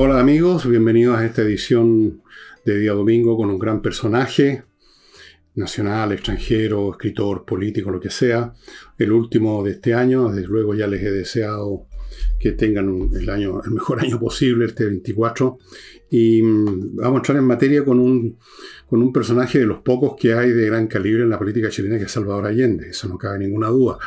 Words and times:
Hola 0.00 0.20
amigos, 0.20 0.64
bienvenidos 0.64 1.18
a 1.18 1.26
esta 1.26 1.42
edición 1.42 2.22
de 2.64 2.78
día 2.78 2.92
domingo 2.92 3.36
con 3.36 3.50
un 3.50 3.58
gran 3.58 3.82
personaje, 3.82 4.62
nacional, 5.56 6.12
extranjero, 6.12 6.92
escritor, 6.92 7.44
político, 7.44 7.90
lo 7.90 7.98
que 7.98 8.08
sea. 8.08 8.54
El 8.96 9.10
último 9.10 9.64
de 9.64 9.72
este 9.72 9.94
año, 9.94 10.28
desde 10.28 10.46
luego 10.46 10.76
ya 10.76 10.86
les 10.86 11.02
he 11.02 11.10
deseado 11.10 11.88
que 12.38 12.52
tengan 12.52 13.10
el, 13.12 13.28
año, 13.28 13.60
el 13.60 13.72
mejor 13.72 13.98
año 14.04 14.20
posible, 14.20 14.66
este 14.66 14.84
24. 14.84 15.58
Y 16.10 16.42
mm, 16.42 16.94
vamos 16.98 17.14
a 17.14 17.16
entrar 17.16 17.38
en 17.38 17.44
materia 17.44 17.84
con 17.84 17.98
un, 17.98 18.38
con 18.86 19.02
un 19.02 19.12
personaje 19.12 19.58
de 19.58 19.66
los 19.66 19.80
pocos 19.80 20.14
que 20.16 20.32
hay 20.32 20.52
de 20.52 20.66
gran 20.66 20.86
calibre 20.86 21.24
en 21.24 21.30
la 21.30 21.40
política 21.40 21.70
chilena, 21.70 21.98
que 21.98 22.04
es 22.04 22.12
Salvador 22.12 22.46
Allende, 22.46 22.90
eso 22.90 23.08
no 23.08 23.18
cabe 23.18 23.40
ninguna 23.40 23.66
duda. 23.66 23.98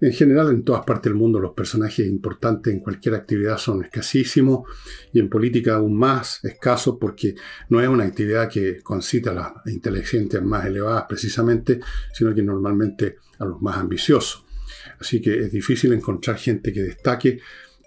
En 0.00 0.12
general, 0.12 0.48
en 0.48 0.64
todas 0.64 0.84
partes 0.84 1.10
del 1.10 1.14
mundo, 1.14 1.38
los 1.38 1.52
personajes 1.52 2.06
importantes 2.06 2.72
en 2.72 2.80
cualquier 2.80 3.14
actividad 3.14 3.58
son 3.58 3.84
escasísimos 3.84 4.66
y 5.12 5.20
en 5.20 5.28
política 5.28 5.74
aún 5.74 5.96
más 5.96 6.42
escasos 6.42 6.96
porque 6.98 7.34
no 7.68 7.82
es 7.82 7.88
una 7.88 8.04
actividad 8.04 8.48
que 8.48 8.80
concita 8.82 9.30
a 9.30 9.34
las 9.34 9.52
inteligencias 9.66 10.42
más 10.42 10.64
elevadas 10.64 11.04
precisamente, 11.06 11.80
sino 12.14 12.34
que 12.34 12.42
normalmente 12.42 13.16
a 13.38 13.44
los 13.44 13.60
más 13.60 13.76
ambiciosos. 13.76 14.46
Así 14.98 15.20
que 15.20 15.38
es 15.38 15.52
difícil 15.52 15.92
encontrar 15.92 16.36
gente 16.36 16.72
que 16.72 16.82
destaque 16.82 17.40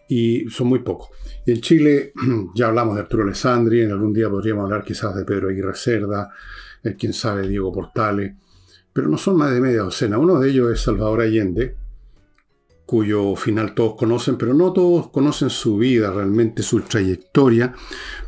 y 0.08 0.48
son 0.50 0.68
muy 0.68 0.80
pocos. 0.80 1.10
En 1.48 1.62
Chile 1.62 2.14
ya 2.56 2.68
hablamos 2.68 2.94
de 2.94 3.02
Arturo 3.02 3.24
Alessandri, 3.24 3.82
en 3.82 3.92
algún 3.92 4.14
día 4.14 4.30
podríamos 4.30 4.66
hablar 4.66 4.84
quizás 4.84 5.16
de 5.16 5.26
Pedro 5.26 5.50
Aguirre 5.50 5.76
Cerda, 5.76 6.32
eh, 6.84 6.96
quién 6.96 7.14
sabe 7.14 7.48
Diego 7.48 7.72
Portales, 7.72 8.34
pero 8.92 9.08
no 9.08 9.18
son 9.18 9.38
más 9.38 9.52
de 9.52 9.60
media 9.60 9.82
docena. 9.82 10.20
Uno 10.20 10.40
de 10.40 10.52
ellos 10.52 10.72
es 10.72 10.82
Salvador 10.82 11.22
Allende, 11.22 11.76
cuyo 12.94 13.36
final 13.36 13.74
todos 13.74 13.96
conocen, 13.96 14.38
pero 14.38 14.54
no 14.54 14.72
todos 14.72 15.10
conocen 15.10 15.50
su 15.50 15.78
vida, 15.80 16.12
realmente 16.12 16.62
su 16.62 16.80
trayectoria, 16.82 17.74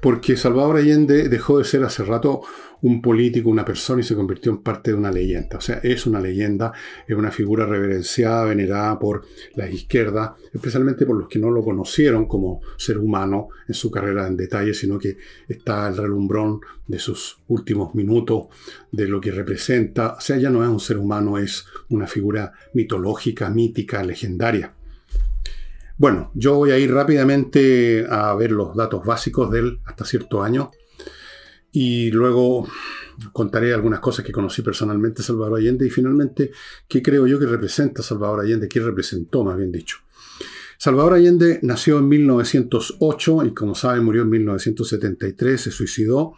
porque 0.02 0.38
Salvador 0.38 0.78
Allende 0.78 1.30
dejó 1.30 1.60
de 1.60 1.66
ser 1.66 1.84
hace 1.84 2.04
rato 2.04 2.42
un 2.82 3.02
político, 3.02 3.50
una 3.50 3.66
persona 3.66 4.02
y 4.02 4.04
se 4.04 4.16
convirtió 4.16 4.52
en 4.52 4.60
parte 4.60 4.92
de 4.92 4.98
una 4.98 5.12
leyenda. 5.12 5.58
O 5.58 5.62
sea, 5.62 5.80
es 5.84 6.06
una 6.06 6.20
leyenda, 6.20 6.74
es 7.08 7.16
una 7.16 7.32
figura 7.32 7.66
reverenciada, 7.66 8.46
venerada 8.46 9.00
por 9.00 9.26
la 9.56 9.70
izquierda, 9.70 10.36
especialmente 10.54 11.06
por 11.06 11.18
los 11.18 11.28
que 11.28 11.40
no 11.40 11.52
lo 11.52 11.64
conocieron 11.64 12.28
como 12.28 12.62
ser 12.78 12.98
humano 12.98 13.50
en 13.68 13.74
su 13.74 13.90
carrera 13.92 14.28
en 14.28 14.38
detalle, 14.38 14.74
sino 14.74 15.00
que 15.00 15.18
está 15.48 15.88
el 15.88 15.98
relumbrón 15.98 16.62
de 16.88 17.00
sus 17.00 17.40
últimos 17.48 17.96
minutos, 17.96 18.48
de 18.92 19.08
lo 19.08 19.20
que 19.20 19.32
representa. 19.32 20.14
O 20.18 20.22
sea, 20.22 20.38
ya 20.38 20.50
no 20.50 20.64
es 20.64 20.70
un 20.70 20.80
ser 20.80 20.98
humano, 20.98 21.38
es 21.38 21.66
una 21.90 22.08
figura 22.08 22.54
mitológica, 22.74 23.50
mítica, 23.50 24.04
legendaria. 24.04 24.74
Bueno, 25.98 26.30
yo 26.34 26.56
voy 26.56 26.72
a 26.72 26.78
ir 26.78 26.94
rápidamente 26.94 28.06
a 28.10 28.36
ver 28.36 28.52
los 28.52 28.76
datos 28.76 29.06
básicos 29.06 29.50
de 29.50 29.60
él 29.60 29.80
hasta 29.86 30.04
cierto 30.04 30.44
año 30.44 30.72
y 31.76 32.10
luego 32.10 32.66
contaré 33.34 33.74
algunas 33.74 34.00
cosas 34.00 34.24
que 34.24 34.32
conocí 34.32 34.62
personalmente 34.62 35.22
Salvador 35.22 35.60
Allende 35.60 35.86
y 35.86 35.90
finalmente 35.90 36.52
qué 36.88 37.02
creo 37.02 37.28
yo 37.28 37.38
que 37.38 37.46
representa 37.46 38.02
Salvador 38.02 38.40
Allende, 38.40 38.70
qué 38.70 38.80
representó 38.80 39.44
más 39.44 39.58
bien 39.58 39.74
dicho. 39.74 39.98
Salvador 40.78 41.16
Allende 41.16 41.60
nació 41.64 42.00
en 42.00 42.08
1908 42.08 43.46
y 43.48 43.54
como 43.54 43.76
saben 43.76 44.06
murió 44.06 44.22
en 44.22 44.30
1973, 44.30 45.60
se 45.60 45.72
suicidó. 45.72 46.36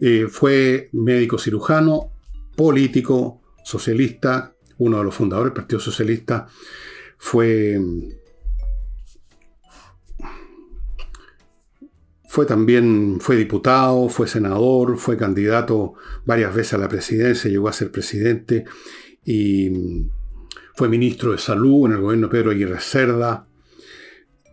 Eh, 0.00 0.26
fue 0.30 0.88
médico 0.92 1.36
cirujano, 1.36 2.12
político, 2.56 3.42
socialista, 3.62 4.54
uno 4.78 4.98
de 4.98 5.04
los 5.04 5.14
fundadores 5.14 5.52
del 5.52 5.62
Partido 5.62 5.80
Socialista. 5.80 6.46
Fue 7.18 7.78
Fue 12.36 12.44
también, 12.44 13.16
fue 13.18 13.34
diputado, 13.34 14.10
fue 14.10 14.28
senador, 14.28 14.98
fue 14.98 15.16
candidato 15.16 15.94
varias 16.26 16.54
veces 16.54 16.74
a 16.74 16.78
la 16.78 16.86
presidencia, 16.86 17.50
llegó 17.50 17.66
a 17.66 17.72
ser 17.72 17.90
presidente 17.90 18.66
y 19.24 19.70
mm, 19.70 20.10
fue 20.74 20.90
ministro 20.90 21.32
de 21.32 21.38
salud 21.38 21.86
en 21.86 21.92
el 21.92 22.02
gobierno 22.02 22.28
Pedro 22.28 22.50
Aguirre 22.50 22.78
Cerda 22.78 23.48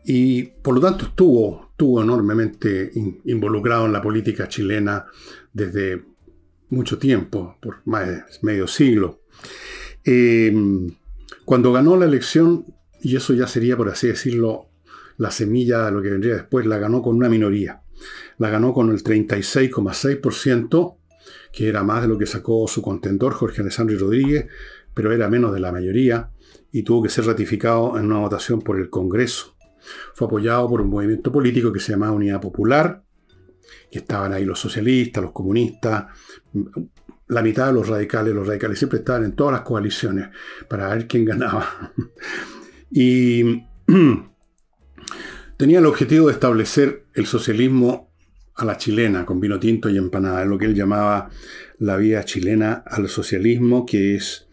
y 0.05 0.43
por 0.43 0.75
lo 0.75 0.79
tanto 0.79 1.07
estuvo, 1.07 1.71
estuvo 1.71 2.01
enormemente 2.01 2.89
involucrado 3.25 3.85
en 3.85 3.91
la 3.91 4.01
política 4.01 4.47
chilena 4.47 5.05
desde 5.51 6.05
mucho 6.69 6.97
tiempo, 6.97 7.57
por 7.61 7.81
más 7.83 8.07
de 8.07 8.23
medio 8.43 8.65
siglo. 8.65 9.23
Em, 10.05 10.89
cuando 11.43 11.73
ganó 11.73 11.97
la 11.97 12.05
elección, 12.05 12.65
y 13.01 13.17
eso 13.17 13.33
ya 13.33 13.45
sería, 13.45 13.75
por 13.75 13.89
así 13.89 14.07
decirlo, 14.07 14.69
la 15.17 15.31
semilla 15.31 15.89
lo 15.91 16.01
que 16.01 16.09
vendría 16.09 16.35
después 16.35 16.65
la 16.65 16.77
ganó 16.77 17.01
con 17.01 17.15
una 17.15 17.29
minoría. 17.29 17.81
La 18.37 18.49
ganó 18.49 18.73
con 18.73 18.89
el 18.89 19.03
36,6%, 19.03 20.97
que 21.51 21.69
era 21.69 21.83
más 21.83 22.01
de 22.01 22.07
lo 22.07 22.17
que 22.17 22.25
sacó 22.25 22.67
su 22.67 22.81
contendor 22.81 23.33
Jorge 23.33 23.61
Alessandro 23.61 23.97
Rodríguez, 23.97 24.47
pero 24.93 25.11
era 25.11 25.29
menos 25.29 25.53
de 25.53 25.59
la 25.59 25.71
mayoría 25.71 26.31
y 26.71 26.83
tuvo 26.83 27.03
que 27.03 27.09
ser 27.09 27.25
ratificado 27.25 27.97
en 27.97 28.05
una 28.05 28.19
votación 28.19 28.61
por 28.61 28.79
el 28.79 28.89
Congreso. 28.89 29.55
Fue 30.13 30.27
apoyado 30.27 30.67
por 30.69 30.81
un 30.81 30.89
movimiento 30.89 31.31
político 31.31 31.71
que 31.71 31.79
se 31.79 31.91
llamaba 31.91 32.13
Unidad 32.13 32.41
Popular, 32.41 33.03
que 33.91 33.99
estaban 33.99 34.33
ahí 34.33 34.45
los 34.45 34.59
socialistas, 34.59 35.23
los 35.23 35.33
comunistas, 35.33 36.05
la 37.27 37.41
mitad 37.41 37.67
de 37.67 37.73
los 37.73 37.87
radicales, 37.87 38.33
los 38.33 38.47
radicales 38.47 38.77
siempre 38.77 38.99
estaban 38.99 39.23
en 39.23 39.35
todas 39.35 39.53
las 39.53 39.61
coaliciones 39.61 40.29
para 40.67 40.89
ver 40.89 41.07
quién 41.07 41.25
ganaba. 41.25 41.93
y 42.91 43.63
tenía 45.57 45.79
el 45.79 45.85
objetivo 45.85 46.27
de 46.27 46.33
establecer 46.33 47.05
el 47.13 47.25
socialismo 47.25 48.11
a 48.55 48.65
la 48.65 48.77
chilena, 48.77 49.25
con 49.25 49.39
vino 49.39 49.59
tinto 49.59 49.89
y 49.89 49.97
empanada, 49.97 50.45
lo 50.45 50.57
que 50.57 50.65
él 50.65 50.75
llamaba 50.75 51.29
la 51.79 51.97
vía 51.97 52.23
chilena 52.23 52.83
al 52.85 53.09
socialismo, 53.09 53.85
que 53.85 54.15
es 54.15 54.47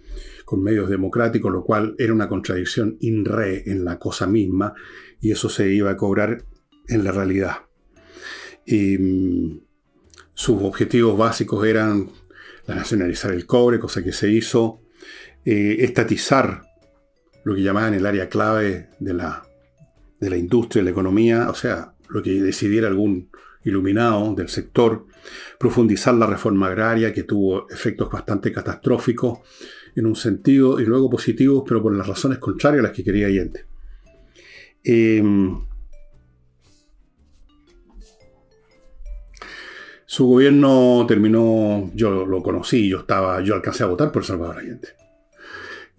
con 0.45 0.63
medios 0.63 0.89
democráticos, 0.89 1.53
lo 1.53 1.63
cual 1.63 1.95
era 1.99 2.13
una 2.13 2.29
contradicción 2.29 2.97
in 3.01 3.25
re 3.25 3.63
en 3.71 3.85
la 3.85 3.99
cosa 3.99 4.27
misma, 4.27 4.75
y 5.21 5.31
eso 5.31 5.49
se 5.49 5.73
iba 5.73 5.91
a 5.91 5.97
cobrar 5.97 6.45
en 6.89 7.05
la 7.05 7.13
realidad. 7.13 7.57
Y, 8.67 8.99
mm, 8.99 9.61
sus 10.35 10.63
objetivos 10.63 11.19
básicos 11.19 11.67
eran 11.67 12.09
la 12.67 12.75
nacionalizar 12.75 13.31
el 13.33 13.47
cobre, 13.47 13.79
cosa 13.79 14.03
que 14.03 14.13
se 14.13 14.31
hizo, 14.31 14.81
eh, 15.45 15.77
estatizar 15.81 16.63
lo 17.45 17.55
que 17.55 17.63
llamaban 17.63 17.95
el 17.95 18.07
área 18.07 18.29
clave 18.29 18.89
de 18.99 19.15
la 19.15 19.50
de 20.21 20.31
la 20.31 20.37
industria, 20.37 20.85
la 20.85 20.91
economía, 20.91 21.49
o 21.51 21.55
sea, 21.55 21.95
lo 22.09 22.23
que 22.23 22.31
decidiera 22.43 22.89
algún 22.89 23.31
iluminado 23.65 24.35
del 24.35 24.49
sector, 24.49 25.07
profundizar 25.59 26.15
la 26.15 26.27
reforma 26.27 26.69
agraria 26.69 27.13
que 27.13 27.25
tuvo 27.25 27.69
efectos 27.71 28.11
bastante 28.11 28.53
catastróficos 28.53 29.41
en 29.97 30.07
un 30.07 30.17
sentido 30.17 30.81
y 30.81 30.85
luego 30.85 31.11
positivos, 31.11 31.65
pero 31.67 31.83
por 31.83 31.95
las 31.95 32.07
razones 32.07 32.39
contrarias 32.39 32.81
a 32.81 32.89
las 32.89 32.97
que 32.97 33.05
quería 33.05 33.27
Allende. 33.27 33.65
Em, 34.83 35.61
su 40.07 40.27
gobierno 40.27 41.05
terminó, 41.07 41.91
yo 41.95 42.25
lo 42.27 42.43
conocí, 42.43 42.89
yo 42.89 43.01
estaba, 43.01 43.41
yo 43.43 43.55
alcancé 43.55 43.85
a 43.85 43.87
votar 43.87 44.11
por 44.11 44.25
Salvador 44.25 44.59
Allende. 44.59 45.00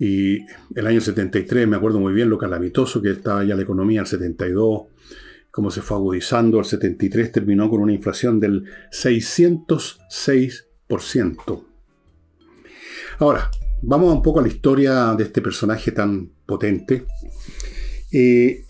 Y 0.03 0.47
el 0.73 0.88
año 0.88 1.00
73, 1.00 1.67
me 1.67 1.75
acuerdo 1.75 2.00
muy 2.00 2.12
bien 2.12 2.28
lo 2.28 2.39
calamitoso 2.39 3.03
que 3.03 3.12
estaba 3.12 3.44
ya 3.44 3.56
la 3.56 3.62
economía, 3.62 4.01
el 4.01 4.07
72, 4.07 4.85
cómo 5.51 5.69
se 5.69 5.84
fue 5.84 5.95
agudizando, 5.95 6.57
el 6.57 6.66
73 6.66 7.31
terminó 7.31 7.69
con 7.69 7.81
una 7.81 7.94
inflación 7.94 8.39
del 8.39 8.63
606%. 8.91 11.63
Ahora, 13.19 13.51
vamos 13.84 14.12
un 14.12 14.23
poco 14.23 14.39
a 14.39 14.41
la 14.41 14.47
historia 14.47 15.13
de 15.13 15.25
este 15.25 15.39
personaje 15.39 15.91
tan 15.91 16.31
potente. 16.47 17.06
Eh, 18.12 18.66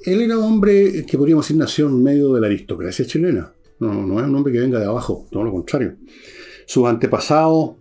él 0.00 0.20
era 0.20 0.36
un 0.36 0.42
hombre 0.42 1.06
que 1.06 1.16
podríamos 1.16 1.44
decir 1.44 1.58
nació 1.58 1.86
en 1.86 2.02
medio 2.02 2.32
de 2.32 2.40
la 2.40 2.48
aristocracia 2.48 3.06
chilena. 3.06 3.52
No, 3.78 4.04
no 4.04 4.18
es 4.18 4.26
un 4.26 4.34
hombre 4.34 4.52
que 4.52 4.58
venga 4.58 4.80
de 4.80 4.86
abajo, 4.86 5.28
todo 5.30 5.44
lo 5.44 5.52
contrario. 5.52 5.94
Sus 6.66 6.88
antepasados 6.88 7.76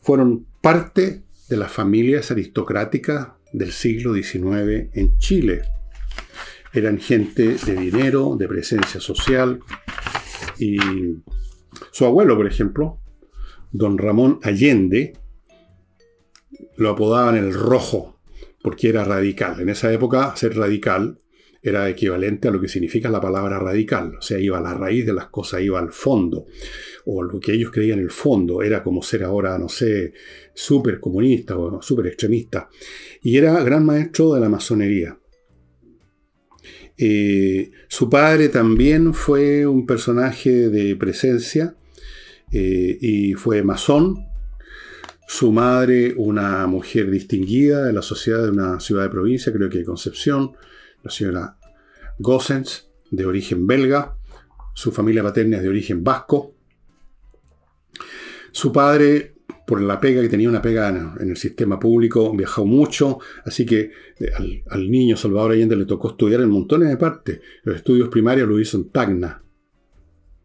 fueron 0.00 0.46
parte 0.62 1.24
de 1.52 1.58
las 1.58 1.70
familias 1.70 2.30
aristocráticas 2.30 3.28
del 3.52 3.72
siglo 3.72 4.14
XIX 4.14 4.88
en 4.94 5.18
Chile. 5.18 5.60
Eran 6.72 6.98
gente 6.98 7.56
de 7.56 7.76
dinero, 7.76 8.36
de 8.38 8.48
presencia 8.48 9.00
social. 9.00 9.60
Y 10.58 10.78
su 11.90 12.06
abuelo, 12.06 12.38
por 12.38 12.46
ejemplo, 12.46 13.00
don 13.70 13.98
Ramón 13.98 14.40
Allende, 14.42 15.12
lo 16.78 16.88
apodaban 16.88 17.36
el 17.36 17.52
rojo, 17.52 18.18
porque 18.62 18.88
era 18.88 19.04
radical. 19.04 19.60
En 19.60 19.68
esa 19.68 19.92
época, 19.92 20.34
ser 20.36 20.56
radical 20.56 21.18
era 21.62 21.88
equivalente 21.88 22.48
a 22.48 22.50
lo 22.50 22.60
que 22.60 22.68
significa 22.68 23.08
la 23.08 23.20
palabra 23.20 23.58
radical, 23.58 24.16
o 24.18 24.22
sea, 24.22 24.38
iba 24.38 24.58
a 24.58 24.62
la 24.62 24.74
raíz 24.74 25.06
de 25.06 25.12
las 25.12 25.28
cosas, 25.28 25.62
iba 25.62 25.78
al 25.78 25.92
fondo, 25.92 26.46
o 27.04 27.22
lo 27.22 27.38
que 27.38 27.52
ellos 27.52 27.70
creían 27.70 28.00
el 28.00 28.10
fondo, 28.10 28.62
era 28.62 28.82
como 28.82 29.02
ser 29.02 29.22
ahora, 29.22 29.56
no 29.58 29.68
sé, 29.68 30.12
súper 30.52 30.98
comunista 30.98 31.56
o 31.56 31.80
súper 31.80 32.08
extremista, 32.08 32.68
y 33.22 33.36
era 33.36 33.62
gran 33.62 33.86
maestro 33.86 34.34
de 34.34 34.40
la 34.40 34.48
masonería. 34.48 35.16
Eh, 36.98 37.70
su 37.88 38.10
padre 38.10 38.48
también 38.48 39.14
fue 39.14 39.66
un 39.66 39.86
personaje 39.86 40.68
de 40.68 40.94
presencia 40.96 41.74
eh, 42.50 42.98
y 43.00 43.34
fue 43.34 43.62
masón. 43.62 44.26
Su 45.26 45.50
madre, 45.50 46.12
una 46.16 46.66
mujer 46.66 47.10
distinguida 47.10 47.86
de 47.86 47.92
la 47.92 48.02
sociedad 48.02 48.42
de 48.42 48.50
una 48.50 48.80
ciudad 48.80 49.04
de 49.04 49.08
provincia, 49.08 49.52
creo 49.52 49.70
que 49.70 49.78
de 49.78 49.84
Concepción, 49.84 50.52
la 51.02 51.10
señora 51.10 51.56
Gossens, 52.18 52.88
de 53.10 53.26
origen 53.26 53.66
belga. 53.66 54.16
Su 54.74 54.90
familia 54.90 55.22
paterna 55.22 55.58
es 55.58 55.62
de 55.62 55.68
origen 55.68 56.02
vasco. 56.02 56.54
Su 58.50 58.72
padre, 58.72 59.34
por 59.66 59.80
la 59.80 60.00
pega 60.00 60.22
que 60.22 60.28
tenía 60.28 60.48
una 60.48 60.62
pega 60.62 60.88
en, 60.88 61.30
el 61.30 61.36
sistema 61.36 61.78
público, 61.78 62.34
viajó 62.34 62.64
mucho, 62.64 63.18
así 63.44 63.64
que 63.64 63.90
eh, 64.18 64.62
al, 64.68 64.90
niño 64.90 65.16
Salvador 65.16 65.52
Allende 65.52 65.76
le 65.76 65.86
tocó 65.86 66.10
estudiar 66.10 66.40
en 66.40 66.50
montones 66.50 66.88
de 66.88 66.96
partes. 66.96 67.40
Los 67.64 67.76
estudios 67.76 68.08
primarios 68.08 68.48
lo 68.48 68.58
hizo 68.58 68.76
en 68.76 68.90
Tacna, 68.90 69.42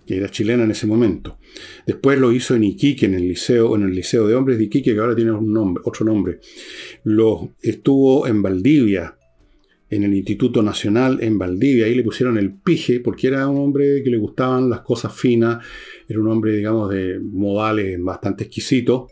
que 0.06 0.18
era 0.18 0.30
chilena 0.30 0.64
en 0.64 0.72
ese 0.72 0.88
momento. 0.88 1.38
Después 1.86 2.20
lo 2.20 2.32
hizo 2.32 2.56
en 2.56 2.64
Iquique, 2.64 3.06
en 3.06 3.16
el 3.16 3.28
liceo, 3.28 3.76
en 3.76 3.84
el 3.84 3.94
liceo 3.94 4.28
de 4.28 4.36
hombres 4.36 4.58
de 4.58 4.66
Iquique, 4.66 4.94
que 4.94 5.00
ahora 5.00 5.16
tiene 5.16 5.32
un 5.32 5.52
nombre, 5.52 5.84
otro 5.86 6.06
nombre. 6.06 6.40
Lo 7.04 7.56
estuvo 7.62 8.28
en 8.28 8.42
Valdivia, 8.42 9.17
en 9.90 10.04
el 10.04 10.14
Instituto 10.14 10.62
Nacional 10.62 11.20
en 11.22 11.38
Valdivia. 11.38 11.86
Ahí 11.86 11.96
le 11.96 12.04
pusieron 12.04 12.38
el 12.38 12.54
pije 12.54 13.00
porque 13.00 13.28
era 13.28 13.48
un 13.48 13.58
hombre 13.58 14.04
que 14.04 14.10
le 14.10 14.18
gustaban 14.18 14.70
las 14.70 14.82
cosas 14.82 15.14
finas, 15.14 15.66
era 16.08 16.20
un 16.20 16.28
hombre, 16.28 16.56
digamos, 16.56 16.90
de 16.90 17.20
modales 17.20 18.02
bastante 18.02 18.46
exquisitos. 18.46 19.12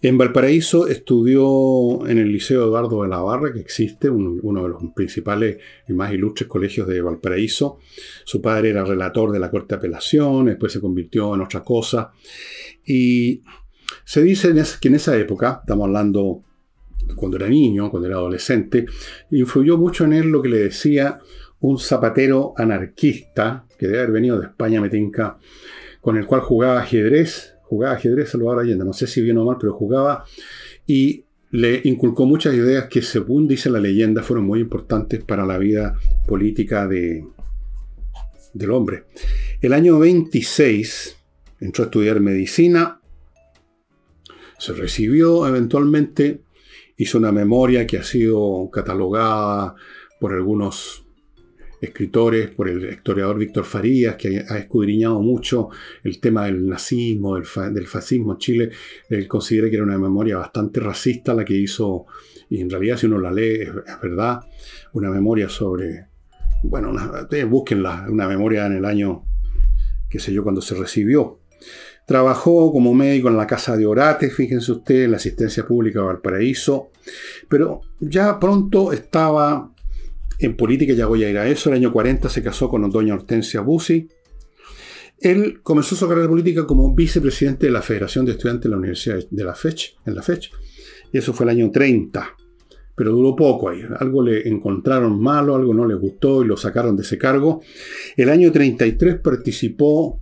En 0.00 0.18
Valparaíso 0.18 0.86
estudió 0.86 2.06
en 2.06 2.18
el 2.18 2.32
Liceo 2.32 2.64
Eduardo 2.64 3.02
de 3.02 3.08
la 3.08 3.20
Barra, 3.20 3.52
que 3.52 3.60
existe, 3.60 4.08
uno 4.08 4.62
de 4.62 4.68
los 4.68 4.82
principales 4.94 5.58
y 5.88 5.92
más 5.92 6.12
ilustres 6.12 6.48
colegios 6.48 6.86
de 6.88 7.00
Valparaíso. 7.00 7.78
Su 8.24 8.40
padre 8.40 8.70
era 8.70 8.84
relator 8.84 9.32
de 9.32 9.38
la 9.38 9.50
Corte 9.50 9.74
de 9.74 9.78
Apelación, 9.78 10.46
después 10.46 10.72
se 10.72 10.80
convirtió 10.80 11.34
en 11.34 11.42
otra 11.42 11.62
cosa. 11.62 12.12
Y 12.84 13.42
se 14.04 14.22
dice 14.22 14.54
que 14.80 14.88
en 14.88 14.94
esa 14.94 15.16
época, 15.18 15.60
estamos 15.62 15.86
hablando 15.86 16.42
cuando 17.16 17.36
era 17.36 17.48
niño, 17.48 17.90
cuando 17.90 18.08
era 18.08 18.16
adolescente, 18.16 18.86
influyó 19.30 19.78
mucho 19.78 20.04
en 20.04 20.12
él 20.12 20.28
lo 20.28 20.42
que 20.42 20.48
le 20.48 20.58
decía 20.58 21.20
un 21.60 21.78
zapatero 21.78 22.52
anarquista, 22.56 23.66
que 23.78 23.86
debe 23.86 24.00
haber 24.00 24.12
venido 24.12 24.38
de 24.38 24.46
España, 24.46 24.80
Metinca, 24.80 25.38
con 26.00 26.16
el 26.18 26.26
cual 26.26 26.42
jugaba 26.42 26.80
ajedrez, 26.80 27.54
jugaba 27.62 27.94
ajedrez 27.94 28.30
Salvador 28.30 28.60
Allende, 28.60 28.84
no 28.84 28.92
sé 28.92 29.06
si 29.06 29.22
bien 29.22 29.38
o 29.38 29.44
mal, 29.44 29.56
pero 29.58 29.72
jugaba, 29.72 30.24
y 30.86 31.24
le 31.50 31.80
inculcó 31.84 32.26
muchas 32.26 32.54
ideas 32.54 32.88
que, 32.88 33.00
según 33.00 33.48
dice 33.48 33.70
la 33.70 33.80
leyenda, 33.80 34.22
fueron 34.22 34.44
muy 34.44 34.60
importantes 34.60 35.24
para 35.24 35.46
la 35.46 35.56
vida 35.56 35.96
política 36.26 36.86
de, 36.86 37.24
del 38.52 38.70
hombre. 38.70 39.04
El 39.60 39.72
año 39.72 39.98
26 39.98 41.16
entró 41.60 41.84
a 41.84 41.86
estudiar 41.86 42.20
medicina, 42.20 43.00
se 44.58 44.72
recibió 44.72 45.46
eventualmente 45.46 46.42
hizo 46.96 47.18
una 47.18 47.32
memoria 47.32 47.86
que 47.86 47.98
ha 47.98 48.04
sido 48.04 48.70
catalogada 48.72 49.74
por 50.20 50.32
algunos 50.32 51.04
escritores, 51.84 52.50
por 52.50 52.68
el 52.68 52.90
historiador 52.90 53.38
Víctor 53.38 53.64
Farías, 53.64 54.16
que 54.16 54.44
ha 54.48 54.58
escudriñado 54.58 55.20
mucho 55.20 55.68
el 56.02 56.20
tema 56.20 56.46
del 56.46 56.66
nazismo, 56.66 57.36
del, 57.36 57.44
fascismo 57.86 58.32
en 58.32 58.38
Chile. 58.38 58.70
Él 59.08 59.28
considera 59.28 59.68
que 59.68 59.76
era 59.76 59.84
una 59.84 59.98
memoria 59.98 60.38
bastante 60.38 60.80
racista 60.80 61.34
la 61.34 61.44
que 61.44 61.54
hizo, 61.54 62.06
y 62.48 62.60
en 62.60 62.70
realidad 62.70 62.96
si 62.96 63.06
uno 63.06 63.18
la 63.18 63.32
lee 63.32 63.62
es, 63.62 64.00
verdad, 64.02 64.40
una 64.92 65.10
memoria 65.10 65.48
sobre, 65.48 66.06
bueno, 66.62 66.92
ustedes 66.92 67.48
búsquenla, 67.48 68.06
una 68.08 68.28
memoria 68.28 68.66
en 68.66 68.74
el 68.74 68.84
año, 68.84 69.24
qué 70.08 70.18
sé 70.18 70.32
yo, 70.32 70.42
cuando 70.42 70.60
se 70.60 70.74
recibió. 70.74 71.40
Trabajó 72.06 72.70
como 72.70 72.92
médico 72.92 73.28
en 73.28 73.36
la 73.36 73.46
Casa 73.46 73.76
de 73.76 73.86
Orate, 73.86 74.30
fíjense 74.30 74.72
ustedes, 74.72 75.06
en 75.06 75.12
la 75.12 75.16
asistencia 75.16 75.66
pública 75.66 76.02
Valparaíso, 76.02 76.90
pero 77.48 77.80
ya 77.98 78.38
pronto 78.38 78.92
estaba 78.92 79.72
en 80.38 80.56
política, 80.56 80.92
ya 80.92 81.06
voy 81.06 81.24
a 81.24 81.30
ir 81.30 81.38
a 81.38 81.48
eso. 81.48 81.70
El 81.70 81.76
año 81.76 81.92
40 81.92 82.28
se 82.28 82.42
casó 82.42 82.68
con 82.68 82.88
doña 82.90 83.14
Hortensia 83.14 83.60
Bussi. 83.60 84.08
Él 85.18 85.60
comenzó 85.62 85.94
su 85.94 86.06
carrera 86.08 86.28
política 86.28 86.66
como 86.66 86.94
vicepresidente 86.94 87.66
de 87.66 87.72
la 87.72 87.82
Federación 87.82 88.26
de 88.26 88.32
Estudiantes 88.32 88.64
de 88.64 88.70
la 88.70 88.76
Universidad 88.76 89.18
de 89.30 89.44
la 89.44 89.54
FECH, 89.54 89.96
en 90.04 90.14
la 90.14 90.22
FECH, 90.22 90.50
y 91.12 91.18
eso 91.18 91.32
fue 91.32 91.44
el 91.44 91.50
año 91.50 91.70
30. 91.70 92.36
Pero 92.96 93.10
duró 93.10 93.34
poco 93.34 93.70
ahí. 93.70 93.80
Algo 93.98 94.22
le 94.22 94.46
encontraron 94.48 95.20
malo, 95.20 95.56
algo 95.56 95.74
no 95.74 95.86
le 95.86 95.94
gustó 95.94 96.44
y 96.44 96.46
lo 96.46 96.56
sacaron 96.56 96.96
de 96.96 97.02
ese 97.02 97.18
cargo. 97.18 97.60
El 98.16 98.28
año 98.28 98.52
33 98.52 99.20
participó 99.20 100.20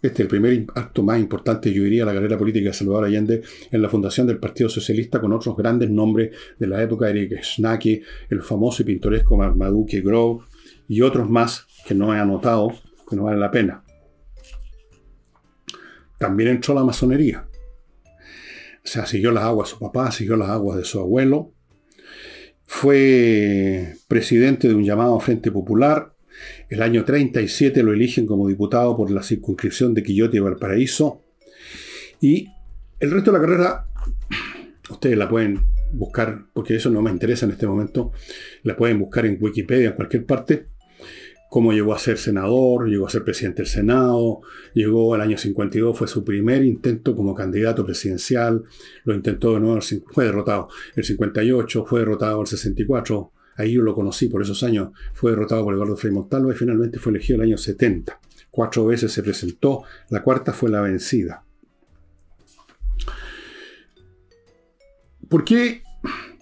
este 0.00 0.14
es 0.14 0.20
el 0.20 0.28
primer 0.28 0.64
acto 0.76 1.02
más 1.02 1.18
importante, 1.18 1.72
yo 1.72 1.82
diría, 1.82 2.04
la 2.04 2.14
carrera 2.14 2.38
política 2.38 2.68
de 2.68 2.72
Salvador 2.72 3.06
Allende 3.06 3.42
en 3.70 3.82
la 3.82 3.88
fundación 3.88 4.28
del 4.28 4.38
Partido 4.38 4.68
Socialista 4.68 5.20
con 5.20 5.32
otros 5.32 5.56
grandes 5.56 5.90
nombres 5.90 6.30
de 6.56 6.66
la 6.68 6.80
época, 6.80 7.10
Eric 7.10 7.42
Schnacke, 7.42 8.02
el 8.30 8.42
famoso 8.42 8.82
y 8.82 8.86
pintoresco 8.86 9.36
Marmaduke 9.36 10.00
Grove 10.00 10.44
y 10.86 11.02
otros 11.02 11.28
más 11.28 11.66
que 11.84 11.94
no 11.94 12.14
he 12.14 12.18
anotado, 12.18 12.72
que 13.08 13.16
no 13.16 13.24
vale 13.24 13.40
la 13.40 13.50
pena. 13.50 13.82
También 16.18 16.50
entró 16.50 16.74
la 16.74 16.84
masonería. 16.84 17.48
O 18.84 18.90
sea, 18.90 19.04
siguió 19.04 19.32
las 19.32 19.44
aguas 19.44 19.68
de 19.68 19.74
su 19.74 19.80
papá, 19.80 20.12
siguió 20.12 20.36
las 20.36 20.48
aguas 20.48 20.78
de 20.78 20.84
su 20.84 21.00
abuelo. 21.00 21.52
Fue 22.64 23.94
presidente 24.06 24.68
de 24.68 24.74
un 24.74 24.84
llamado 24.84 25.18
Frente 25.20 25.50
Popular, 25.50 26.12
el 26.68 26.82
año 26.82 27.04
37 27.04 27.82
lo 27.82 27.92
eligen 27.92 28.26
como 28.26 28.48
diputado 28.48 28.96
por 28.96 29.10
la 29.10 29.22
circunscripción 29.22 29.94
de 29.94 30.02
Quillota 30.02 30.36
y 30.36 30.40
Valparaíso. 30.40 31.22
Y 32.20 32.48
el 33.00 33.10
resto 33.10 33.32
de 33.32 33.38
la 33.38 33.44
carrera, 33.44 33.86
ustedes 34.90 35.16
la 35.16 35.28
pueden 35.28 35.60
buscar, 35.92 36.46
porque 36.52 36.76
eso 36.76 36.90
no 36.90 37.00
me 37.00 37.10
interesa 37.10 37.46
en 37.46 37.52
este 37.52 37.66
momento, 37.66 38.12
la 38.62 38.76
pueden 38.76 38.98
buscar 38.98 39.24
en 39.24 39.38
Wikipedia, 39.40 39.90
en 39.90 39.94
cualquier 39.94 40.26
parte. 40.26 40.66
Cómo 41.50 41.72
llegó 41.72 41.94
a 41.94 41.98
ser 41.98 42.18
senador, 42.18 42.90
llegó 42.90 43.06
a 43.06 43.10
ser 43.10 43.24
presidente 43.24 43.62
del 43.62 43.70
Senado, 43.70 44.40
llegó 44.74 45.14
al 45.14 45.22
año 45.22 45.38
52, 45.38 45.96
fue 45.96 46.06
su 46.06 46.22
primer 46.22 46.62
intento 46.62 47.16
como 47.16 47.34
candidato 47.34 47.86
presidencial, 47.86 48.64
lo 49.04 49.14
intentó 49.14 49.54
de 49.54 49.60
nuevo, 49.60 49.80
fue 50.12 50.26
derrotado 50.26 50.68
el 50.94 51.04
58, 51.04 51.86
fue 51.86 52.00
derrotado 52.00 52.42
el 52.42 52.46
64, 52.46 53.32
Ahí 53.58 53.72
yo 53.72 53.82
lo 53.82 53.94
conocí 53.94 54.28
por 54.28 54.40
esos 54.40 54.62
años. 54.62 54.90
Fue 55.12 55.32
derrotado 55.32 55.64
por 55.64 55.74
Eduardo 55.74 55.96
Frei 55.96 56.12
Montalva 56.12 56.52
y 56.52 56.56
finalmente 56.56 56.98
fue 56.98 57.10
elegido 57.10 57.36
el 57.36 57.48
año 57.48 57.58
70. 57.58 58.18
Cuatro 58.50 58.86
veces 58.86 59.12
se 59.12 59.22
presentó, 59.22 59.82
la 60.10 60.22
cuarta 60.22 60.52
fue 60.52 60.70
la 60.70 60.80
vencida. 60.80 61.44
¿Por 65.28 65.44
qué 65.44 65.82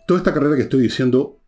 toda 0.06 0.18
esta 0.18 0.32
carrera 0.32 0.56
que 0.56 0.62
estoy 0.62 0.82
diciendo, 0.82 1.40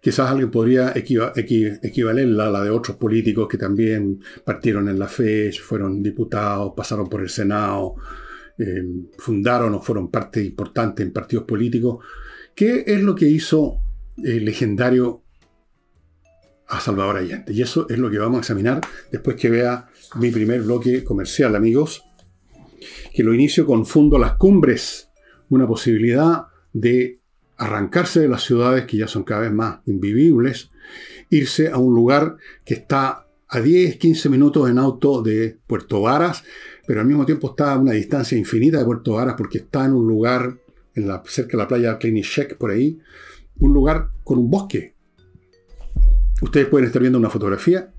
quizás 0.00 0.30
alguien 0.30 0.50
podría 0.50 0.92
equivalerla 0.94 2.46
a 2.46 2.50
la 2.50 2.62
de 2.62 2.70
otros 2.70 2.96
políticos 2.96 3.48
que 3.48 3.58
también 3.58 4.20
partieron 4.44 4.88
en 4.88 4.98
la 4.98 5.08
fe, 5.08 5.50
fueron 5.52 6.02
diputados, 6.02 6.74
pasaron 6.76 7.08
por 7.08 7.22
el 7.22 7.28
Senado, 7.28 7.96
eh, 8.58 8.84
fundaron 9.18 9.74
o 9.74 9.80
fueron 9.80 10.10
parte 10.10 10.44
importante 10.44 11.02
en 11.02 11.12
partidos 11.12 11.44
políticos? 11.44 12.04
¿Qué 12.54 12.84
es 12.86 13.02
lo 13.02 13.14
que 13.14 13.26
hizo 13.26 13.80
eh, 14.24 14.40
legendario 14.40 15.22
a 16.68 16.80
Salvador 16.80 17.16
Allende. 17.16 17.52
Y 17.52 17.62
eso 17.62 17.86
es 17.88 17.98
lo 17.98 18.10
que 18.10 18.18
vamos 18.18 18.38
a 18.38 18.40
examinar 18.40 18.80
después 19.10 19.36
que 19.36 19.50
vea 19.50 19.88
mi 20.16 20.30
primer 20.30 20.62
bloque 20.62 21.02
comercial, 21.02 21.56
amigos, 21.56 22.04
que 23.14 23.22
lo 23.22 23.34
inicio 23.34 23.66
con 23.66 23.86
Fundo 23.86 24.18
Las 24.18 24.34
Cumbres, 24.34 25.08
una 25.48 25.66
posibilidad 25.66 26.46
de 26.72 27.20
arrancarse 27.56 28.20
de 28.20 28.28
las 28.28 28.42
ciudades 28.42 28.84
que 28.84 28.96
ya 28.96 29.08
son 29.08 29.24
cada 29.24 29.42
vez 29.42 29.52
más 29.52 29.80
invivibles, 29.86 30.70
irse 31.30 31.68
a 31.70 31.78
un 31.78 31.94
lugar 31.94 32.36
que 32.64 32.74
está 32.74 33.26
a 33.48 33.60
10, 33.60 33.96
15 33.96 34.28
minutos 34.28 34.70
en 34.70 34.78
auto 34.78 35.22
de 35.22 35.58
Puerto 35.66 36.02
Varas, 36.02 36.44
pero 36.86 37.00
al 37.00 37.06
mismo 37.06 37.26
tiempo 37.26 37.50
está 37.50 37.72
a 37.72 37.78
una 37.78 37.92
distancia 37.92 38.38
infinita 38.38 38.78
de 38.78 38.84
Puerto 38.84 39.14
Varas 39.14 39.34
porque 39.36 39.58
está 39.58 39.86
en 39.86 39.94
un 39.94 40.06
lugar 40.06 40.58
en 40.94 41.08
la, 41.08 41.22
cerca 41.26 41.52
de 41.52 41.58
la 41.58 41.68
playa 41.68 41.98
Klinichek, 41.98 42.56
por 42.56 42.70
ahí, 42.70 42.98
un 43.60 43.72
lugar 43.72 44.10
con 44.24 44.38
un 44.38 44.50
bosque. 44.50 44.94
Ustedes 46.40 46.66
pueden 46.66 46.86
estar 46.86 47.00
viendo 47.00 47.18
una 47.18 47.30
fotografía 47.30 47.92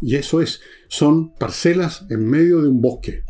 y 0.00 0.16
eso 0.16 0.40
es, 0.40 0.60
son 0.88 1.34
parcelas 1.34 2.06
en 2.10 2.26
medio 2.28 2.62
de 2.62 2.68
un 2.68 2.80
bosque. 2.80 3.24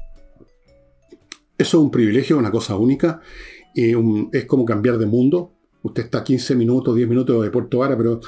Eso 1.56 1.78
es 1.78 1.84
un 1.84 1.90
privilegio, 1.90 2.38
una 2.38 2.50
cosa 2.50 2.76
única. 2.76 3.20
y 3.74 3.92
es 4.32 4.44
como 4.46 4.64
cambiar 4.64 4.98
de 4.98 5.06
mundo. 5.06 5.52
Usted 5.82 6.04
está 6.04 6.24
15 6.24 6.56
minutos, 6.56 6.94
10 6.96 7.08
minutos 7.08 7.42
de 7.42 7.50
Puerto 7.50 7.78
Vara, 7.78 7.96
pero 7.96 8.20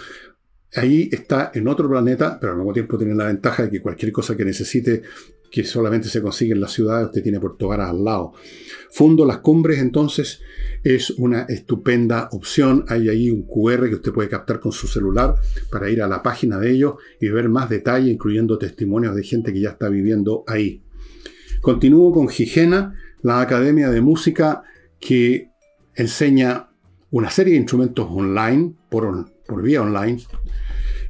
ahí 0.74 1.08
está 1.12 1.50
en 1.54 1.68
otro 1.68 1.88
planeta, 1.88 2.38
pero 2.40 2.52
al 2.52 2.58
mismo 2.58 2.72
tiempo 2.72 2.96
tiene 2.98 3.14
la 3.14 3.26
ventaja 3.26 3.64
de 3.64 3.70
que 3.70 3.80
cualquier 3.80 4.12
cosa 4.12 4.36
que 4.36 4.44
necesite, 4.44 5.02
que 5.50 5.64
solamente 5.64 6.08
se 6.08 6.22
consigue 6.22 6.52
en 6.52 6.60
la 6.60 6.68
ciudad, 6.68 7.06
usted 7.06 7.22
tiene 7.22 7.40
Puerto 7.40 7.68
Varas 7.68 7.90
al 7.90 8.04
lado. 8.04 8.32
Fundo 8.90 9.24
Las 9.24 9.38
Cumbres, 9.38 9.80
entonces, 9.80 10.40
es 10.84 11.10
una 11.10 11.42
estupenda 11.42 12.28
opción. 12.32 12.84
Hay 12.88 13.08
ahí 13.08 13.30
un 13.30 13.42
QR 13.42 13.88
que 13.88 13.96
usted 13.96 14.12
puede 14.12 14.28
captar 14.28 14.60
con 14.60 14.72
su 14.72 14.86
celular 14.86 15.34
para 15.70 15.90
ir 15.90 16.02
a 16.02 16.08
la 16.08 16.22
página 16.22 16.58
de 16.58 16.70
ellos 16.70 16.94
y 17.20 17.28
ver 17.28 17.48
más 17.48 17.68
detalle, 17.68 18.10
incluyendo 18.10 18.58
testimonios 18.58 19.14
de 19.16 19.24
gente 19.24 19.52
que 19.52 19.60
ya 19.60 19.70
está 19.70 19.88
viviendo 19.88 20.44
ahí. 20.46 20.82
Continúo 21.60 22.12
con 22.12 22.28
Gigena, 22.28 22.94
la 23.22 23.40
Academia 23.40 23.90
de 23.90 24.00
Música 24.00 24.62
que 24.98 25.50
enseña 25.94 26.68
una 27.10 27.30
serie 27.30 27.54
de 27.54 27.60
instrumentos 27.60 28.06
online, 28.08 28.74
por, 28.88 29.26
por 29.50 29.62
vía 29.62 29.82
online, 29.82 30.22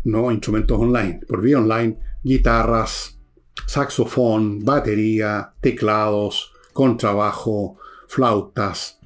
no 0.05 0.33
instrumentos 0.33 0.81
online, 0.81 1.21
por 1.29 1.43
vía 1.43 1.59
online, 1.59 1.99
guitarras, 2.25 3.21
saxofón, 3.67 4.65
batería, 4.65 5.53
teclados, 5.61 6.53
contrabajo, 6.73 7.77
flautas, 8.09 8.99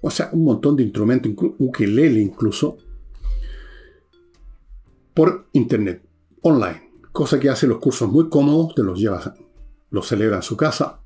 o 0.00 0.10
sea, 0.10 0.30
un 0.32 0.44
montón 0.44 0.74
de 0.74 0.82
instrumentos, 0.82 1.32
ukelele 1.58 2.20
incluso, 2.20 2.76
por 5.14 5.46
internet, 5.52 6.02
online. 6.42 6.90
Cosa 7.12 7.38
que 7.38 7.50
hace 7.50 7.68
los 7.68 7.78
cursos 7.78 8.10
muy 8.10 8.28
cómodos, 8.28 8.74
te 8.74 8.82
los 8.82 8.98
lleva, 8.98 9.34
los 9.90 10.08
celebra 10.08 10.36
en 10.36 10.42
su 10.42 10.56
casa 10.56 10.99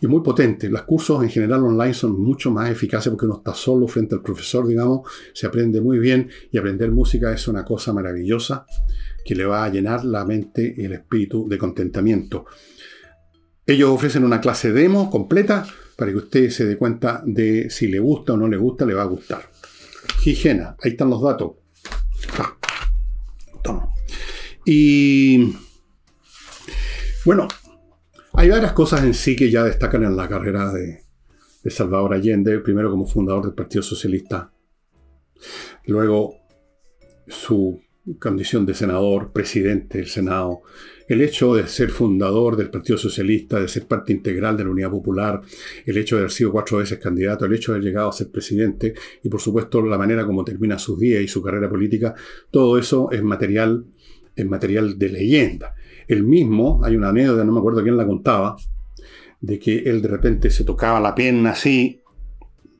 y 0.00 0.06
muy 0.06 0.22
potente. 0.22 0.68
Los 0.68 0.82
cursos 0.82 1.22
en 1.22 1.30
general 1.30 1.64
online 1.64 1.94
son 1.94 2.20
mucho 2.20 2.50
más 2.50 2.70
eficaces 2.70 3.10
porque 3.10 3.26
uno 3.26 3.36
está 3.36 3.54
solo 3.54 3.86
frente 3.88 4.14
al 4.14 4.22
profesor, 4.22 4.66
digamos, 4.66 5.08
se 5.32 5.46
aprende 5.46 5.80
muy 5.80 5.98
bien 5.98 6.28
y 6.50 6.58
aprender 6.58 6.90
música 6.90 7.32
es 7.32 7.48
una 7.48 7.64
cosa 7.64 7.92
maravillosa 7.92 8.66
que 9.24 9.34
le 9.34 9.44
va 9.44 9.64
a 9.64 9.68
llenar 9.68 10.04
la 10.04 10.24
mente 10.24 10.74
y 10.76 10.84
el 10.84 10.92
espíritu 10.92 11.48
de 11.48 11.58
contentamiento. 11.58 12.46
Ellos 13.66 13.90
ofrecen 13.90 14.24
una 14.24 14.40
clase 14.40 14.72
demo 14.72 15.10
completa 15.10 15.66
para 15.96 16.10
que 16.10 16.18
usted 16.18 16.50
se 16.50 16.66
dé 16.66 16.76
cuenta 16.76 17.22
de 17.24 17.70
si 17.70 17.88
le 17.88 17.98
gusta 17.98 18.34
o 18.34 18.36
no 18.36 18.48
le 18.48 18.56
gusta, 18.56 18.84
le 18.84 18.94
va 18.94 19.02
a 19.02 19.06
gustar. 19.06 19.48
Higiena, 20.24 20.76
ahí 20.82 20.92
están 20.92 21.10
los 21.10 21.22
datos. 21.22 21.52
Ah. 22.38 22.56
Y 24.66 25.54
bueno, 27.24 27.48
varias 28.54 28.72
cosas 28.72 29.02
en 29.02 29.14
sí 29.14 29.34
que 29.34 29.50
ya 29.50 29.64
destacan 29.64 30.04
en 30.04 30.16
la 30.16 30.28
carrera 30.28 30.72
de, 30.72 31.00
Salvador 31.68 32.14
Allende, 32.14 32.60
primero 32.60 32.88
como 32.88 33.04
fundador 33.04 33.46
del 33.46 33.54
Partido 33.54 33.82
Socialista, 33.82 34.52
luego 35.86 36.36
su 37.26 37.82
condición 38.20 38.64
de 38.64 38.74
senador, 38.74 39.32
presidente 39.32 39.98
del 39.98 40.06
Senado, 40.06 40.60
el 41.08 41.20
hecho 41.22 41.56
de 41.56 41.66
ser 41.66 41.90
fundador 41.90 42.56
del 42.56 42.70
Partido 42.70 42.96
Socialista, 42.96 43.58
de 43.58 43.66
ser 43.66 43.88
parte 43.88 44.12
integral 44.12 44.56
de 44.56 44.62
la 44.62 44.70
Unidad 44.70 44.90
Popular, 44.90 45.40
el 45.84 45.98
hecho 45.98 46.14
de 46.14 46.20
haber 46.20 46.30
sido 46.30 46.52
cuatro 46.52 46.78
veces 46.78 47.00
candidato, 47.00 47.46
el 47.46 47.54
hecho 47.54 47.72
de 47.72 47.78
haber 47.78 47.88
llegado 47.88 48.10
a 48.10 48.12
ser 48.12 48.30
presidente 48.30 48.94
y 49.24 49.28
por 49.28 49.40
supuesto 49.40 49.82
la 49.82 49.98
manera 49.98 50.24
como 50.24 50.44
termina 50.44 50.78
sus 50.78 51.00
días 51.00 51.22
y 51.22 51.26
su 51.26 51.42
carrera 51.42 51.68
política, 51.68 52.14
todo 52.52 52.78
eso 52.78 53.10
es 53.10 53.22
material, 53.22 53.84
es 54.34 54.46
material 54.46 54.98
de 54.98 55.08
leyenda. 55.08 55.74
El 56.08 56.24
mismo, 56.24 56.80
hay 56.84 56.96
una 56.96 57.08
anécdota, 57.08 57.44
no 57.44 57.52
me 57.52 57.58
acuerdo 57.58 57.82
quién 57.82 57.96
la 57.96 58.06
contaba, 58.06 58.56
de 59.40 59.58
que 59.58 59.78
él 59.78 60.02
de 60.02 60.08
repente 60.08 60.50
se 60.50 60.64
tocaba 60.64 61.00
la 61.00 61.14
pierna 61.14 61.50
así, 61.50 62.00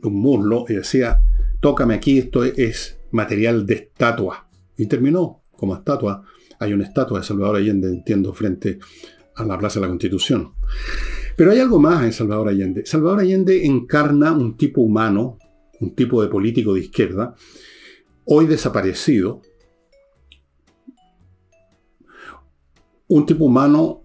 un 0.03 0.15
muslo, 0.15 0.65
y 0.69 0.75
decía, 0.75 1.21
tócame 1.61 1.95
aquí, 1.95 2.19
esto 2.19 2.45
es 2.45 2.99
material 3.11 3.67
de 3.67 3.75
estatua. 3.75 4.49
Y 4.77 4.87
terminó 4.87 5.43
como 5.57 5.75
estatua. 5.75 6.23
Hay 6.59 6.73
una 6.73 6.85
estatua 6.85 7.21
de 7.21 7.25
Salvador 7.25 7.57
Allende, 7.57 7.89
entiendo, 7.89 8.33
frente 8.33 8.79
a 9.37 9.45
la 9.45 9.59
Plaza 9.59 9.81
de 9.81 9.87
la 9.87 9.89
Constitución. 9.89 10.53
Pero 11.37 11.51
hay 11.51 11.59
algo 11.59 11.79
más 11.79 12.05
en 12.05 12.13
Salvador 12.13 12.49
Allende. 12.49 12.87
Salvador 12.87 13.21
Allende 13.21 13.65
encarna 13.65 14.33
un 14.33 14.57
tipo 14.57 14.81
humano, 14.81 15.39
un 15.81 15.95
tipo 15.95 16.23
de 16.23 16.29
político 16.29 16.75
de 16.75 16.81
izquierda, 16.81 17.35
hoy 18.25 18.47
desaparecido, 18.47 19.43
un 23.09 23.27
tipo 23.27 23.45
humano 23.45 24.05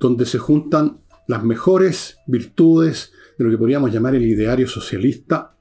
donde 0.00 0.26
se 0.26 0.38
juntan 0.38 1.00
las 1.26 1.44
mejores 1.44 2.18
virtudes 2.26 3.12
de 3.36 3.44
lo 3.44 3.50
que 3.50 3.58
podríamos 3.58 3.92
llamar 3.92 4.14
el 4.14 4.26
ideario 4.26 4.66
socialista 4.66 5.56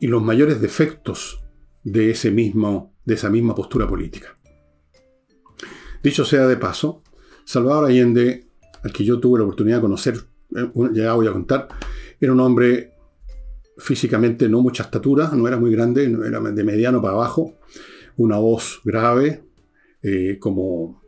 y 0.00 0.06
los 0.06 0.22
mayores 0.22 0.60
defectos 0.60 1.42
de, 1.84 2.10
ese 2.10 2.30
mismo, 2.30 2.94
de 3.04 3.14
esa 3.14 3.30
misma 3.30 3.54
postura 3.54 3.86
política. 3.86 4.36
Dicho 6.02 6.24
sea 6.24 6.46
de 6.46 6.56
paso, 6.56 7.02
Salvador 7.44 7.86
Allende, 7.86 8.46
al 8.82 8.92
que 8.92 9.04
yo 9.04 9.18
tuve 9.18 9.38
la 9.38 9.44
oportunidad 9.44 9.76
de 9.76 9.82
conocer, 9.82 10.16
eh, 10.54 10.70
ya 10.92 11.14
voy 11.14 11.26
a 11.26 11.32
contar, 11.32 11.68
era 12.20 12.32
un 12.32 12.40
hombre 12.40 12.92
físicamente 13.78 14.48
no 14.48 14.62
mucha 14.62 14.84
estatura, 14.84 15.30
no 15.34 15.46
era 15.46 15.58
muy 15.58 15.70
grande, 15.70 16.04
era 16.04 16.40
de 16.40 16.64
mediano 16.64 17.02
para 17.02 17.14
abajo, 17.14 17.58
una 18.16 18.38
voz 18.38 18.80
grave, 18.84 19.44
eh, 20.02 20.38
como 20.40 21.02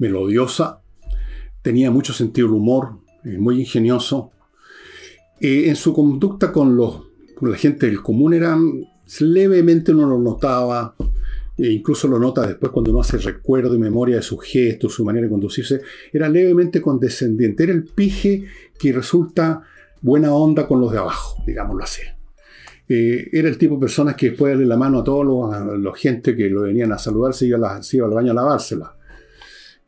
melodiosa, 0.00 0.80
tenía 1.62 1.90
mucho 1.90 2.12
sentido 2.12 2.48
del 2.48 2.56
humor, 2.56 2.98
eh, 3.24 3.38
muy 3.38 3.60
ingenioso. 3.60 4.32
Eh, 5.40 5.68
en 5.68 5.76
su 5.76 5.92
conducta 5.92 6.50
con, 6.50 6.74
los, 6.76 7.02
la 7.40 7.56
gente 7.56 7.86
del 7.86 8.02
común 8.02 8.34
era 8.34 8.58
levemente 9.20 9.92
uno 9.92 10.08
lo 10.08 10.18
notaba, 10.18 10.94
e 11.56 11.68
incluso 11.68 12.08
lo 12.08 12.18
nota 12.18 12.46
después 12.46 12.72
cuando 12.72 12.90
uno 12.90 13.00
hace 13.00 13.18
recuerdo 13.18 13.74
y 13.74 13.78
memoria 13.78 14.16
de 14.16 14.22
sus 14.22 14.42
gestos, 14.42 14.94
su 14.94 15.04
manera 15.04 15.26
de 15.26 15.30
conducirse, 15.30 15.82
era 16.12 16.28
levemente 16.28 16.80
condescendiente, 16.80 17.64
era 17.64 17.72
el 17.72 17.84
pije 17.84 18.44
que 18.78 18.92
resulta 18.92 19.62
buena 20.00 20.32
onda 20.32 20.66
con 20.66 20.80
los 20.80 20.90
de 20.90 20.98
abajo, 20.98 21.42
digámoslo 21.46 21.84
así. 21.84 22.02
Eh, 22.88 23.28
era 23.32 23.48
el 23.48 23.58
tipo 23.58 23.74
de 23.74 23.80
personas 23.80 24.16
que 24.16 24.30
después 24.30 24.50
de 24.50 24.54
darle 24.54 24.66
la 24.66 24.76
mano 24.76 25.00
a 25.00 25.04
todos 25.04 25.24
los, 25.24 25.78
los 25.78 25.98
gente 25.98 26.34
que 26.34 26.48
lo 26.48 26.62
venían 26.62 26.90
a 26.92 26.98
saludar, 26.98 27.34
se 27.34 27.46
iba, 27.46 27.82
se 27.82 27.98
iba 27.98 28.06
al 28.06 28.14
baño 28.14 28.32
a 28.32 28.34
lavársela. 28.34 28.96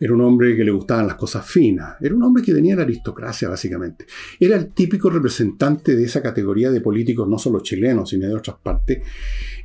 Era 0.03 0.15
un 0.15 0.21
hombre 0.23 0.57
que 0.57 0.65
le 0.65 0.73
gustaban 0.73 1.07
las 1.07 1.15
cosas 1.15 1.47
finas. 1.47 1.95
Era 2.01 2.17
un 2.17 2.25
hombre 2.25 2.43
que 2.43 2.53
tenía 2.53 2.75
la 2.75 2.83
aristocracia, 2.83 3.49
básicamente. 3.49 4.05
Era 4.41 4.57
el 4.57 4.73
típico 4.73 5.09
representante 5.09 5.95
de 5.95 6.03
esa 6.03 6.21
categoría 6.21 6.73
de 6.73 6.81
políticos, 6.81 7.29
no 7.29 7.39
solo 7.39 7.61
chilenos, 7.61 8.11
sino 8.11 8.27
de 8.27 8.35
otras 8.35 8.57
partes, 8.61 9.05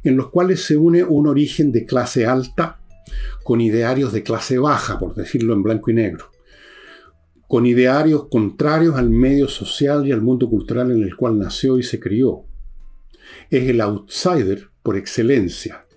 en 0.04 0.16
los 0.16 0.30
cuales 0.30 0.62
se 0.62 0.78
une 0.78 1.04
un 1.04 1.26
origen 1.26 1.72
de 1.72 1.88
clase 1.88 2.28
alta 2.28 2.80
con 3.44 3.62
idearios 3.62 4.14
de 4.14 4.22
clase 4.22 4.60
baja, 4.60 5.00
por 5.00 5.16
decirlo 5.16 5.56
en 5.56 5.64
blanco 5.64 5.90
y 5.90 5.96
negro. 5.96 6.30
Con 7.48 7.66
idearios 7.66 8.28
contrarios 8.30 8.96
al 8.96 9.10
medio 9.10 9.48
social 9.48 10.06
y 10.06 10.12
al 10.12 10.22
mundo 10.22 10.48
cultural 10.48 10.92
en 10.92 11.02
el 11.02 11.16
cual 11.16 11.40
nació 11.40 11.80
y 11.80 11.84
se 11.84 12.00
crió. 12.00 12.44
Es 13.50 13.68
el 13.68 13.82
outsider 13.82 14.70
por 14.84 14.98
excelencia. 14.98 15.88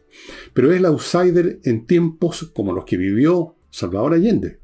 Pero 0.54 0.73
es 0.73 0.78
el 0.78 0.87
outsider 0.87 1.61
en 1.62 1.85
tiempos 1.85 2.50
como 2.54 2.73
los 2.73 2.87
que 2.87 2.97
vivió 2.97 3.56
Salvador 3.71 4.15
Allende. 4.15 4.59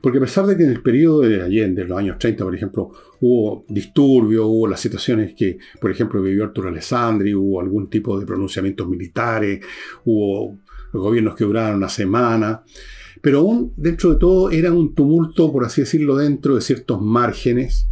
Porque 0.00 0.18
a 0.18 0.20
pesar 0.20 0.46
de 0.46 0.56
que 0.56 0.64
en 0.64 0.70
el 0.70 0.82
periodo 0.82 1.20
de 1.20 1.42
Allende, 1.42 1.82
en 1.82 1.88
los 1.88 1.98
años 1.98 2.18
30, 2.18 2.44
por 2.44 2.54
ejemplo, 2.54 2.90
hubo 3.20 3.64
disturbios, 3.68 4.44
hubo 4.46 4.66
las 4.66 4.80
situaciones 4.80 5.34
que, 5.34 5.58
por 5.80 5.90
ejemplo, 5.90 6.20
vivió 6.22 6.44
Arturo 6.44 6.68
Alessandri, 6.68 7.34
hubo 7.34 7.60
algún 7.60 7.88
tipo 7.88 8.18
de 8.18 8.26
pronunciamientos 8.26 8.88
militares, 8.88 9.64
hubo 10.04 10.58
gobiernos 10.92 11.34
que 11.34 11.44
duraron 11.44 11.76
una 11.76 11.88
semana, 11.88 12.62
pero 13.22 13.40
aún 13.40 13.72
dentro 13.76 14.12
de 14.12 14.18
todo 14.18 14.50
era 14.50 14.72
un 14.72 14.94
tumulto, 14.94 15.50
por 15.52 15.64
así 15.64 15.82
decirlo, 15.82 16.16
dentro 16.16 16.56
de 16.56 16.60
ciertos 16.60 17.00
márgenes. 17.00 17.88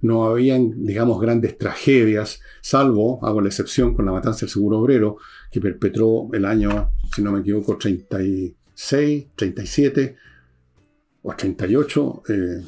No 0.00 0.26
habían, 0.26 0.84
digamos, 0.84 1.20
grandes 1.20 1.58
tragedias, 1.58 2.40
salvo, 2.60 3.18
hago 3.26 3.40
la 3.40 3.48
excepción 3.48 3.94
con 3.94 4.06
la 4.06 4.12
matanza 4.12 4.42
del 4.42 4.50
seguro 4.50 4.78
obrero, 4.78 5.16
que 5.50 5.60
perpetró 5.60 6.28
el 6.32 6.44
año, 6.44 6.92
si 7.12 7.22
no 7.22 7.32
me 7.32 7.40
equivoco, 7.40 7.76
30 7.76 8.22
y 8.22 8.56
6, 8.80 9.30
37 9.34 10.16
o 11.22 11.34
38, 11.34 12.22
eh, 12.28 12.62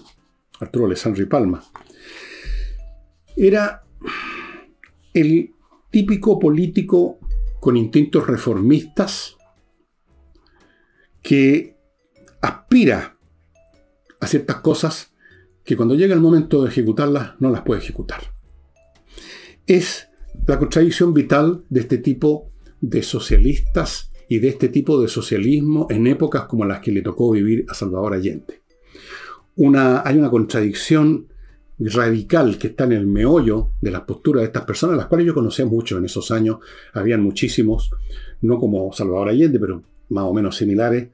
Arturo 0.58 0.86
Alessandri 0.86 1.26
Palma. 1.26 1.62
Era 3.36 3.84
el 5.14 5.54
típico 5.88 6.40
político 6.40 7.20
con 7.60 7.76
instintos 7.76 8.26
reformistas 8.26 9.36
que 11.22 11.76
aspira 12.40 13.16
a 14.18 14.26
ciertas 14.26 14.56
cosas 14.56 15.12
que 15.62 15.76
cuando 15.76 15.94
llega 15.94 16.12
el 16.12 16.20
momento 16.20 16.64
de 16.64 16.70
ejecutarlas 16.70 17.40
no 17.40 17.50
las 17.50 17.62
puede 17.62 17.82
ejecutar. 17.82 18.34
Es 19.64 20.08
la 20.44 20.58
contradicción 20.58 21.14
vital 21.14 21.64
de 21.68 21.80
este 21.80 21.98
tipo 21.98 22.50
de 22.80 23.04
socialistas 23.04 24.09
y 24.30 24.38
de 24.38 24.46
este 24.46 24.68
tipo 24.68 25.02
de 25.02 25.08
socialismo 25.08 25.88
en 25.90 26.06
épocas 26.06 26.44
como 26.44 26.64
las 26.64 26.78
que 26.78 26.92
le 26.92 27.02
tocó 27.02 27.32
vivir 27.32 27.66
a 27.68 27.74
Salvador 27.74 28.14
Allende. 28.14 28.62
Hay 30.04 30.16
una 30.16 30.30
contradicción 30.30 31.26
radical 31.80 32.56
que 32.56 32.68
está 32.68 32.84
en 32.84 32.92
el 32.92 33.08
meollo 33.08 33.72
de 33.80 33.90
las 33.90 34.02
posturas 34.02 34.42
de 34.42 34.46
estas 34.46 34.62
personas, 34.62 34.96
las 34.96 35.06
cuales 35.06 35.26
yo 35.26 35.34
conocía 35.34 35.66
mucho 35.66 35.98
en 35.98 36.04
esos 36.04 36.30
años, 36.30 36.58
habían 36.92 37.24
muchísimos, 37.24 37.90
no 38.42 38.60
como 38.60 38.92
Salvador 38.92 39.30
Allende, 39.30 39.58
pero 39.58 39.82
más 40.10 40.24
o 40.24 40.32
menos 40.32 40.56
similares, 40.56 41.08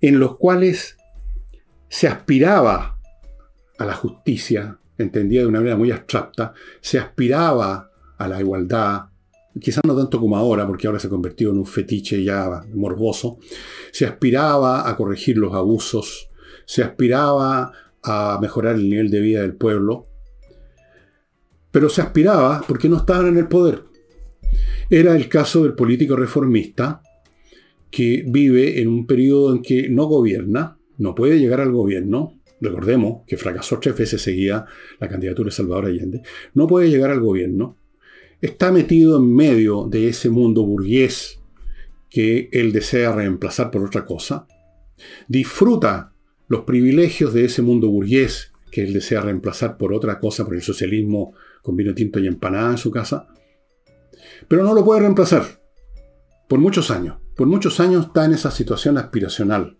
en 0.00 0.18
los 0.18 0.36
cuales 0.36 0.96
se 1.88 2.08
aspiraba 2.08 2.98
a 3.78 3.86
la 3.86 3.94
justicia, 3.94 4.76
entendida 4.98 5.42
de 5.42 5.46
una 5.46 5.60
manera 5.60 5.76
muy 5.76 5.92
abstracta, 5.92 6.52
se 6.80 6.98
aspiraba 6.98 7.92
a 8.18 8.26
la 8.26 8.40
igualdad, 8.40 9.09
quizás 9.60 9.82
no 9.86 9.96
tanto 9.96 10.18
como 10.18 10.36
ahora, 10.36 10.66
porque 10.66 10.86
ahora 10.86 10.98
se 10.98 11.06
ha 11.06 11.10
convertido 11.10 11.52
en 11.52 11.58
un 11.58 11.66
fetiche 11.66 12.22
ya 12.22 12.62
morboso, 12.74 13.38
se 13.92 14.06
aspiraba 14.06 14.88
a 14.88 14.96
corregir 14.96 15.38
los 15.38 15.54
abusos, 15.54 16.30
se 16.64 16.82
aspiraba 16.82 17.72
a 18.02 18.38
mejorar 18.40 18.76
el 18.76 18.88
nivel 18.88 19.10
de 19.10 19.20
vida 19.20 19.42
del 19.42 19.54
pueblo, 19.54 20.06
pero 21.70 21.88
se 21.88 22.02
aspiraba 22.02 22.64
porque 22.66 22.88
no 22.88 22.96
estaban 22.96 23.28
en 23.28 23.38
el 23.38 23.48
poder. 23.48 23.84
Era 24.88 25.14
el 25.14 25.28
caso 25.28 25.62
del 25.62 25.74
político 25.74 26.16
reformista 26.16 27.02
que 27.90 28.24
vive 28.26 28.80
en 28.80 28.88
un 28.88 29.06
periodo 29.06 29.52
en 29.52 29.62
que 29.62 29.88
no 29.88 30.06
gobierna, 30.06 30.78
no 30.98 31.14
puede 31.14 31.38
llegar 31.38 31.60
al 31.60 31.72
gobierno, 31.72 32.40
recordemos 32.60 33.22
que 33.26 33.36
fracasó 33.36 33.78
tres 33.78 33.96
veces 33.96 34.22
seguía 34.22 34.64
la 34.98 35.08
candidatura 35.08 35.46
de 35.46 35.52
Salvador 35.52 35.86
Allende, 35.86 36.22
no 36.54 36.66
puede 36.66 36.90
llegar 36.90 37.10
al 37.10 37.20
gobierno, 37.20 37.76
está 38.40 38.72
metido 38.72 39.18
en 39.18 39.34
medio 39.34 39.86
de 39.88 40.08
ese 40.08 40.30
mundo 40.30 40.64
burgués 40.64 41.40
que 42.08 42.48
él 42.52 42.72
desea 42.72 43.12
reemplazar 43.12 43.70
por 43.70 43.84
otra 43.84 44.04
cosa, 44.04 44.46
disfruta 45.28 46.12
los 46.48 46.62
privilegios 46.62 47.32
de 47.32 47.44
ese 47.44 47.62
mundo 47.62 47.88
burgués 47.88 48.52
que 48.70 48.82
él 48.82 48.92
desea 48.92 49.20
reemplazar 49.20 49.76
por 49.76 49.92
otra 49.92 50.18
cosa, 50.18 50.44
por 50.44 50.54
el 50.54 50.62
socialismo 50.62 51.34
con 51.62 51.76
vino 51.76 51.94
tinto 51.94 52.18
y 52.18 52.26
empanada 52.26 52.70
en 52.70 52.78
su 52.78 52.90
casa, 52.90 53.26
pero 54.48 54.62
no 54.62 54.74
lo 54.74 54.84
puede 54.84 55.00
reemplazar 55.00 55.44
por 56.48 56.58
muchos 56.58 56.90
años. 56.90 57.16
Por 57.36 57.46
muchos 57.46 57.80
años 57.80 58.06
está 58.06 58.24
en 58.24 58.34
esa 58.34 58.50
situación 58.50 58.98
aspiracional, 58.98 59.78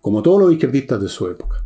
como 0.00 0.22
todos 0.22 0.40
los 0.40 0.52
izquierdistas 0.52 1.00
de 1.00 1.08
su 1.08 1.26
época. 1.28 1.64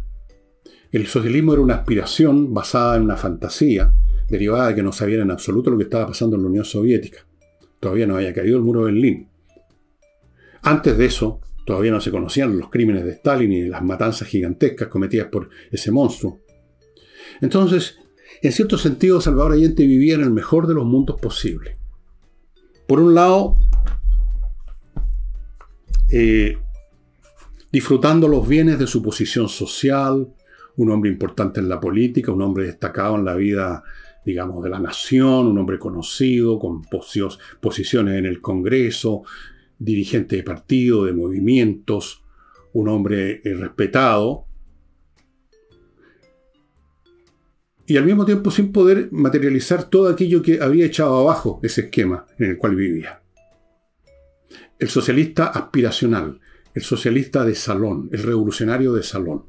El 0.92 1.06
socialismo 1.06 1.52
era 1.52 1.62
una 1.62 1.74
aspiración 1.74 2.54
basada 2.54 2.96
en 2.96 3.02
una 3.02 3.16
fantasía, 3.16 3.92
derivada 4.28 4.68
de 4.68 4.75
que 4.76 4.83
no 4.83 4.92
sabían 4.92 5.23
en 5.23 5.30
absoluto 5.30 5.71
lo 5.71 5.78
que 5.78 5.85
estaba 5.85 6.09
pasando 6.09 6.37
en 6.37 6.42
la 6.42 6.49
Unión 6.49 6.64
Soviética. 6.64 7.26
Todavía 7.80 8.06
no 8.06 8.16
había 8.16 8.33
caído 8.33 8.56
el 8.56 8.62
muro 8.62 8.80
de 8.80 8.92
Berlín. 8.92 9.28
Antes 10.62 10.99
de 10.99 11.06
eso, 11.06 11.40
todavía 11.64 11.92
no 11.92 12.00
se 12.00 12.11
conocían 12.11 12.59
los 12.59 12.71
crímenes 12.71 13.04
de 13.04 13.12
Stalin 13.12 13.52
y 13.52 13.68
las 13.68 13.83
matanzas 13.83 14.28
gigantescas 14.28 14.88
cometidas 14.88 15.28
por 15.28 15.50
ese 15.71 15.90
monstruo. 15.90 16.40
Entonces, 17.40 17.99
en 18.42 18.52
cierto 18.52 18.78
sentido, 18.78 19.21
Salvador 19.21 19.52
Allende 19.52 19.87
vivía 19.87 20.14
en 20.14 20.23
el 20.23 20.30
mejor 20.30 20.66
de 20.66 20.75
los 20.75 20.85
mundos 20.85 21.21
posibles. 21.21 21.76
Por 22.87 23.00
un 23.00 23.14
lado, 23.14 23.56
eh, 26.11 26.59
disfrutando 27.73 28.28
los 28.28 28.47
bienes 28.47 28.78
de 28.78 28.87
su 28.87 29.02
posición 29.02 29.49
social, 29.49 30.28
un 30.76 30.90
hombre 30.90 31.11
importante 31.11 31.61
en 31.61 31.68
la 31.68 31.80
política, 31.80 32.33
un 32.33 32.42
hombre 32.42 32.66
destacado 32.66 33.16
en 33.16 33.25
la 33.25 33.35
vida 33.35 33.83
digamos, 34.26 34.62
de 34.64 34.71
la 34.71 34.80
nación, 34.80 35.47
un 35.47 35.56
hombre 35.56 35.78
conocido, 35.78 36.59
con 36.59 36.83
posiciones 36.83 38.18
en 38.18 38.26
el 38.26 38.40
Congreso, 38.40 39.23
dirigente 39.78 40.35
de 40.35 40.42
partido, 40.42 41.04
de 41.04 41.12
movimientos, 41.12 42.25
un 42.73 42.88
hombre 42.88 43.40
eh, 43.45 43.54
respetado, 43.54 44.47
y 47.87 47.97
al 47.97 48.04
mismo 48.04 48.26
tiempo 48.26 48.50
sin 48.50 48.73
poder 48.73 49.11
materializar 49.12 49.88
todo 49.88 50.09
aquello 50.09 50.42
que 50.42 50.61
había 50.61 50.87
echado 50.87 51.18
abajo 51.18 51.61
ese 51.62 51.83
esquema 51.83 52.26
en 52.37 52.50
el 52.50 52.59
cual 52.59 52.75
vivía. 52.75 53.23
El 54.76 54.88
socialista 54.88 55.47
aspiracional, 55.47 56.40
el 56.75 56.83
socialista 56.83 57.45
de 57.45 57.54
salón, 57.54 58.11
el 58.11 58.25
revolucionario 58.25 58.92
de 58.92 59.04
salón, 59.04 59.45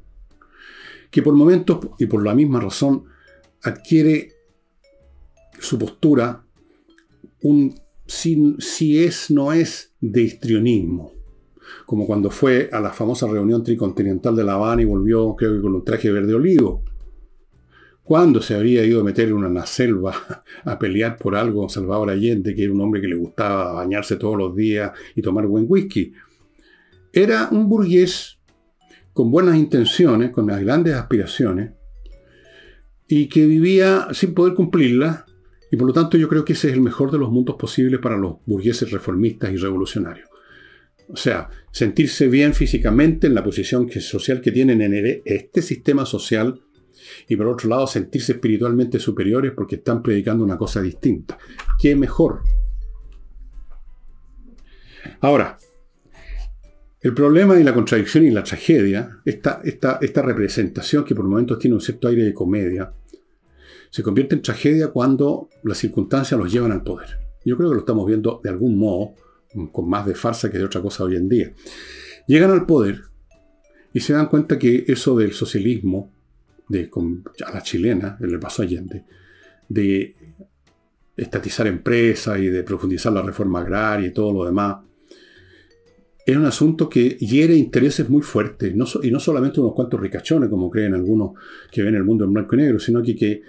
que 1.10 1.20
por 1.20 1.34
momentos 1.34 1.80
y 1.98 2.06
por 2.06 2.24
la 2.24 2.32
misma 2.32 2.60
razón 2.60 3.06
adquiere 3.64 4.37
su 5.60 5.78
postura 5.78 6.44
si, 8.06 8.98
es, 8.98 9.30
no 9.30 9.52
es 9.52 9.94
de 10.00 10.22
histrionismo. 10.22 11.12
Como 11.86 12.06
cuando 12.06 12.30
fue 12.30 12.70
a 12.72 12.80
la 12.80 12.92
famosa 12.92 13.26
reunión 13.26 13.62
tricontinental 13.62 14.34
de 14.34 14.44
La 14.44 14.54
Habana 14.54 14.82
y 14.82 14.86
volvió, 14.86 15.36
creo 15.36 15.56
que 15.56 15.60
con 15.60 15.74
un 15.74 15.84
traje 15.84 16.10
verde 16.10 16.34
olivo. 16.34 16.82
Cuando 18.02 18.40
se 18.40 18.54
habría 18.54 18.84
ido 18.84 19.02
a 19.02 19.04
meter 19.04 19.28
en 19.28 19.34
una 19.34 19.66
selva 19.66 20.14
a 20.64 20.78
pelear 20.78 21.18
por 21.18 21.36
algo 21.36 21.68
Salvador 21.68 22.10
Allende, 22.10 22.54
que 22.54 22.64
era 22.64 22.72
un 22.72 22.80
hombre 22.80 23.02
que 23.02 23.08
le 23.08 23.16
gustaba 23.16 23.72
bañarse 23.72 24.16
todos 24.16 24.36
los 24.36 24.56
días 24.56 24.92
y 25.14 25.20
tomar 25.20 25.46
buen 25.46 25.66
whisky? 25.68 26.12
Era 27.12 27.48
un 27.50 27.68
burgués 27.68 28.38
con 29.12 29.30
buenas 29.30 29.56
intenciones, 29.56 30.30
con 30.30 30.46
grandes 30.46 30.94
aspiraciones, 30.94 31.72
y 33.08 33.28
que 33.28 33.46
vivía 33.46 34.08
sin 34.12 34.32
poder 34.32 34.54
cumplirlas, 34.54 35.24
y 35.70 35.76
por 35.76 35.86
lo 35.86 35.92
tanto 35.92 36.16
yo 36.16 36.28
creo 36.28 36.44
que 36.44 36.54
ese 36.54 36.68
es 36.68 36.74
el 36.74 36.80
mejor 36.80 37.10
de 37.10 37.18
los 37.18 37.30
mundos 37.30 37.56
posibles 37.56 38.00
para 38.00 38.16
los 38.16 38.36
burgueses 38.46 38.90
reformistas 38.90 39.52
y 39.52 39.56
revolucionarios. 39.56 40.28
O 41.08 41.16
sea, 41.16 41.48
sentirse 41.72 42.28
bien 42.28 42.54
físicamente 42.54 43.26
en 43.26 43.34
la 43.34 43.42
posición 43.42 43.90
social 43.90 44.40
que 44.40 44.52
tienen 44.52 44.82
en 44.82 45.22
este 45.24 45.62
sistema 45.62 46.04
social 46.04 46.60
y 47.28 47.36
por 47.36 47.48
otro 47.48 47.68
lado 47.68 47.86
sentirse 47.86 48.32
espiritualmente 48.32 48.98
superiores 48.98 49.52
porque 49.52 49.76
están 49.76 50.02
predicando 50.02 50.44
una 50.44 50.58
cosa 50.58 50.82
distinta. 50.82 51.38
¿Qué 51.78 51.96
mejor? 51.96 52.42
Ahora, 55.20 55.56
el 57.00 57.14
problema 57.14 57.58
y 57.58 57.64
la 57.64 57.72
contradicción 57.72 58.26
y 58.26 58.30
la 58.30 58.42
tragedia, 58.42 59.20
esta, 59.24 59.60
esta, 59.64 59.98
esta 60.02 60.22
representación 60.22 61.04
que 61.04 61.14
por 61.14 61.26
momentos 61.26 61.58
tiene 61.58 61.74
un 61.74 61.80
cierto 61.80 62.08
aire 62.08 62.24
de 62.24 62.34
comedia, 62.34 62.92
se 63.90 64.02
convierte 64.02 64.34
en 64.34 64.42
tragedia 64.42 64.88
cuando 64.88 65.48
las 65.62 65.78
circunstancias 65.78 66.38
los 66.38 66.52
llevan 66.52 66.72
al 66.72 66.82
poder. 66.82 67.18
Yo 67.44 67.56
creo 67.56 67.70
que 67.70 67.74
lo 67.74 67.80
estamos 67.80 68.06
viendo 68.06 68.40
de 68.42 68.50
algún 68.50 68.78
modo, 68.78 69.14
con 69.72 69.88
más 69.88 70.06
de 70.06 70.14
farsa 70.14 70.50
que 70.50 70.58
de 70.58 70.64
otra 70.64 70.82
cosa 70.82 71.04
hoy 71.04 71.16
en 71.16 71.28
día. 71.28 71.52
Llegan 72.26 72.50
al 72.50 72.66
poder 72.66 73.02
y 73.92 74.00
se 74.00 74.12
dan 74.12 74.28
cuenta 74.28 74.58
que 74.58 74.84
eso 74.86 75.16
del 75.16 75.32
socialismo, 75.32 76.12
de, 76.68 76.90
a 77.46 77.52
la 77.52 77.62
chilena, 77.62 78.18
le 78.20 78.38
pasó 78.38 78.62
a 78.62 78.66
Allende, 78.66 79.04
de 79.68 80.14
estatizar 81.16 81.66
empresas 81.66 82.38
y 82.38 82.46
de 82.46 82.62
profundizar 82.62 83.12
la 83.12 83.22
reforma 83.22 83.60
agraria 83.60 84.08
y 84.08 84.12
todo 84.12 84.32
lo 84.32 84.44
demás, 84.44 84.76
es 86.24 86.36
un 86.36 86.44
asunto 86.44 86.90
que 86.90 87.16
hiere 87.16 87.56
intereses 87.56 88.10
muy 88.10 88.20
fuertes, 88.20 88.74
y 88.74 89.10
no 89.10 89.18
solamente 89.18 89.60
unos 89.60 89.72
cuantos 89.72 89.98
ricachones, 89.98 90.50
como 90.50 90.70
creen 90.70 90.92
algunos 90.92 91.30
que 91.72 91.82
ven 91.82 91.94
el 91.94 92.04
mundo 92.04 92.26
en 92.26 92.34
blanco 92.34 92.54
y 92.54 92.58
negro, 92.58 92.78
sino 92.78 93.02
que, 93.02 93.16
que 93.16 93.40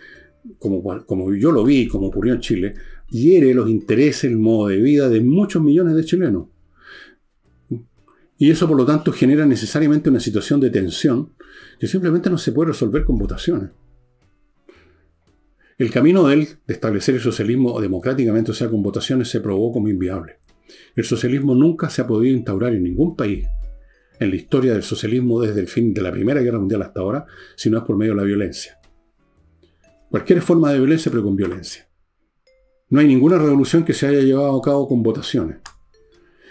como, 0.58 0.84
como 1.06 1.34
yo 1.36 1.52
lo 1.52 1.63
vi, 1.63 1.88
como 1.88 2.08
ocurrió 2.08 2.34
en 2.34 2.39
Chile, 2.39 2.75
hiere 3.10 3.54
los 3.54 3.69
intereses, 3.69 4.25
el 4.25 4.38
modo 4.38 4.67
de 4.69 4.78
vida 4.78 5.10
de 5.10 5.21
muchos 5.21 5.62
millones 5.62 5.95
de 5.95 6.06
chilenos. 6.06 6.47
Y 8.38 8.49
eso, 8.49 8.67
por 8.67 8.78
lo 8.78 8.86
tanto, 8.86 9.12
genera 9.12 9.45
necesariamente 9.45 10.10
una 10.10 10.21
situación 10.21 10.62
de 10.62 10.69
tensión 10.69 11.34
que 11.78 11.88
simplemente 11.88 12.30
no 12.30 12.38
se 12.38 12.54
puede 12.54 12.69
resolver 12.69 13.04
con 13.04 13.17
votaciones. 13.17 13.71
El 15.78 15.91
camino 15.91 16.28
de 16.28 16.34
él, 16.34 16.47
de 16.65 16.73
establecer 16.73 17.15
el 17.15 17.21
socialismo 17.21 17.80
democráticamente, 17.80 18.52
o 18.52 18.54
sea, 18.54 18.69
con 18.69 18.82
votaciones, 18.82 19.30
se 19.30 19.41
probó 19.41 19.71
como 19.71 19.89
inviable. 19.89 20.38
El 20.95 21.04
socialismo 21.04 21.56
nunca 21.56 21.89
se 21.89 22.02
ha 22.02 22.08
podido 22.08 22.36
instaurar 22.36 22.73
en 22.73 22.84
ningún 22.84 23.15
país 23.15 23.45
en 24.19 24.30
la 24.30 24.36
historia 24.36 24.73
del 24.73 24.84
socialismo 24.84 25.41
desde 25.41 25.62
el 25.62 25.67
fin 25.67 25.93
de 25.93 26.02
la 26.02 26.12
Primera 26.12 26.41
Guerra 26.41 26.60
Mundial 26.60 26.82
hasta 26.82 26.99
ahora, 26.99 27.25
si 27.56 27.69
no 27.69 27.78
es 27.78 27.84
por 27.86 27.97
medio 27.97 28.13
de 28.13 28.17
la 28.17 28.23
violencia. 28.23 28.79
Cualquier 30.10 30.41
forma 30.41 30.72
de 30.72 30.80
violencia, 30.80 31.12
pero 31.12 31.24
con 31.24 31.36
violencia. 31.36 31.88
No 32.89 33.00
hay 33.00 33.08
ninguna 33.08 33.38
revolución 33.38 33.84
que 33.86 33.93
se 33.93 34.08
haya 34.08 34.22
llevado 34.22 34.58
a 34.58 34.62
cabo 34.62 34.88
con 34.88 35.04
votaciones. 35.04 35.58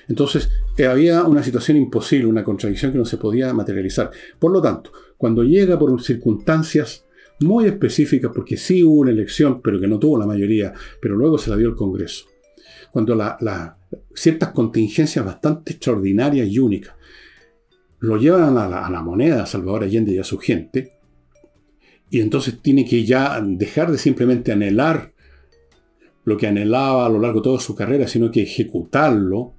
Entonces, 0.08 0.48
eh, 0.76 0.86
había 0.86 1.24
una 1.24 1.42
situación 1.42 1.76
imposible, 1.76 2.26
una 2.26 2.44
contradicción 2.44 2.92
que 2.92 2.98
no 2.98 3.04
se 3.04 3.18
podía 3.18 3.52
materializar. 3.52 4.10
Por 4.38 4.52
lo 4.52 4.62
tanto, 4.62 4.92
cuando 5.16 5.42
llega 5.42 5.78
por 5.78 6.00
circunstancias 6.00 7.04
muy 7.40 7.66
específicas, 7.66 8.30
porque 8.34 8.56
sí 8.56 8.82
hubo 8.82 9.00
una 9.00 9.10
elección, 9.10 9.60
pero 9.60 9.78
que 9.78 9.86
no 9.86 9.98
tuvo 9.98 10.18
la 10.18 10.26
mayoría, 10.26 10.72
pero 11.00 11.16
luego 11.16 11.38
se 11.38 11.50
la 11.50 11.56
dio 11.56 11.68
el 11.68 11.76
Congreso, 11.76 12.26
cuando 12.90 13.16
ciertas 14.14 14.50
contingencias 14.50 15.24
bastante 15.24 15.72
extraordinarias 15.72 16.48
y 16.48 16.58
únicas 16.58 16.94
lo 18.00 18.16
llevan 18.16 18.56
a 18.56 18.68
la, 18.68 18.86
a 18.86 18.90
la 18.90 19.02
moneda 19.02 19.42
a 19.42 19.46
Salvador 19.46 19.84
Allende 19.84 20.12
y 20.12 20.18
a 20.18 20.24
su 20.24 20.38
gente, 20.38 20.97
y 22.10 22.20
entonces 22.20 22.60
tiene 22.60 22.84
que 22.84 23.04
ya 23.04 23.40
dejar 23.42 23.90
de 23.90 23.98
simplemente 23.98 24.52
anhelar 24.52 25.12
lo 26.24 26.36
que 26.36 26.46
anhelaba 26.46 27.06
a 27.06 27.08
lo 27.08 27.18
largo 27.18 27.40
de 27.40 27.44
toda 27.44 27.60
su 27.60 27.74
carrera, 27.74 28.06
sino 28.06 28.30
que 28.30 28.42
ejecutarlo. 28.42 29.54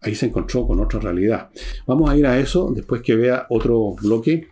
Ahí 0.00 0.14
se 0.14 0.26
encontró 0.26 0.66
con 0.66 0.80
otra 0.80 1.00
realidad. 1.00 1.50
Vamos 1.86 2.08
a 2.08 2.16
ir 2.16 2.26
a 2.26 2.38
eso 2.38 2.72
después 2.74 3.02
que 3.02 3.16
vea 3.16 3.46
otro 3.50 3.94
bloque. 4.00 4.48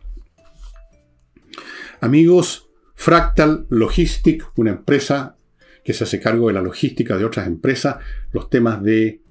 Amigos, 2.00 2.68
Fractal 2.94 3.66
Logistic, 3.70 4.44
una 4.56 4.70
empresa 4.70 5.36
que 5.84 5.92
se 5.92 6.04
hace 6.04 6.20
cargo 6.20 6.48
de 6.48 6.54
la 6.54 6.62
logística 6.62 7.16
de 7.16 7.24
otras 7.24 7.46
empresas, 7.46 7.96
los 8.32 8.50
temas 8.50 8.82
de 8.82 9.22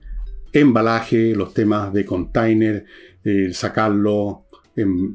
embalaje, 0.53 1.35
los 1.35 1.53
temas 1.53 1.91
de 1.91 2.05
container, 2.05 2.85
sacarlo, 3.51 4.44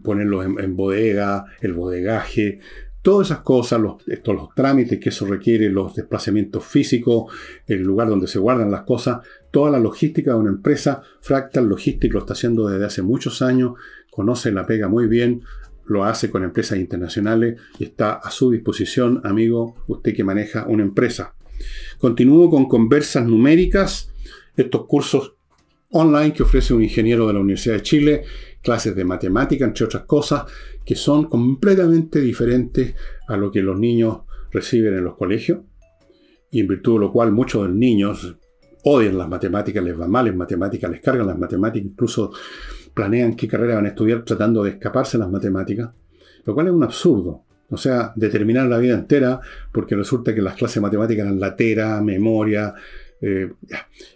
ponerlo 0.03 0.43
en, 0.43 0.77
bodega, 0.77 1.45
el 1.61 1.73
bodegaje, 1.75 2.61
todas 3.03 3.29
esas 3.29 3.41
cosas, 3.41 3.81
los, 3.81 3.97
los 4.07 4.55
trámites 4.55 4.99
que 4.99 5.09
eso 5.09 5.27
requiere, 5.27 5.71
los 5.71 5.95
desplazamientos 5.95 6.65
físicos, 6.65 7.33
el 7.67 7.83
lugar 7.83 8.09
donde 8.09 8.27
se 8.27 8.39
guardan 8.39 8.71
las 8.71 8.83
cosas, 8.83 9.21
toda 9.51 9.71
la 9.71 9.79
logística 9.79 10.33
de 10.33 10.39
una 10.39 10.51
empresa, 10.51 11.03
Fractal 11.21 11.67
Logistic 11.67 12.13
lo 12.13 12.21
está 12.21 12.35
haciendo 12.35 12.69
desde 12.69 12.87
hace 12.87 13.03
muchos 13.03 13.43
años, 13.43 13.75
conoce 14.11 14.53
la 14.53 14.67
pega 14.67 14.89
muy 14.89 15.07
bien, 15.07 15.43
lo 15.87 16.05
hace 16.05 16.31
con 16.31 16.45
empresas 16.45 16.79
internacionales 16.79 17.61
y 17.79 17.85
está 17.85 18.13
a 18.13 18.31
su 18.31 18.51
disposición, 18.51 19.21
amigo, 19.25 19.75
usted 19.89 20.15
que 20.15 20.25
maneja 20.25 20.67
una 20.67 20.83
empresa. 20.83 21.35
Continúo 21.99 22.49
con 22.49 22.69
conversas 22.69 23.27
numéricas, 23.27 24.13
estos 24.57 24.87
cursos 24.87 25.35
online 25.93 26.33
que 26.33 26.43
ofrece 26.43 26.75
un 26.75 26.83
ingeniero 26.83 27.27
de 27.27 27.35
la 27.35 27.41
Universidad 27.41 27.77
de 27.77 27.83
Chile, 27.83 28.23
clases 28.63 28.95
de 28.95 29.05
matemática, 29.05 29.65
entre 29.65 29.85
otras 29.85 30.05
cosas, 30.05 30.45
que 30.85 30.95
son 30.95 31.25
completamente 31.25 32.21
diferentes 32.21 32.95
a 33.29 33.37
lo 33.37 33.51
que 33.51 33.63
los 33.63 33.79
niños 33.79 34.21
reciben 34.51 34.95
en 34.95 35.05
los 35.05 35.17
colegios, 35.17 35.61
y 36.51 36.61
en 36.61 36.67
virtud 36.67 36.95
de 36.95 37.01
lo 37.01 37.13
cual 37.13 37.33
muchos 37.33 37.63
de 37.63 37.69
los 37.69 37.77
niños 37.77 38.37
odian 38.85 39.19
las 39.19 39.29
matemáticas, 39.29 39.85
les 39.85 39.99
va 39.99 40.09
mal 40.09 40.27
en 40.27 40.37
matemáticas, 40.37 40.91
les 40.91 41.01
cargan 41.01 41.27
las 41.27 41.39
matemáticas, 41.39 41.87
incluso 41.87 42.33
planean 42.95 43.37
qué 43.37 43.47
carrera 43.47 43.77
van 43.77 43.87
a 43.87 43.91
estudiar 43.91 44.25
tratando 44.25 44.65
de 44.65 44.71
escaparse 44.71 45.17
de 45.17 45.25
las 45.25 45.31
matemáticas, 45.31 45.91
lo 46.45 46.55
cual 46.55 46.69
es 46.69 46.73
un 46.73 46.83
absurdo. 46.83 47.45
O 47.71 47.77
sea, 47.77 48.13
determinar 48.17 48.67
la 48.67 48.79
vida 48.79 48.95
entera 48.95 49.41
porque 49.71 49.95
resulta 49.95 50.35
que 50.35 50.43
las 50.43 50.57
clases 50.57 50.83
matemáticas 50.83 51.25
eran 51.25 51.39
latera, 51.39 52.01
memoria. 52.03 52.75
Eh, 53.21 53.53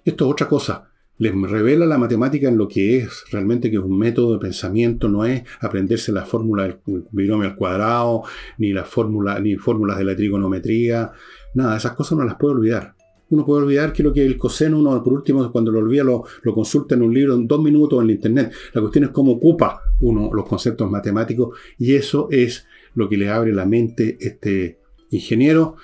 esto 0.05 0.25
es 0.25 0.33
otra 0.33 0.49
cosa. 0.49 0.91
Les 1.19 1.33
revela 1.33 1.87
la 1.87 1.97
matemática 1.97 2.49
en 2.49 2.59
lo 2.59 2.67
que 2.67 2.99
es 2.99 3.25
realmente 3.31 3.71
que 3.71 3.77
es 3.77 3.83
un 3.83 3.97
método 3.97 4.33
de 4.33 4.41
pensamiento, 4.41 5.09
no 5.09 5.25
es 5.25 5.45
aprenderse 5.61 6.11
la 6.11 6.25
fórmula 6.25 6.65
del 6.65 6.79
binomio 7.13 7.49
al 7.49 7.55
cuadrado, 7.55 8.23
ni 8.59 8.73
la 8.73 8.85
fórmula, 8.85 9.39
ni 9.39 9.57
fórmulas 9.57 9.99
de 9.99 10.05
la 10.05 10.17
trigonometría, 10.17 11.13
nada, 11.55 11.77
esas 11.77 11.93
cosas 11.93 12.19
no 12.19 12.25
las 12.25 12.35
puede 12.35 12.55
olvidar. 12.55 12.95
Uno 13.31 13.47
puede 13.47 13.63
olvidar 13.63 13.93
que 13.93 14.03
lo 14.03 14.13
que 14.13 14.25
el 14.25 14.37
coseno, 14.37 14.79
uno 14.79 15.03
por 15.03 15.13
último, 15.13 15.51
cuando 15.51 15.73
lo 15.73 15.79
olvida, 15.79 16.05
lo, 16.05 16.25
consulta 16.55 16.95
en 16.95 17.03
un 17.03 17.15
libro 17.15 17.35
en 17.35 17.47
dos 17.47 17.63
minutos 17.63 17.99
en 17.99 18.05
el 18.05 18.15
internet. 18.17 18.53
La 18.73 18.81
cuestión 18.81 19.05
es 19.05 19.11
cómo 19.11 19.33
ocupa 19.33 19.81
uno 20.01 20.31
los 20.33 20.47
conceptos 20.47 20.91
matemáticos 20.91 21.59
y 21.79 21.95
eso 21.95 22.29
es 22.31 22.67
lo 22.95 23.09
que 23.09 23.17
le 23.17 23.31
abre 23.31 23.53
la 23.53 23.65
mente 23.65 24.19
este 24.21 24.79
ingeniero. 25.11 25.77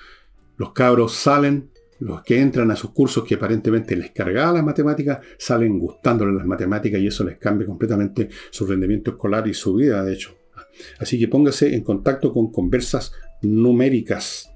Los 0.57 0.71
cabros 0.71 1.13
salen, 1.13 1.70
los 2.01 2.23
que 2.23 2.39
entran 2.39 2.71
a 2.71 2.75
sus 2.75 2.91
cursos 2.91 3.23
que 3.23 3.35
aparentemente 3.35 3.95
les 3.95 4.11
cargaban 4.11 4.55
las 4.55 4.63
matemáticas, 4.63 5.19
salen 5.37 5.77
gustándole 5.77 6.33
las 6.33 6.47
matemáticas 6.47 6.99
y 6.99 7.07
eso 7.07 7.23
les 7.23 7.37
cambia 7.37 7.67
completamente 7.67 8.27
su 8.49 8.65
rendimiento 8.65 9.11
escolar 9.11 9.47
y 9.47 9.53
su 9.53 9.75
vida, 9.75 10.03
de 10.03 10.13
hecho. 10.13 10.35
Así 10.99 11.19
que 11.19 11.27
póngase 11.27 11.75
en 11.75 11.83
contacto 11.83 12.33
con 12.33 12.51
conversas 12.51 13.13
numéricas. 13.43 14.51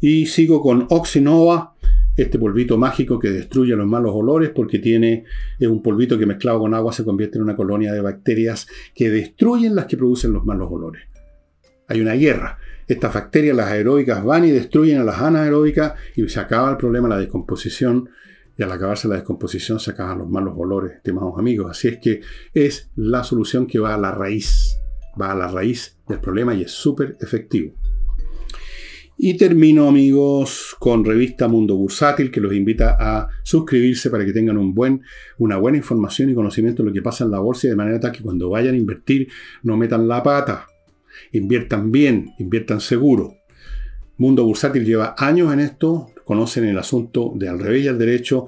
Y 0.00 0.26
sigo 0.26 0.60
con 0.60 0.86
Oxinova, 0.90 1.76
este 2.16 2.38
polvito 2.38 2.76
mágico 2.78 3.20
que 3.20 3.30
destruye 3.30 3.76
los 3.76 3.86
malos 3.86 4.12
olores 4.14 4.50
porque 4.50 4.80
tiene 4.80 5.24
es 5.60 5.68
un 5.68 5.82
polvito 5.82 6.18
que 6.18 6.26
mezclado 6.26 6.58
con 6.58 6.74
agua 6.74 6.92
se 6.92 7.04
convierte 7.04 7.38
en 7.38 7.44
una 7.44 7.54
colonia 7.54 7.92
de 7.92 8.00
bacterias 8.00 8.66
que 8.94 9.08
destruyen 9.08 9.76
las 9.76 9.86
que 9.86 9.96
producen 9.96 10.32
los 10.32 10.44
malos 10.44 10.68
olores. 10.70 11.04
Hay 11.86 12.00
una 12.00 12.14
guerra. 12.14 12.58
Estas 12.86 13.14
bacterias, 13.14 13.56
las 13.56 13.70
aeróbicas, 13.70 14.24
van 14.24 14.44
y 14.44 14.50
destruyen 14.50 15.00
a 15.00 15.04
las 15.04 15.20
anaeróbicas 15.20 15.94
y 16.14 16.28
se 16.28 16.38
acaba 16.38 16.70
el 16.70 16.76
problema, 16.76 17.08
la 17.08 17.18
descomposición. 17.18 18.08
Y 18.56 18.62
al 18.62 18.72
acabarse 18.72 19.08
la 19.08 19.16
descomposición 19.16 19.80
se 19.80 19.90
acaban 19.90 20.18
los 20.18 20.30
malos 20.30 20.54
olores, 20.56 20.92
estimados 20.92 21.34
amigos. 21.38 21.70
Así 21.70 21.88
es 21.88 21.98
que 22.00 22.20
es 22.54 22.90
la 22.94 23.24
solución 23.24 23.66
que 23.66 23.78
va 23.78 23.94
a 23.94 23.98
la 23.98 24.12
raíz. 24.12 24.78
Va 25.20 25.32
a 25.32 25.34
la 25.34 25.48
raíz 25.48 25.98
del 26.08 26.20
problema 26.20 26.54
y 26.54 26.62
es 26.62 26.70
súper 26.70 27.16
efectivo. 27.20 27.74
Y 29.18 29.38
termino, 29.38 29.88
amigos, 29.88 30.76
con 30.78 31.02
revista 31.02 31.48
Mundo 31.48 31.74
Bursátil, 31.74 32.30
que 32.30 32.40
los 32.40 32.52
invita 32.52 32.96
a 33.00 33.28
suscribirse 33.42 34.10
para 34.10 34.26
que 34.26 34.32
tengan 34.32 34.58
un 34.58 34.74
buen, 34.74 35.02
una 35.38 35.56
buena 35.56 35.78
información 35.78 36.28
y 36.28 36.34
conocimiento 36.34 36.82
de 36.82 36.90
lo 36.90 36.94
que 36.94 37.00
pasa 37.00 37.24
en 37.24 37.30
la 37.30 37.38
bolsa, 37.38 37.66
de 37.66 37.76
manera 37.76 37.98
tal 37.98 38.12
que 38.12 38.22
cuando 38.22 38.50
vayan 38.50 38.74
a 38.74 38.78
invertir 38.78 39.28
no 39.62 39.76
metan 39.78 40.06
la 40.06 40.22
pata. 40.22 40.66
Inviertan 41.32 41.92
bien, 41.92 42.34
inviertan 42.38 42.80
seguro. 42.80 43.34
Mundo 44.18 44.44
Bursátil 44.44 44.84
lleva 44.84 45.14
años 45.18 45.52
en 45.52 45.60
esto, 45.60 46.08
conocen 46.24 46.64
el 46.64 46.78
asunto 46.78 47.32
de 47.34 47.48
al 47.48 47.58
revés 47.58 47.84
y 47.84 47.88
al 47.88 47.98
derecho, 47.98 48.46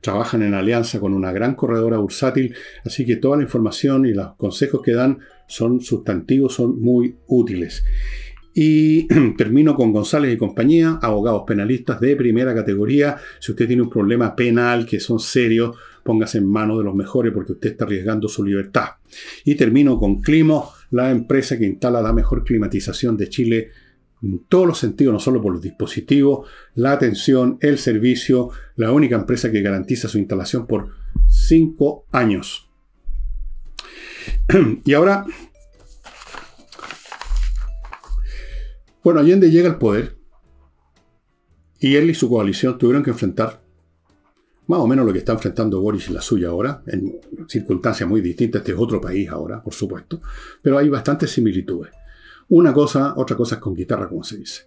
trabajan 0.00 0.42
en 0.42 0.54
alianza 0.54 0.98
con 0.98 1.12
una 1.12 1.30
gran 1.32 1.54
corredora 1.54 1.98
bursátil, 1.98 2.54
así 2.84 3.04
que 3.04 3.16
toda 3.16 3.36
la 3.36 3.42
información 3.42 4.06
y 4.06 4.14
los 4.14 4.34
consejos 4.36 4.80
que 4.82 4.92
dan 4.92 5.18
son 5.46 5.80
sustantivos, 5.80 6.54
son 6.54 6.80
muy 6.80 7.16
útiles. 7.26 7.84
Y 8.54 9.06
termino 9.36 9.74
con 9.74 9.92
González 9.92 10.34
y 10.34 10.38
compañía, 10.38 10.98
abogados 11.02 11.44
penalistas 11.46 12.00
de 12.00 12.16
primera 12.16 12.54
categoría. 12.54 13.16
Si 13.38 13.52
usted 13.52 13.66
tiene 13.66 13.82
un 13.82 13.90
problema 13.90 14.34
penal 14.34 14.86
que 14.86 15.00
son 15.00 15.20
serios, 15.20 15.76
póngase 16.02 16.38
en 16.38 16.46
manos 16.46 16.78
de 16.78 16.84
los 16.84 16.94
mejores 16.94 17.32
porque 17.32 17.52
usted 17.52 17.70
está 17.70 17.84
arriesgando 17.84 18.28
su 18.28 18.44
libertad. 18.44 18.88
Y 19.44 19.54
termino 19.54 19.98
con 19.98 20.20
Climo, 20.20 20.72
la 20.90 21.10
empresa 21.10 21.58
que 21.58 21.66
instala 21.66 22.02
la 22.02 22.12
mejor 22.12 22.44
climatización 22.44 23.16
de 23.16 23.28
Chile 23.28 23.68
en 24.22 24.44
todos 24.48 24.66
los 24.66 24.78
sentidos, 24.78 25.12
no 25.12 25.18
solo 25.18 25.40
por 25.40 25.52
los 25.52 25.62
dispositivos, 25.62 26.48
la 26.74 26.92
atención, 26.92 27.56
el 27.60 27.78
servicio, 27.78 28.50
la 28.76 28.92
única 28.92 29.16
empresa 29.16 29.50
que 29.50 29.62
garantiza 29.62 30.08
su 30.08 30.18
instalación 30.18 30.66
por 30.66 30.90
cinco 31.26 32.06
años. 32.12 32.70
y 34.84 34.92
ahora 34.92 35.24
Bueno, 39.02 39.20
Allende 39.20 39.50
llega 39.50 39.70
al 39.70 39.78
poder 39.78 40.18
y 41.78 41.96
él 41.96 42.10
y 42.10 42.14
su 42.14 42.28
coalición 42.28 42.76
tuvieron 42.76 43.02
que 43.02 43.10
enfrentar 43.10 43.59
más 44.70 44.78
o 44.78 44.86
menos 44.86 45.04
lo 45.04 45.12
que 45.12 45.18
está 45.18 45.32
enfrentando 45.32 45.80
Boris 45.80 46.08
y 46.08 46.12
la 46.12 46.20
suya 46.20 46.48
ahora, 46.48 46.80
en 46.86 47.18
circunstancias 47.48 48.08
muy 48.08 48.20
distintas. 48.20 48.60
Este 48.60 48.72
es 48.72 48.78
otro 48.78 49.00
país 49.00 49.28
ahora, 49.28 49.60
por 49.60 49.74
supuesto, 49.74 50.20
pero 50.62 50.78
hay 50.78 50.88
bastantes 50.88 51.32
similitudes. 51.32 51.90
Una 52.48 52.72
cosa, 52.72 53.14
otra 53.16 53.36
cosa 53.36 53.56
es 53.56 53.60
conquistar, 53.60 54.08
como 54.08 54.22
se 54.22 54.38
dice. 54.38 54.62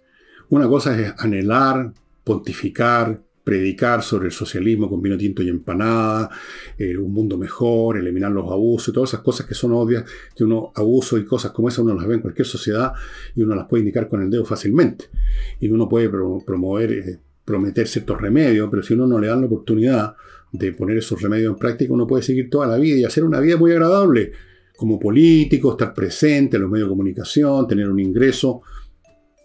Una 0.50 0.68
cosa 0.68 0.98
es 1.00 1.14
anhelar, 1.16 1.90
pontificar, 2.22 3.18
predicar 3.42 4.02
sobre 4.02 4.26
el 4.26 4.32
socialismo 4.32 4.90
con 4.90 5.00
vino 5.00 5.16
tinto 5.16 5.42
y 5.42 5.48
empanada, 5.48 6.28
eh, 6.76 6.96
un 6.98 7.12
mundo 7.12 7.38
mejor, 7.38 7.96
eliminar 7.96 8.30
los 8.30 8.50
abusos, 8.52 8.92
todas 8.92 9.10
esas 9.10 9.20
cosas 9.20 9.46
que 9.46 9.54
son 9.54 9.72
obvias, 9.72 10.04
que 10.36 10.44
uno 10.44 10.70
abuso 10.74 11.16
y 11.16 11.24
cosas 11.24 11.52
como 11.52 11.68
esas 11.68 11.78
uno 11.78 11.94
las 11.94 12.06
ve 12.06 12.16
en 12.16 12.20
cualquier 12.20 12.46
sociedad 12.46 12.92
y 13.34 13.42
uno 13.42 13.54
las 13.54 13.66
puede 13.66 13.80
indicar 13.80 14.08
con 14.08 14.22
el 14.22 14.28
dedo 14.28 14.44
fácilmente. 14.44 15.06
Y 15.60 15.68
uno 15.68 15.88
puede 15.88 16.10
promover, 16.10 16.92
eh, 16.92 17.20
prometer 17.44 17.86
ciertos 17.86 18.20
remedios, 18.20 18.68
pero 18.70 18.82
si 18.82 18.94
uno 18.94 19.06
no 19.06 19.18
le 19.18 19.28
da 19.28 19.36
la 19.36 19.46
oportunidad 19.46 20.14
de 20.52 20.72
poner 20.72 20.98
esos 20.98 21.20
remedios 21.20 21.52
en 21.52 21.58
práctica, 21.58 21.92
uno 21.92 22.06
puede 22.06 22.22
seguir 22.22 22.48
toda 22.48 22.66
la 22.66 22.76
vida 22.76 22.96
y 22.96 23.04
hacer 23.04 23.24
una 23.24 23.40
vida 23.40 23.56
muy 23.56 23.72
agradable 23.72 24.32
como 24.76 24.98
político, 24.98 25.72
estar 25.72 25.94
presente 25.94 26.56
en 26.56 26.62
los 26.62 26.70
medios 26.70 26.88
de 26.88 26.92
comunicación, 26.92 27.66
tener 27.66 27.88
un 27.88 28.00
ingreso. 28.00 28.62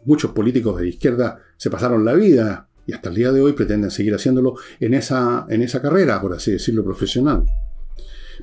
Muchos 0.05 0.31
políticos 0.31 0.79
de 0.79 0.89
izquierda 0.89 1.39
se 1.57 1.69
pasaron 1.69 2.05
la 2.05 2.13
vida 2.13 2.69
y 2.85 2.93
hasta 2.93 3.09
el 3.09 3.15
día 3.15 3.31
de 3.31 3.41
hoy 3.41 3.53
pretenden 3.53 3.91
seguir 3.91 4.15
haciéndolo 4.15 4.55
en 4.79 4.93
esa, 4.93 5.45
en 5.49 5.61
esa 5.61 5.81
carrera, 5.81 6.19
por 6.21 6.33
así 6.33 6.51
decirlo, 6.51 6.83
profesional. 6.83 7.45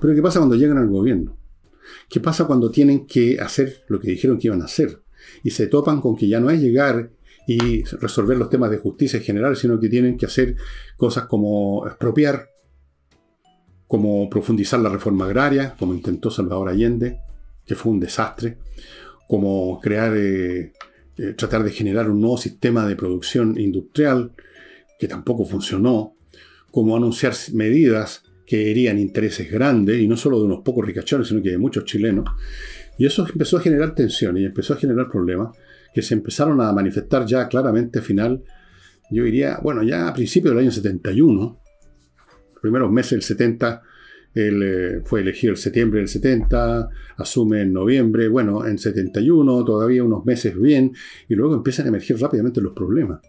Pero 0.01 0.15
¿qué 0.15 0.23
pasa 0.23 0.39
cuando 0.39 0.55
llegan 0.55 0.79
al 0.79 0.89
gobierno? 0.89 1.37
¿Qué 2.09 2.21
pasa 2.21 2.47
cuando 2.47 2.71
tienen 2.71 3.07
que 3.07 3.41
hacer 3.41 3.85
lo 3.89 3.99
que 3.99 4.11
dijeron 4.11 4.39
que 4.39 4.49
iban 4.49 4.63
a 4.63 4.67
hacer? 4.67 5.01
Y 5.43 5.51
se 5.51 5.67
topan 5.67 6.01
con 6.01 6.17
que 6.17 6.29
ya 6.29 6.41
no 6.41 6.51
es 6.51 6.61
llegar 6.61 7.11
y 7.47 7.85
resolver 7.85 8.37
los 8.37 8.51
temas 8.51 8.71
de 8.71 8.79
justicia 8.79 9.19
en 9.19 9.25
general, 9.25 9.57
sino 9.57 9.79
que 9.79 9.89
tienen 9.89 10.17
que 10.17 10.27
hacer 10.27 10.57
cosas 10.97 11.27
como 11.27 11.87
expropiar, 11.87 12.51
como 13.87 14.29
profundizar 14.29 14.81
la 14.81 14.89
reforma 14.89 15.27
agraria, 15.27 15.75
como 15.79 15.95
intentó 15.95 16.31
Salvador 16.31 16.69
Allende, 16.69 17.21
que 17.65 17.77
fue 17.77 17.93
un 17.93 18.01
desastre, 18.01 18.59
como 19.29 19.81
crear 19.81 20.17
eh, 20.17 20.73
eh, 21.19 21.33
tratar 21.33 21.63
de 21.63 21.71
generar 21.71 22.11
un 22.11 22.21
nuevo 22.21 22.37
sistema 22.37 22.87
de 22.87 22.97
producción 22.97 23.59
industrial 23.59 24.33
que 24.99 25.09
tampoco 25.09 25.45
funcionó, 25.45 26.15
como 26.71 26.97
anunciar 26.97 27.35
medidas 27.53 28.23
que 28.45 28.71
herían 28.71 28.99
intereses 28.99 29.51
grandes, 29.51 30.01
y 30.01 30.09
no 30.09 30.17
solo 30.17 30.39
de 30.39 30.45
unos 30.45 30.63
pocos 30.63 30.85
ricachones, 30.85 31.29
sino 31.29 31.43
que 31.43 31.51
de 31.51 31.59
muchos 31.59 31.85
chilenos. 31.85 32.29
Y 32.99 33.07
eso 33.07 33.27
empezó 33.31 33.59
a 33.59 33.61
generar 33.61 33.95
tensiones 33.95 34.43
y 34.43 34.47
empezó 34.47 34.75
a 34.75 34.77
generar 34.77 35.11
problemas 35.11 35.57
que 35.97 36.03
se 36.03 36.13
empezaron 36.13 36.61
a 36.61 36.71
manifestar 36.75 37.25
ya 37.25 37.49
claramente 37.49 38.01
a 38.01 38.03
final, 38.03 38.45
yo 39.11 39.25
diría, 39.25 39.59
bueno, 39.63 39.83
ya 39.83 40.09
a 40.09 40.13
principios 40.13 40.53
del 40.53 40.65
año 40.65 40.71
71, 40.71 41.59
primeros 42.61 42.93
meses 42.93 43.13
del 43.13 43.23
70, 43.23 43.83
Él 44.35 44.63
eh, 44.63 45.01
fue 45.07 45.23
elegido 45.23 45.55
en 45.55 45.57
septiembre 45.57 46.01
del 46.01 46.09
70, 46.09 46.91
asume 47.17 47.63
en 47.63 47.73
noviembre, 47.73 48.29
bueno, 48.29 48.67
en 48.67 48.77
71, 48.77 49.65
todavía 49.65 50.05
unos 50.05 50.27
meses 50.27 50.55
bien, 50.61 50.93
y 51.31 51.35
luego 51.35 51.55
empiezan 51.55 51.87
a 51.87 51.89
emerger 51.89 52.21
rápidamente 52.21 52.61
los 52.61 52.75
problemas. 52.75 53.23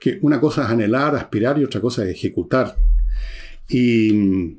Que 0.00 0.18
una 0.22 0.40
cosa 0.40 0.64
es 0.64 0.70
anhelar, 0.70 1.14
aspirar 1.14 1.60
y 1.60 1.64
otra 1.64 1.80
cosa 1.80 2.02
es 2.02 2.10
ejecutar. 2.10 2.74
Y 3.68 4.12
mm, 4.12 4.58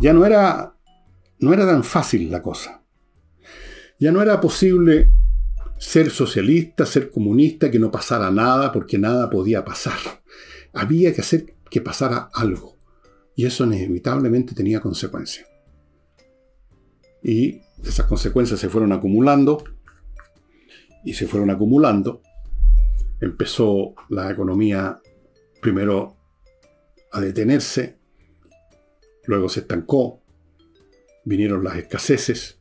ya 0.00 0.14
no 0.14 0.24
era, 0.24 0.74
no 1.40 1.52
era 1.52 1.66
tan 1.66 1.84
fácil 1.84 2.30
la 2.30 2.40
cosa. 2.40 2.85
Ya 3.98 4.12
no 4.12 4.22
era 4.22 4.40
posible 4.40 5.10
ser 5.78 6.10
socialista, 6.10 6.86
ser 6.86 7.10
comunista, 7.10 7.70
que 7.70 7.78
no 7.78 7.90
pasara 7.90 8.30
nada, 8.30 8.72
porque 8.72 8.98
nada 8.98 9.30
podía 9.30 9.64
pasar. 9.64 9.98
Había 10.72 11.14
que 11.14 11.20
hacer 11.20 11.54
que 11.70 11.80
pasara 11.80 12.30
algo. 12.32 12.76
Y 13.34 13.46
eso 13.46 13.64
inevitablemente 13.64 14.54
tenía 14.54 14.80
consecuencias. 14.80 15.46
Y 17.22 17.60
esas 17.84 18.06
consecuencias 18.06 18.60
se 18.60 18.68
fueron 18.68 18.92
acumulando 18.92 19.64
y 21.04 21.14
se 21.14 21.26
fueron 21.26 21.50
acumulando. 21.50 22.22
Empezó 23.20 23.94
la 24.08 24.30
economía 24.30 25.00
primero 25.60 26.16
a 27.12 27.20
detenerse, 27.20 27.98
luego 29.24 29.48
se 29.48 29.60
estancó, 29.60 30.22
vinieron 31.24 31.64
las 31.64 31.76
escaseces, 31.76 32.55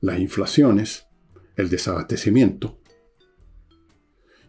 las 0.00 0.18
inflaciones, 0.18 1.06
el 1.56 1.68
desabastecimiento. 1.68 2.78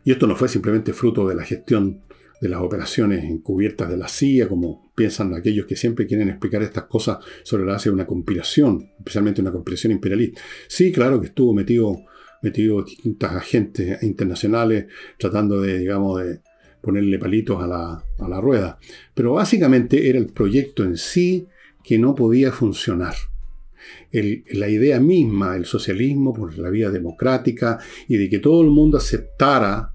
Y 0.04 0.12
esto 0.12 0.28
no 0.28 0.36
fue 0.36 0.48
simplemente 0.48 0.94
fruto 0.94 1.28
de 1.28 1.36
la 1.36 1.44
gestión 1.44 2.02
de 2.42 2.50
las 2.50 2.62
operaciones 2.62 3.24
encubiertas 3.24 3.88
de 3.88 3.98
la 3.98 4.08
CIA, 4.08 4.48
como 4.48 4.92
piensan 4.96 5.36
aquellos 5.36 5.68
que 5.68 5.76
siempre 5.76 6.08
quieren 6.08 6.28
explicar 6.28 6.64
estas 6.64 6.86
cosas 6.86 7.20
sobre 7.44 7.66
la 7.66 7.74
base 7.74 7.90
de 7.90 7.94
una 7.94 8.08
conspiración, 8.08 8.90
especialmente 8.98 9.42
una 9.42 9.52
conspiración 9.52 9.92
imperialista. 9.92 10.42
Sí, 10.68 10.92
claro 10.92 11.22
que 11.22 11.28
estuvo 11.28 11.54
metido, 11.54 11.96
metido 12.42 12.82
distintas 12.82 13.34
agentes 13.34 14.02
internacionales 14.02 14.88
tratando 15.20 15.62
de, 15.62 15.78
digamos, 15.78 16.24
de 16.24 16.42
ponerle 16.82 17.20
palitos 17.20 17.62
a 17.62 17.68
la, 17.68 18.04
a 18.18 18.28
la 18.28 18.42
rueda. 18.42 18.80
Pero 19.14 19.34
básicamente 19.34 20.10
era 20.10 20.18
el 20.18 20.28
proyecto 20.28 20.84
en 20.84 20.98
sí 20.98 21.48
que 21.84 22.00
no 22.00 22.16
podía 22.16 22.52
funcionar 22.52 23.14
la 24.12 24.70
idea 24.70 25.00
misma 25.00 25.54
del 25.54 25.66
socialismo 25.66 26.34
por 26.34 26.58
la 26.58 26.70
vía 26.70 26.90
democrática 26.90 27.80
y 28.08 28.18
de 28.18 28.30
que 28.30 28.40
todo 28.40 28.62
el 28.62 28.70
mundo 28.70 28.98
aceptara 28.98 29.92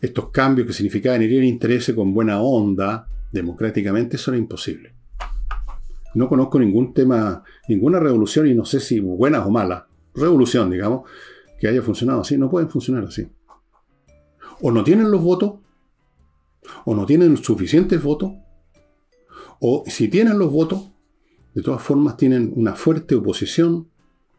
estos 0.00 0.30
cambios 0.30 0.66
que 0.66 0.72
significaban 0.72 1.22
herir 1.22 1.42
interés 1.42 1.92
con 1.94 2.14
buena 2.14 2.40
onda 2.40 3.08
democráticamente, 3.32 4.16
eso 4.16 4.30
era 4.30 4.38
imposible. 4.38 4.94
No 6.14 6.28
conozco 6.28 6.58
ningún 6.58 6.94
tema, 6.94 7.42
ninguna 7.68 8.00
revolución, 8.00 8.46
y 8.46 8.54
no 8.54 8.64
sé 8.64 8.80
si 8.80 9.00
buena 9.00 9.44
o 9.44 9.50
mala, 9.50 9.88
revolución, 10.14 10.70
digamos, 10.70 11.08
que 11.60 11.68
haya 11.68 11.82
funcionado 11.82 12.22
así. 12.22 12.38
No 12.38 12.50
pueden 12.50 12.70
funcionar 12.70 13.04
así. 13.04 13.28
O 14.60 14.70
no 14.70 14.82
tienen 14.82 15.10
los 15.10 15.22
votos, 15.22 15.54
o 16.84 16.94
no 16.94 17.06
tienen 17.06 17.36
suficientes 17.36 18.02
votos, 18.02 18.32
o 19.60 19.84
si 19.86 20.08
tienen 20.08 20.38
los 20.38 20.50
votos, 20.50 20.90
de 21.58 21.64
todas 21.64 21.82
formas 21.82 22.16
tienen 22.16 22.52
una 22.54 22.76
fuerte 22.76 23.16
oposición, 23.16 23.88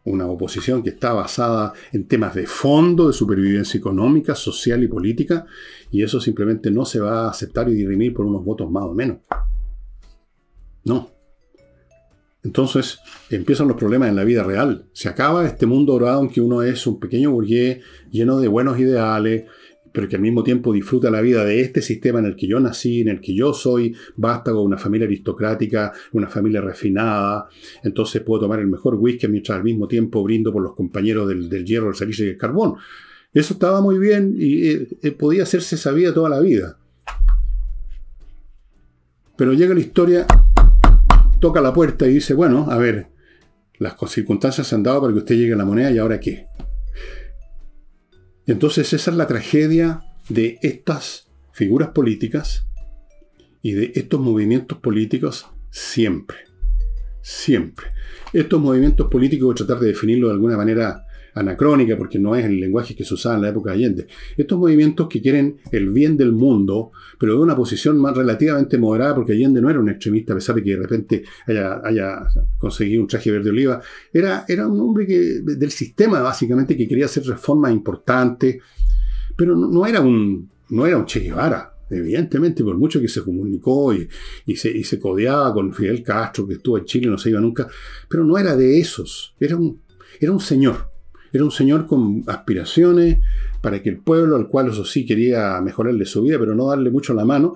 una 0.05 0.25
oposición 0.27 0.81
que 0.81 0.91
está 0.91 1.11
basada 1.11 1.73
en 1.91 2.07
temas 2.07 2.33
de 2.33 2.47
fondo, 2.47 3.07
de 3.07 3.13
supervivencia 3.13 3.77
económica, 3.77 4.35
social 4.35 4.81
y 4.85 4.87
política, 4.87 5.45
y 5.91 6.01
eso 6.01 6.21
simplemente 6.21 6.71
no 6.71 6.85
se 6.85 7.01
va 7.01 7.25
a 7.25 7.29
aceptar 7.29 7.67
y 7.67 7.73
dirimir 7.73 8.13
por 8.13 8.25
unos 8.25 8.45
votos 8.45 8.71
más 8.71 8.83
o 8.83 8.93
menos. 8.93 9.17
No. 10.85 11.11
Entonces 12.41 12.99
empiezan 13.29 13.67
los 13.67 13.75
problemas 13.75 14.07
en 14.07 14.15
la 14.15 14.23
vida 14.23 14.43
real. 14.43 14.85
Se 14.93 15.09
acaba 15.09 15.45
este 15.45 15.65
mundo 15.65 15.91
dorado 15.91 16.21
en 16.21 16.29
que 16.29 16.39
uno 16.39 16.63
es 16.63 16.87
un 16.87 17.01
pequeño 17.01 17.31
burgués 17.31 17.83
lleno 18.09 18.39
de 18.39 18.47
buenos 18.47 18.79
ideales, 18.79 19.43
pero 19.91 20.07
que 20.07 20.15
al 20.15 20.21
mismo 20.21 20.43
tiempo 20.43 20.73
disfruta 20.73 21.09
la 21.09 21.21
vida 21.21 21.43
de 21.43 21.61
este 21.61 21.81
sistema 21.81 22.19
en 22.19 22.25
el 22.25 22.35
que 22.35 22.47
yo 22.47 22.59
nací, 22.59 23.01
en 23.01 23.09
el 23.09 23.21
que 23.21 23.33
yo 23.33 23.53
soy 23.53 23.95
vástago, 24.15 24.61
una 24.61 24.77
familia 24.77 25.07
aristocrática, 25.07 25.91
una 26.11 26.27
familia 26.27 26.61
refinada, 26.61 27.47
entonces 27.83 28.21
puedo 28.21 28.41
tomar 28.41 28.59
el 28.59 28.67
mejor 28.67 28.95
whisky 28.95 29.27
mientras 29.27 29.57
al 29.57 29.63
mismo 29.63 29.87
tiempo 29.87 30.23
brindo 30.23 30.51
por 30.51 30.61
los 30.61 30.75
compañeros 30.75 31.27
del, 31.27 31.65
hierro, 31.65 31.89
el 31.89 31.95
salitre 31.95 32.25
y 32.25 32.29
el 32.29 32.37
carbón. 32.37 32.75
Eso 33.33 33.53
estaba 33.53 33.81
muy 33.81 33.99
bien 33.99 34.35
y 34.37 34.67
eh, 34.67 34.87
eh, 35.03 35.11
podía 35.11 35.43
hacerse 35.43 35.77
sabida 35.77 36.13
toda 36.13 36.29
la 36.29 36.39
vida. 36.39 36.77
Pero 39.37 39.53
llega 39.53 39.73
la 39.73 39.79
historia, 39.79 40.25
toca 41.39 41.61
la 41.61 41.73
puerta 41.73 42.07
y 42.07 42.15
dice, 42.15 42.33
bueno, 42.33 42.67
a 42.69 42.77
ver, 42.77 43.07
las 43.77 43.95
circunstancias 44.07 44.67
se 44.67 44.75
han 44.75 44.83
dado 44.83 45.01
para 45.01 45.13
que 45.13 45.19
usted 45.19 45.35
llegue 45.35 45.53
a 45.53 45.57
la 45.57 45.65
moneda 45.65 45.91
y 45.91 45.97
ahora 45.97 46.19
qué. 46.19 46.47
Entonces 48.51 48.93
esa 48.93 49.11
es 49.11 49.17
la 49.17 49.27
tragedia 49.27 50.01
de 50.27 50.57
estas 50.63 51.29
figuras 51.51 51.89
políticas 51.89 52.65
y 53.61 53.73
de 53.73 53.91
estos 53.93 54.19
movimientos 54.19 54.79
políticos 54.79 55.45
siempre. 55.69 56.37
Siempre. 57.21 57.87
Estos 58.33 58.59
movimientos 58.59 59.07
políticos, 59.07 59.45
voy 59.45 59.53
a 59.53 59.55
tratar 59.55 59.79
de 59.79 59.89
definirlo 59.89 60.29
de 60.29 60.33
alguna 60.33 60.57
manera 60.57 61.05
anacrónica, 61.33 61.97
porque 61.97 62.19
no 62.19 62.35
es 62.35 62.45
el 62.45 62.59
lenguaje 62.59 62.95
que 62.95 63.03
se 63.03 63.13
usaba 63.13 63.35
en 63.35 63.41
la 63.41 63.49
época 63.49 63.71
de 63.71 63.77
Allende. 63.77 64.07
Estos 64.37 64.57
movimientos 64.57 65.07
que 65.07 65.21
quieren 65.21 65.57
el 65.71 65.89
bien 65.89 66.17
del 66.17 66.31
mundo, 66.31 66.91
pero 67.19 67.35
de 67.35 67.39
una 67.39 67.55
posición 67.55 67.97
más 67.97 68.15
relativamente 68.15 68.77
moderada, 68.77 69.15
porque 69.15 69.33
Allende 69.33 69.61
no 69.61 69.69
era 69.69 69.79
un 69.79 69.89
extremista, 69.89 70.33
a 70.33 70.35
pesar 70.35 70.55
de 70.55 70.63
que 70.63 70.71
de 70.71 70.77
repente 70.77 71.23
haya, 71.47 72.27
conseguido 72.57 73.01
un 73.01 73.07
traje 73.07 73.31
verde 73.31 73.49
oliva, 73.49 73.81
era, 74.13 74.45
era 74.47 74.67
un 74.67 74.79
hombre 74.79 75.05
que, 75.05 75.41
del 75.41 75.71
sistema, 75.71 76.21
básicamente, 76.21 76.75
que 76.75 76.87
quería 76.87 77.05
hacer 77.05 77.25
reformas 77.25 77.71
importantes, 77.71 78.57
pero 79.35 79.55
no, 79.55 79.85
era, 79.85 80.01
un, 80.01 80.49
no 80.69 80.85
era 80.85 80.97
un 80.97 81.05
Che 81.05 81.21
Guevara. 81.21 81.73
Evidentemente, 81.89 82.63
por 82.63 82.77
mucho 82.77 83.01
que 83.01 83.07
se 83.07 83.23
comunicó 83.23 83.93
y, 83.93 84.55
se, 84.55 84.69
y 84.69 84.83
se 84.83 84.99
codeaba 84.99 85.51
con 85.53 85.73
Fidel 85.73 86.03
Castro, 86.03 86.47
que 86.47 86.53
estuvo 86.55 86.77
en 86.77 86.85
Chile 86.85 87.07
y 87.07 87.09
no 87.09 87.17
se 87.17 87.31
iba 87.31 87.41
nunca, 87.41 87.67
pero 88.07 88.23
no 88.23 88.37
era 88.37 88.55
de 88.55 88.79
esos, 88.79 89.33
era 89.39 89.55
un, 89.55 89.81
era 90.19 90.31
un 90.31 90.39
señor, 90.39 90.88
era 91.31 91.43
un 91.43 91.51
señor 91.51 91.85
con 91.85 92.23
aspiraciones 92.27 93.19
para 93.61 93.81
que 93.81 93.89
el 93.89 93.99
pueblo, 93.99 94.35
al 94.35 94.47
cual 94.47 94.69
eso 94.69 94.85
sí 94.85 95.05
quería 95.05 95.59
mejorarle 95.61 96.05
su 96.05 96.21
vida, 96.23 96.37
pero 96.39 96.55
no 96.55 96.67
darle 96.67 96.91
mucho 96.91 97.13
la 97.13 97.25
mano, 97.25 97.55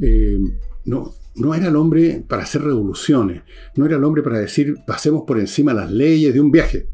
eh, 0.00 0.38
no, 0.84 1.14
no 1.36 1.54
era 1.54 1.68
el 1.68 1.76
hombre 1.76 2.24
para 2.26 2.42
hacer 2.42 2.62
revoluciones, 2.62 3.42
no 3.76 3.86
era 3.86 3.96
el 3.96 4.04
hombre 4.04 4.22
para 4.22 4.38
decir 4.38 4.76
pasemos 4.86 5.24
por 5.26 5.38
encima 5.38 5.74
las 5.74 5.90
leyes 5.90 6.34
de 6.34 6.40
un 6.40 6.50
viaje, 6.50 6.88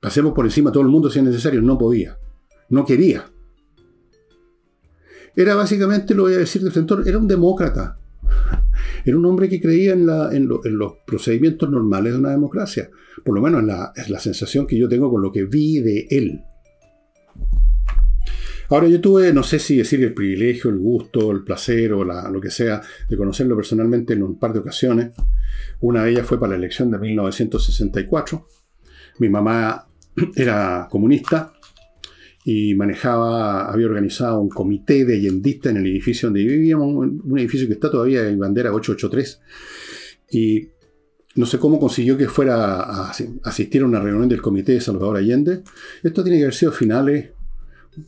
pasemos 0.00 0.32
por 0.32 0.44
encima 0.44 0.72
todo 0.72 0.82
el 0.82 0.88
mundo 0.88 1.10
si 1.10 1.18
es 1.18 1.24
necesario, 1.24 1.62
no 1.62 1.78
podía, 1.78 2.18
no 2.68 2.84
quería. 2.84 3.30
Era 5.34 5.54
básicamente, 5.54 6.14
lo 6.14 6.22
voy 6.22 6.34
a 6.34 6.38
decir 6.38 6.62
de 6.62 6.70
frente, 6.70 6.94
era 7.04 7.18
un 7.18 7.28
demócrata, 7.28 7.98
era 9.06 9.16
un 9.16 9.24
hombre 9.24 9.48
que 9.48 9.60
creía 9.60 9.92
en, 9.92 10.04
los 10.04 10.94
procedimientos 11.06 11.70
normales 11.70 12.12
de 12.12 12.18
una 12.18 12.30
democracia. 12.30 12.90
Por 13.24 13.36
lo 13.36 13.40
menos 13.40 13.62
es 13.94 14.10
la, 14.10 14.18
sensación 14.18 14.66
que 14.66 14.76
yo 14.76 14.88
tengo 14.88 15.08
con 15.08 15.22
lo 15.22 15.30
que 15.30 15.44
vi 15.44 15.78
de 15.78 16.08
él. 16.10 16.40
Ahora 18.68 18.88
yo 18.88 19.00
tuve, 19.00 19.32
no 19.32 19.44
sé 19.44 19.60
si 19.60 19.76
decir 19.76 20.02
el 20.02 20.12
privilegio, 20.12 20.70
el 20.70 20.78
gusto, 20.78 21.30
el 21.30 21.44
placer 21.44 21.92
o 21.92 22.02
lo 22.02 22.40
que 22.40 22.50
sea, 22.50 22.82
de 23.08 23.16
conocerlo 23.16 23.54
personalmente 23.54 24.14
en 24.14 24.24
un 24.24 24.40
par 24.40 24.52
de 24.52 24.58
ocasiones. 24.58 25.14
Una 25.80 26.02
de 26.02 26.10
ellas 26.10 26.26
fue 26.26 26.40
para 26.40 26.50
la 26.50 26.58
elección 26.58 26.90
de 26.90 26.98
1964. 26.98 28.44
Mi 29.20 29.28
mamá 29.28 29.86
era 30.34 30.88
comunista 30.90 31.52
y 32.48 32.76
manejaba, 32.76 33.68
había 33.68 33.86
organizado 33.86 34.38
un 34.38 34.48
comité 34.48 35.04
de 35.04 35.14
allendistas 35.14 35.72
en 35.72 35.78
el 35.78 35.86
edificio 35.88 36.28
donde 36.28 36.44
vivíamos, 36.44 36.94
un 36.94 37.38
edificio 37.40 37.66
que 37.66 37.72
está 37.72 37.90
todavía 37.90 38.28
en 38.28 38.38
bandera 38.38 38.72
883. 38.72 39.40
Y 40.30 40.68
no 41.34 41.44
sé 41.44 41.58
cómo 41.58 41.80
consiguió 41.80 42.16
que 42.16 42.28
fuera 42.28 42.82
a 42.82 43.12
asistir 43.42 43.82
a 43.82 43.86
una 43.86 43.98
reunión 43.98 44.28
del 44.28 44.40
comité 44.40 44.74
de 44.74 44.80
Salvador 44.80 45.16
Allende. 45.16 45.64
Esto 46.04 46.22
tiene 46.22 46.38
que 46.38 46.44
haber 46.44 46.54
sido 46.54 46.70
finales 46.70 47.30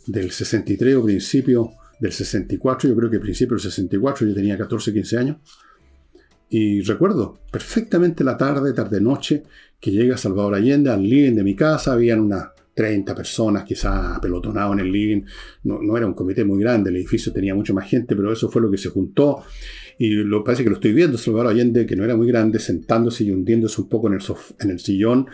del 0.06 0.30
63 0.30 0.94
o 0.94 1.04
principio 1.04 1.72
del 1.98 2.12
64, 2.12 2.88
yo 2.88 2.94
creo 2.94 3.10
que 3.10 3.18
principio 3.18 3.56
del 3.56 3.62
64, 3.62 4.24
yo 4.24 4.34
tenía 4.34 4.56
14, 4.56 4.92
15 4.92 5.18
años. 5.18 5.36
Y 6.48 6.82
recuerdo 6.82 7.40
perfectamente 7.50 8.22
la 8.22 8.36
tarde, 8.36 8.72
tarde-noche, 8.72 9.42
que 9.80 9.90
llega 9.90 10.16
Salvador 10.16 10.54
Allende 10.54 10.90
al 10.90 11.02
living 11.02 11.34
de 11.34 11.42
mi 11.42 11.56
casa, 11.56 11.94
habían 11.94 12.20
una 12.20 12.52
30 12.78 13.12
personas 13.12 13.64
quizás 13.64 14.18
apelotonados 14.18 14.74
en 14.74 14.78
el 14.78 14.92
living. 14.92 15.22
No, 15.64 15.96
era 15.96 16.06
un 16.06 16.14
comité 16.14 16.44
muy 16.44 16.60
grande, 16.60 16.90
el 16.90 16.96
edificio 16.96 17.32
tenía 17.32 17.52
mucha 17.52 17.72
más 17.72 17.88
gente, 17.88 18.14
pero 18.14 18.32
eso 18.32 18.48
fue 18.48 18.62
lo 18.62 18.70
que 18.70 18.78
se 18.78 18.88
juntó. 18.88 19.42
Y 19.98 20.10
lo 20.10 20.44
parece 20.44 20.62
que 20.62 20.70
lo 20.70 20.76
estoy 20.76 20.92
viendo, 20.92 21.18
Salvador 21.18 21.48
Allende, 21.48 21.86
que 21.86 21.96
no 21.96 22.04
era 22.04 22.14
muy 22.14 22.28
grande, 22.28 22.60
sentándose 22.60 23.24
y 23.24 23.32
hundiéndose 23.32 23.80
un 23.80 23.88
poco 23.88 24.06
en 24.06 24.14
el, 24.14 24.20
en 24.60 24.70
el 24.70 24.78
sillón 24.78 25.26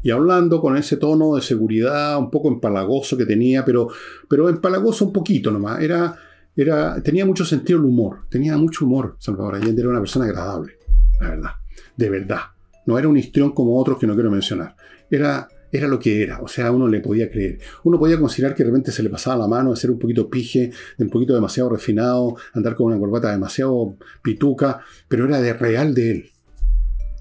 y 0.00 0.12
hablando 0.12 0.60
con 0.60 0.76
ese 0.76 0.96
tono 0.96 1.34
de 1.34 1.42
seguridad 1.42 2.16
un 2.20 2.30
poco 2.30 2.46
empalagoso 2.46 3.16
que 3.16 3.26
tenía, 3.26 3.64
pero, 3.64 3.88
pero 4.28 4.48
empalagoso 4.48 5.04
un 5.04 5.12
poquito 5.12 5.50
nomás. 5.50 5.82
Era, 5.82 6.14
Era, 6.54 7.02
tenía 7.02 7.26
mucho 7.26 7.44
sentido 7.44 7.80
el 7.80 7.84
humor, 7.84 8.28
tenía 8.30 8.56
mucho 8.56 8.84
humor. 8.84 9.16
Salvador 9.18 9.56
Allende 9.56 9.82
era 9.82 9.90
una 9.90 9.98
persona 9.98 10.26
agradable, 10.26 10.74
la 11.20 11.30
verdad, 11.30 11.50
de 11.96 12.10
verdad. 12.10 12.42
No 12.86 12.96
era 12.96 13.08
un 13.08 13.16
histrión 13.16 13.50
como 13.50 13.76
otros 13.76 13.98
que 13.98 14.06
no 14.06 14.14
quiero 14.14 14.30
mencionar. 14.30 14.76
Era, 15.10 15.48
era 15.72 15.88
lo 15.88 15.98
que 15.98 16.22
era, 16.22 16.40
o 16.42 16.48
sea, 16.48 16.70
uno 16.70 16.86
le 16.86 17.00
podía 17.00 17.30
creer. 17.30 17.58
Uno 17.84 17.98
podía 17.98 18.20
considerar 18.20 18.54
que 18.54 18.62
de 18.62 18.68
repente 18.68 18.92
se 18.92 19.02
le 19.02 19.08
pasaba 19.08 19.38
la 19.38 19.48
mano 19.48 19.70
de 19.70 19.76
ser 19.76 19.90
un 19.90 19.98
poquito 19.98 20.28
pije, 20.28 20.70
de 20.98 21.04
un 21.04 21.10
poquito 21.10 21.32
demasiado 21.32 21.70
refinado, 21.70 22.36
andar 22.52 22.74
con 22.74 22.88
una 22.88 22.98
corbata 22.98 23.30
demasiado 23.30 23.96
pituca, 24.22 24.80
pero 25.08 25.24
era 25.24 25.40
de 25.40 25.54
real 25.54 25.94
de 25.94 26.10
él. 26.10 26.30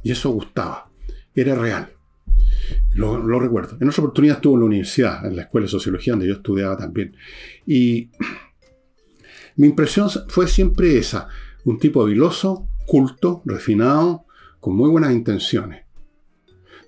Y 0.03 0.11
eso 0.11 0.31
gustaba. 0.31 0.91
Era 1.33 1.55
real. 1.55 1.93
Lo, 2.93 3.17
lo, 3.19 3.39
recuerdo. 3.39 3.77
En 3.79 3.87
otra 3.87 4.03
oportunidad 4.03 4.35
estuve 4.37 4.55
en 4.55 4.59
la 4.59 4.65
universidad, 4.65 5.25
en 5.25 5.37
la 5.37 5.43
escuela 5.43 5.65
de 5.65 5.71
sociología, 5.71 6.11
donde 6.11 6.27
yo 6.27 6.33
estudiaba 6.33 6.75
también. 6.75 7.15
Y 7.65 8.09
mi 9.55 9.67
impresión 9.67 10.09
fue 10.27 10.47
siempre 10.47 10.97
esa. 10.97 11.29
Un 11.63 11.79
tipo 11.79 12.01
habiloso, 12.01 12.67
culto, 12.85 13.43
refinado, 13.45 14.25
con 14.59 14.75
muy 14.75 14.89
buenas 14.89 15.13
intenciones. 15.13 15.85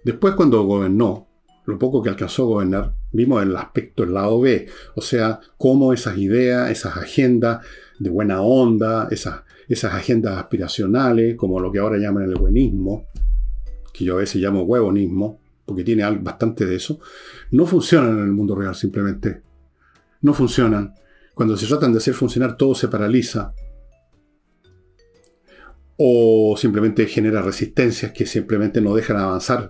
Después 0.03 0.35
cuando 0.35 0.61
gobernó, 0.63 1.29
lo 1.65 1.79
poco 1.79 2.01
que 2.01 2.09
alcanzó 2.09 2.43
a 2.43 2.47
gobernar, 2.47 2.93
vimos 3.11 3.41
el 3.41 3.55
aspecto 3.55 4.03
del 4.03 4.13
lado 4.13 4.39
B, 4.41 4.67
o 4.95 5.01
sea, 5.01 5.39
cómo 5.57 5.93
esas 5.93 6.17
ideas, 6.17 6.69
esas 6.69 6.97
agendas 6.97 7.65
de 7.99 8.09
buena 8.09 8.41
onda, 8.41 9.07
esas, 9.11 9.43
esas 9.69 9.93
agendas 9.93 10.37
aspiracionales, 10.37 11.35
como 11.35 11.59
lo 11.59 11.71
que 11.71 11.79
ahora 11.79 11.97
llaman 11.97 12.23
el 12.23 12.35
buenismo, 12.35 13.07
que 13.93 14.03
yo 14.03 14.15
a 14.15 14.19
veces 14.19 14.41
llamo 14.41 14.63
huevonismo, 14.63 15.39
porque 15.65 15.83
tiene 15.83 16.09
bastante 16.17 16.65
de 16.65 16.75
eso, 16.75 16.99
no 17.51 17.65
funcionan 17.65 18.17
en 18.17 18.25
el 18.25 18.31
mundo 18.31 18.55
real 18.55 18.75
simplemente. 18.75 19.41
No 20.21 20.33
funcionan. 20.33 20.93
Cuando 21.33 21.55
se 21.57 21.67
tratan 21.67 21.91
de 21.93 21.99
hacer 21.99 22.13
funcionar 22.13 22.57
todo 22.57 22.75
se 22.75 22.87
paraliza. 22.87 23.53
O 25.97 26.55
simplemente 26.57 27.05
genera 27.05 27.41
resistencias 27.41 28.11
que 28.11 28.25
simplemente 28.25 28.81
no 28.81 28.95
dejan 28.95 29.17
avanzar 29.17 29.69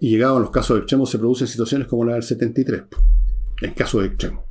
y 0.00 0.10
llegado 0.10 0.36
a 0.36 0.40
los 0.40 0.50
casos 0.50 0.78
extremos 0.78 1.10
se 1.10 1.18
producen 1.18 1.46
situaciones 1.46 1.88
como 1.88 2.04
la 2.04 2.14
del 2.14 2.22
73, 2.22 2.82
en 3.62 3.74
casos 3.74 4.04
extremos. 4.04 4.44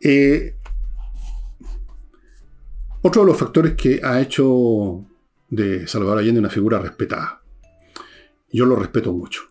Eh, 0.00 0.56
otro 3.02 3.22
de 3.22 3.26
los 3.26 3.36
factores 3.36 3.74
que 3.74 4.00
ha 4.02 4.20
hecho 4.20 5.04
de 5.48 5.86
Salvador 5.86 6.18
Allende 6.18 6.40
una 6.40 6.50
figura 6.50 6.78
respetada, 6.78 7.42
yo 8.52 8.66
lo 8.66 8.76
respeto 8.76 9.12
mucho, 9.12 9.42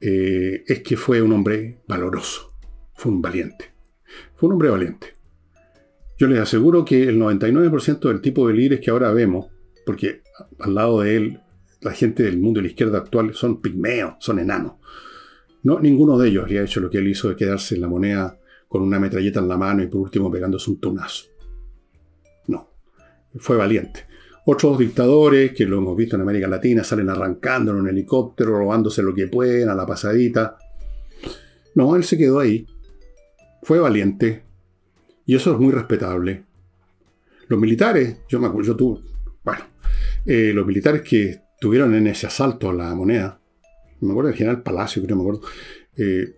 eh, 0.00 0.64
es 0.66 0.82
que 0.82 0.96
fue 0.96 1.20
un 1.20 1.32
hombre 1.32 1.80
valoroso, 1.86 2.52
fue 2.94 3.12
un 3.12 3.20
valiente, 3.20 3.72
fue 4.34 4.48
un 4.48 4.54
hombre 4.54 4.70
valiente. 4.70 5.14
Yo 6.18 6.26
les 6.26 6.40
aseguro 6.40 6.84
que 6.84 7.04
el 7.04 7.18
99% 7.18 8.08
del 8.08 8.20
tipo 8.20 8.48
de 8.48 8.54
líderes 8.54 8.80
que 8.80 8.90
ahora 8.90 9.12
vemos, 9.12 9.46
porque 9.86 10.22
al 10.58 10.74
lado 10.74 11.00
de 11.00 11.16
él 11.16 11.40
la 11.80 11.92
gente 11.92 12.22
del 12.22 12.38
mundo 12.38 12.58
de 12.58 12.62
la 12.62 12.68
izquierda 12.68 12.98
actual 12.98 13.34
son 13.34 13.60
pigmeos, 13.60 14.14
son 14.18 14.38
enanos. 14.38 14.74
No, 15.62 15.80
ninguno 15.80 16.18
de 16.18 16.28
ellos 16.28 16.44
habría 16.44 16.62
hecho 16.62 16.80
lo 16.80 16.90
que 16.90 16.98
él 16.98 17.08
hizo 17.08 17.28
de 17.28 17.36
quedarse 17.36 17.74
en 17.74 17.82
la 17.82 17.88
moneda 17.88 18.38
con 18.68 18.82
una 18.82 18.98
metralleta 18.98 19.40
en 19.40 19.48
la 19.48 19.56
mano 19.56 19.82
y 19.82 19.86
por 19.86 20.00
último 20.00 20.30
pegándose 20.30 20.70
un 20.70 20.80
tunazo. 20.80 21.26
No, 22.46 22.70
fue 23.36 23.56
valiente. 23.56 24.06
Otros 24.46 24.78
dictadores, 24.78 25.52
que 25.52 25.66
lo 25.66 25.78
hemos 25.78 25.96
visto 25.96 26.16
en 26.16 26.22
América 26.22 26.48
Latina, 26.48 26.82
salen 26.82 27.10
arrancando 27.10 27.72
en 27.72 27.78
un 27.78 27.88
helicóptero, 27.88 28.58
robándose 28.58 29.02
lo 29.02 29.14
que 29.14 29.26
pueden, 29.26 29.68
a 29.68 29.74
la 29.74 29.84
pasadita. 29.84 30.56
No, 31.74 31.94
él 31.96 32.04
se 32.04 32.16
quedó 32.16 32.40
ahí. 32.40 32.66
Fue 33.62 33.78
valiente. 33.78 34.42
Y 35.26 35.36
eso 35.36 35.52
es 35.52 35.58
muy 35.58 35.72
respetable. 35.72 36.44
Los 37.48 37.60
militares, 37.60 38.20
yo 38.28 38.40
me 38.40 38.46
acuerdo, 38.46 38.68
yo 38.68 38.76
tuve, 38.76 39.00
bueno, 39.44 39.64
eh, 40.24 40.52
los 40.54 40.66
militares 40.66 41.02
que 41.02 41.47
tuvieron 41.58 41.94
en 41.94 42.06
ese 42.06 42.26
asalto 42.26 42.70
a 42.70 42.72
la 42.72 42.94
moneda, 42.94 43.40
me 44.00 44.10
acuerdo 44.10 44.28
del 44.28 44.38
general 44.38 44.62
Palacio, 44.62 45.02
creo 45.02 45.16
me 45.16 45.22
acuerdo, 45.22 45.42
eh, 45.96 46.36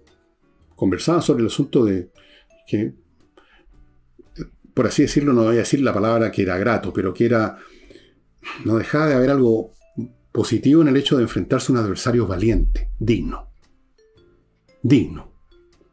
conversaban 0.74 1.22
sobre 1.22 1.42
el 1.42 1.48
asunto 1.48 1.84
de 1.84 2.10
que, 2.66 2.94
por 4.72 4.86
así 4.86 5.02
decirlo, 5.02 5.32
no 5.32 5.44
voy 5.44 5.56
a 5.56 5.60
decir 5.60 5.80
la 5.82 5.92
palabra 5.92 6.30
que 6.30 6.42
era 6.42 6.56
grato, 6.56 6.92
pero 6.92 7.12
que 7.12 7.26
era, 7.26 7.58
no 8.64 8.76
dejaba 8.76 9.08
de 9.08 9.14
haber 9.14 9.30
algo 9.30 9.72
positivo 10.32 10.80
en 10.82 10.88
el 10.88 10.96
hecho 10.96 11.16
de 11.16 11.24
enfrentarse 11.24 11.70
a 11.70 11.74
un 11.74 11.84
adversario 11.84 12.26
valiente, 12.26 12.90
digno. 12.98 13.50
Digno. 14.82 15.30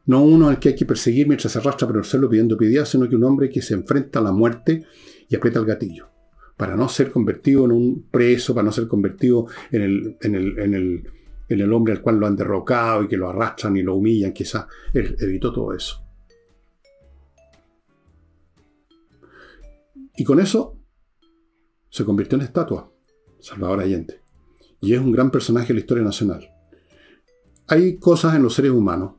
No 0.05 0.23
uno 0.23 0.47
al 0.47 0.59
que 0.59 0.69
hay 0.69 0.75
que 0.75 0.85
perseguir 0.85 1.27
mientras 1.27 1.51
se 1.51 1.59
arrastra 1.59 1.85
por 1.85 1.97
el 1.97 2.05
suelo 2.05 2.29
pidiendo 2.29 2.55
piedad, 2.55 2.85
sino 2.85 3.09
que 3.09 3.15
un 3.17 3.25
hombre 3.25 3.49
que 3.49 3.61
se 3.61 3.73
enfrenta 3.73 4.19
a 4.19 4.21
la 4.21 4.31
muerte 4.31 4.85
y 5.27 5.35
aprieta 5.35 5.59
el 5.59 5.65
gatillo 5.65 6.16
para 6.57 6.75
no 6.75 6.89
ser 6.89 7.11
convertido 7.11 7.65
en 7.65 7.71
un 7.71 8.07
preso, 8.09 8.53
para 8.55 8.65
no 8.65 8.71
ser 8.71 8.87
convertido 8.87 9.45
en 9.71 9.83
el, 11.49 11.71
hombre 11.71 11.93
al 11.93 12.01
cual 12.01 12.17
lo 12.17 12.25
han 12.25 12.35
derrocado 12.35 13.03
y 13.03 13.07
que 13.07 13.15
lo 13.15 13.29
arrastran 13.29 13.77
y 13.77 13.83
lo 13.83 13.95
humillan, 13.95 14.33
quizás 14.33 14.65
él 14.91 15.15
evitó 15.19 15.53
todo 15.53 15.73
eso. 15.73 16.03
Y 20.17 20.23
con 20.23 20.39
eso 20.39 20.75
se 21.89 22.03
convirtió 22.03 22.39
en 22.39 22.45
estatua, 22.45 22.91
Salvador 23.39 23.81
Allende. 23.81 24.21
Y 24.81 24.93
es 24.93 24.99
un 24.99 25.11
gran 25.11 25.29
personaje 25.29 25.67
de 25.67 25.73
la 25.75 25.79
historia 25.81 26.03
nacional. 26.03 26.49
Hay 27.67 27.99
cosas 27.99 28.35
en 28.35 28.41
los 28.41 28.55
seres 28.55 28.71
humanos 28.71 29.13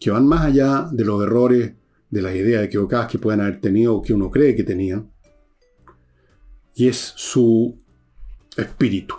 que 0.00 0.10
van 0.10 0.26
más 0.26 0.42
allá 0.46 0.88
de 0.90 1.04
los 1.04 1.22
errores, 1.22 1.74
de 2.08 2.22
las 2.22 2.34
ideas 2.34 2.64
equivocadas 2.64 3.08
que 3.08 3.18
pueden 3.18 3.42
haber 3.42 3.60
tenido 3.60 3.96
o 3.96 4.02
que 4.02 4.14
uno 4.14 4.30
cree 4.30 4.54
que 4.54 4.64
tenían, 4.64 5.10
y 6.76 6.88
es 6.88 7.14
su 7.16 7.78
espíritu, 8.54 9.14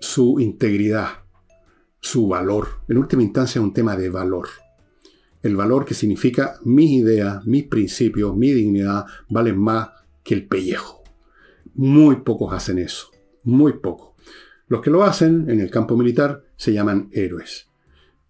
su 0.00 0.40
integridad, 0.40 1.20
su 2.00 2.26
valor. 2.26 2.80
En 2.88 2.98
última 2.98 3.22
instancia 3.22 3.60
es 3.60 3.64
un 3.64 3.72
tema 3.72 3.96
de 3.96 4.10
valor. 4.10 4.48
El 5.40 5.54
valor 5.54 5.84
que 5.84 5.94
significa 5.94 6.58
mis 6.64 6.90
ideas, 6.90 7.46
mis 7.46 7.68
principios, 7.68 8.36
mi 8.36 8.52
dignidad 8.52 9.06
valen 9.28 9.56
más 9.56 9.90
que 10.24 10.34
el 10.34 10.48
pellejo. 10.48 11.04
Muy 11.74 12.16
pocos 12.16 12.52
hacen 12.52 12.78
eso, 12.78 13.06
muy 13.44 13.74
pocos. 13.74 14.10
Los 14.66 14.82
que 14.82 14.90
lo 14.90 15.04
hacen 15.04 15.48
en 15.48 15.60
el 15.60 15.70
campo 15.70 15.96
militar 15.96 16.42
se 16.56 16.72
llaman 16.72 17.08
héroes. 17.12 17.68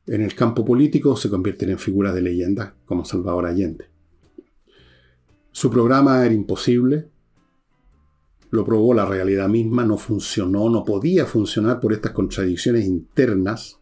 En 0.07 0.20
el 0.20 0.35
campo 0.35 0.66
político 0.66 1.16
se 1.16 1.31
convierten 1.31 1.70
en 1.70 1.79
figuras 1.79 2.14
de 2.14 2.20
leyenda, 2.20 2.75
como 2.85 3.07
Salvador 3.07 3.46
Allende. 3.46 3.87
Su 5.51 5.70
programa 5.70 6.25
era 6.27 6.35
imposible, 6.35 7.09
lo 8.51 8.65
probó 8.65 8.95
la 8.95 9.07
realidad 9.07 9.49
misma, 9.49 9.85
no 9.85 9.97
funcionó, 9.97 10.69
no 10.69 10.85
podía 10.85 11.27
funcionar 11.27 11.81
por 11.81 11.93
estas 11.93 12.13
contradicciones 12.13 12.85
internas. 12.85 13.79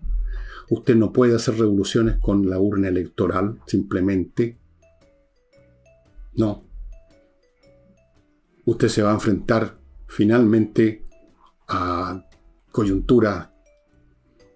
Usted 0.70 0.94
no 0.94 1.12
puede 1.12 1.34
hacer 1.34 1.58
revoluciones 1.58 2.16
con 2.18 2.48
la 2.48 2.58
urna 2.58 2.88
electoral, 2.88 3.58
simplemente. 3.66 4.58
No. 6.36 6.64
Usted 8.66 8.88
se 8.88 9.02
va 9.02 9.10
a 9.10 9.14
enfrentar 9.14 9.78
finalmente 10.06 11.04
a 11.68 12.24
coyunturas 12.70 13.48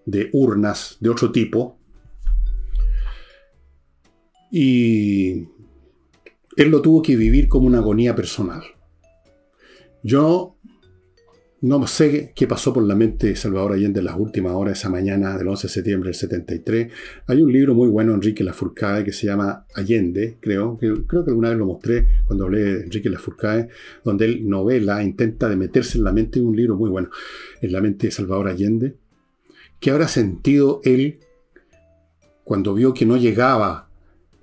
de 0.05 0.29
urnas 0.33 0.97
de 0.99 1.09
otro 1.09 1.31
tipo. 1.31 1.79
Y 4.51 5.47
él 6.55 6.69
lo 6.69 6.81
tuvo 6.83 7.01
que 7.01 7.15
vivir 7.15 7.47
como 7.49 7.65
una 7.65 7.79
agonía 7.79 8.15
personal. 8.15 8.63
Yo 10.03 10.57
no 11.61 11.87
sé 11.87 12.33
qué 12.35 12.45
pasó 12.45 12.73
por 12.73 12.83
la 12.83 12.93
mente 12.93 13.27
de 13.27 13.35
Salvador 13.37 13.71
Allende 13.71 14.01
en 14.01 14.05
las 14.05 14.19
últimas 14.19 14.51
horas 14.51 14.77
esa 14.77 14.89
mañana 14.89 15.37
del 15.37 15.47
11 15.47 15.67
de 15.67 15.73
septiembre 15.73 16.09
del 16.09 16.15
73. 16.15 16.91
Hay 17.27 17.41
un 17.41 17.53
libro 17.53 17.73
muy 17.73 17.87
bueno 17.87 18.13
Enrique 18.13 18.43
Lafourcade 18.43 19.05
que 19.05 19.13
se 19.13 19.27
llama 19.27 19.65
Allende, 19.73 20.39
creo, 20.41 20.77
que, 20.77 20.93
creo 21.07 21.23
que 21.23 21.31
alguna 21.31 21.49
vez 21.49 21.57
lo 21.57 21.65
mostré 21.65 22.05
cuando 22.27 22.43
hablé 22.43 22.63
de 22.63 22.83
Enrique 22.83 23.09
Lafourcade, 23.09 23.69
donde 24.03 24.25
él 24.25 24.49
novela, 24.49 25.01
intenta 25.01 25.47
de 25.47 25.55
meterse 25.55 25.97
en 25.97 26.03
la 26.03 26.11
mente, 26.11 26.41
un 26.41 26.53
libro 26.53 26.75
muy 26.75 26.89
bueno, 26.89 27.09
en 27.61 27.71
la 27.71 27.79
mente 27.79 28.07
de 28.07 28.11
Salvador 28.11 28.49
Allende, 28.49 28.97
que 29.79 29.89
habrá 29.89 30.09
sentido 30.09 30.81
él 30.83 31.19
cuando 32.43 32.73
vio 32.73 32.93
que 32.93 33.05
no 33.05 33.15
llegaba 33.15 33.87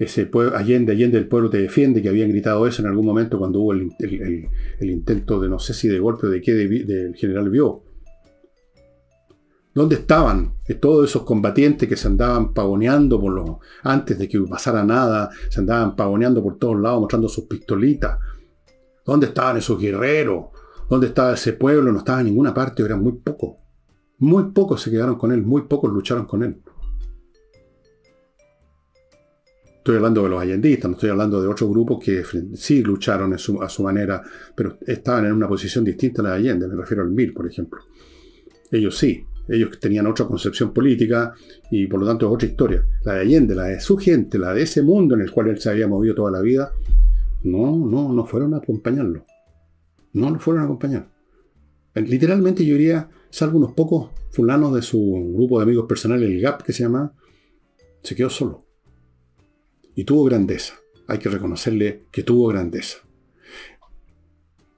ese 0.00 0.24
pueblo, 0.24 0.56
Allende, 0.56 0.92
Allende, 0.92 1.18
el 1.18 1.28
pueblo 1.28 1.50
te 1.50 1.58
defiende, 1.58 2.00
que 2.00 2.08
habían 2.08 2.30
gritado 2.30 2.66
eso 2.66 2.80
en 2.80 2.88
algún 2.88 3.04
momento 3.04 3.38
cuando 3.38 3.60
hubo 3.60 3.72
el, 3.74 3.90
intento 4.80 5.38
de 5.38 5.48
no 5.50 5.58
sé 5.58 5.74
si 5.74 5.88
de 5.88 5.98
golpe 5.98 6.26
de 6.26 6.40
qué 6.40 6.54
del 6.54 7.14
general 7.14 7.50
Vio. 7.50 7.82
¿Dónde 9.74 9.96
estaban 9.96 10.54
todos 10.80 11.10
esos 11.10 11.22
combatientes 11.22 11.86
que 11.86 11.96
se 11.96 12.08
andaban 12.08 12.54
pavoneando 12.54 13.20
por 13.20 13.32
los, 13.32 13.51
antes 13.82 14.18
de 14.18 14.26
que 14.26 14.40
pasara 14.40 14.82
nada, 14.84 15.28
se 15.51 15.61
andaban 15.61 15.94
pavoneando 15.94 16.42
por 16.42 16.59
todos 16.59 16.80
lados 16.80 17.01
mostrando 17.01 17.28
sus 17.28 17.44
pistolitas? 17.44 18.18
¿Dónde 19.05 19.26
estaban 19.26 19.59
esos 19.59 19.78
guerreros? 19.78 20.46
¿Dónde 20.88 21.09
estaba 21.09 21.34
ese 21.34 21.53
pueblo? 21.53 21.92
No 21.92 21.98
estaba 21.98 22.20
en 22.20 22.26
ninguna 22.26 22.55
parte, 22.55 22.82
eran 22.82 23.03
muy 23.03 23.12
pocos. 23.12 23.57
Muy 24.16 24.44
pocos 24.53 24.80
se 24.80 24.90
quedaron 24.90 25.16
con 25.16 25.30
él, 25.30 25.42
muy 25.42 25.62
pocos 25.62 25.92
lucharon 25.92 26.24
con 26.24 26.42
él. 26.42 26.62
Estoy 29.81 29.97
hablando 29.97 30.22
de 30.22 30.28
los 30.28 30.43
allendistas, 30.43 30.91
no 30.91 30.95
estoy 30.95 31.09
hablando 31.09 31.41
de 31.41 31.49
otros 31.49 31.70
grupos 31.70 32.05
que 32.05 32.22
sí 32.53 32.83
lucharon 32.83 33.33
a 33.33 33.39
su 33.39 33.83
manera, 33.83 34.20
pero 34.55 34.76
estaban 34.87 35.24
en 35.24 35.33
una 35.33 35.49
posición 35.49 35.83
distinta 35.85 36.20
a 36.20 36.24
la 36.24 36.31
de 36.33 36.37
Allende, 36.37 36.68
me 36.68 36.76
refiero 36.76 37.03
al 37.03 37.11
MIR, 37.11 37.33
por 37.33 37.47
ejemplo. 37.47 37.81
Ellos 38.70 38.99
sí, 38.99 39.24
ellos 39.49 39.81
tenían 39.81 40.07
otra 40.07 40.26
concepción 40.26 40.74
política 40.74 41.33
y 41.70 41.87
por 41.87 41.99
lo 41.99 42.07
tanto 42.07 42.31
otra 42.31 42.47
historia. 42.47 42.85
La 43.05 43.14
de 43.14 43.20
Allende, 43.20 43.55
la 43.55 43.64
de 43.64 43.81
su 43.81 43.97
gente, 43.97 44.39
la 44.39 44.53
de 44.53 44.64
ese 44.64 44.83
mundo 44.83 45.14
en 45.14 45.22
el 45.22 45.31
cual 45.31 45.49
él 45.49 45.59
se 45.59 45.70
había 45.70 45.89
movido 45.89 46.14
toda 46.14 46.31
la 46.31 46.43
vida, 46.43 46.72
no, 47.45 47.74
no, 47.74 48.12
no 48.12 48.26
fueron 48.26 48.53
a 48.53 48.59
acompañarlo. 48.59 49.24
No 50.12 50.28
lo 50.28 50.39
fueron 50.41 50.61
a 50.61 50.64
acompañar. 50.66 51.09
Literalmente 51.95 52.66
yo 52.66 52.74
diría, 52.74 53.09
salvo 53.31 53.57
unos 53.57 53.72
pocos 53.72 54.11
fulanos 54.31 54.74
de 54.74 54.83
su 54.83 55.33
grupo 55.35 55.59
de 55.59 55.62
amigos 55.62 55.87
personales, 55.89 56.28
el 56.28 56.39
GAP 56.39 56.64
que 56.64 56.74
se 56.74 56.83
llama, 56.83 57.14
se 58.03 58.14
quedó 58.14 58.28
solo. 58.28 58.69
Y 59.95 60.05
tuvo 60.05 60.24
grandeza. 60.24 60.74
Hay 61.07 61.18
que 61.18 61.28
reconocerle 61.28 62.05
que 62.11 62.22
tuvo 62.22 62.49
grandeza. 62.49 62.99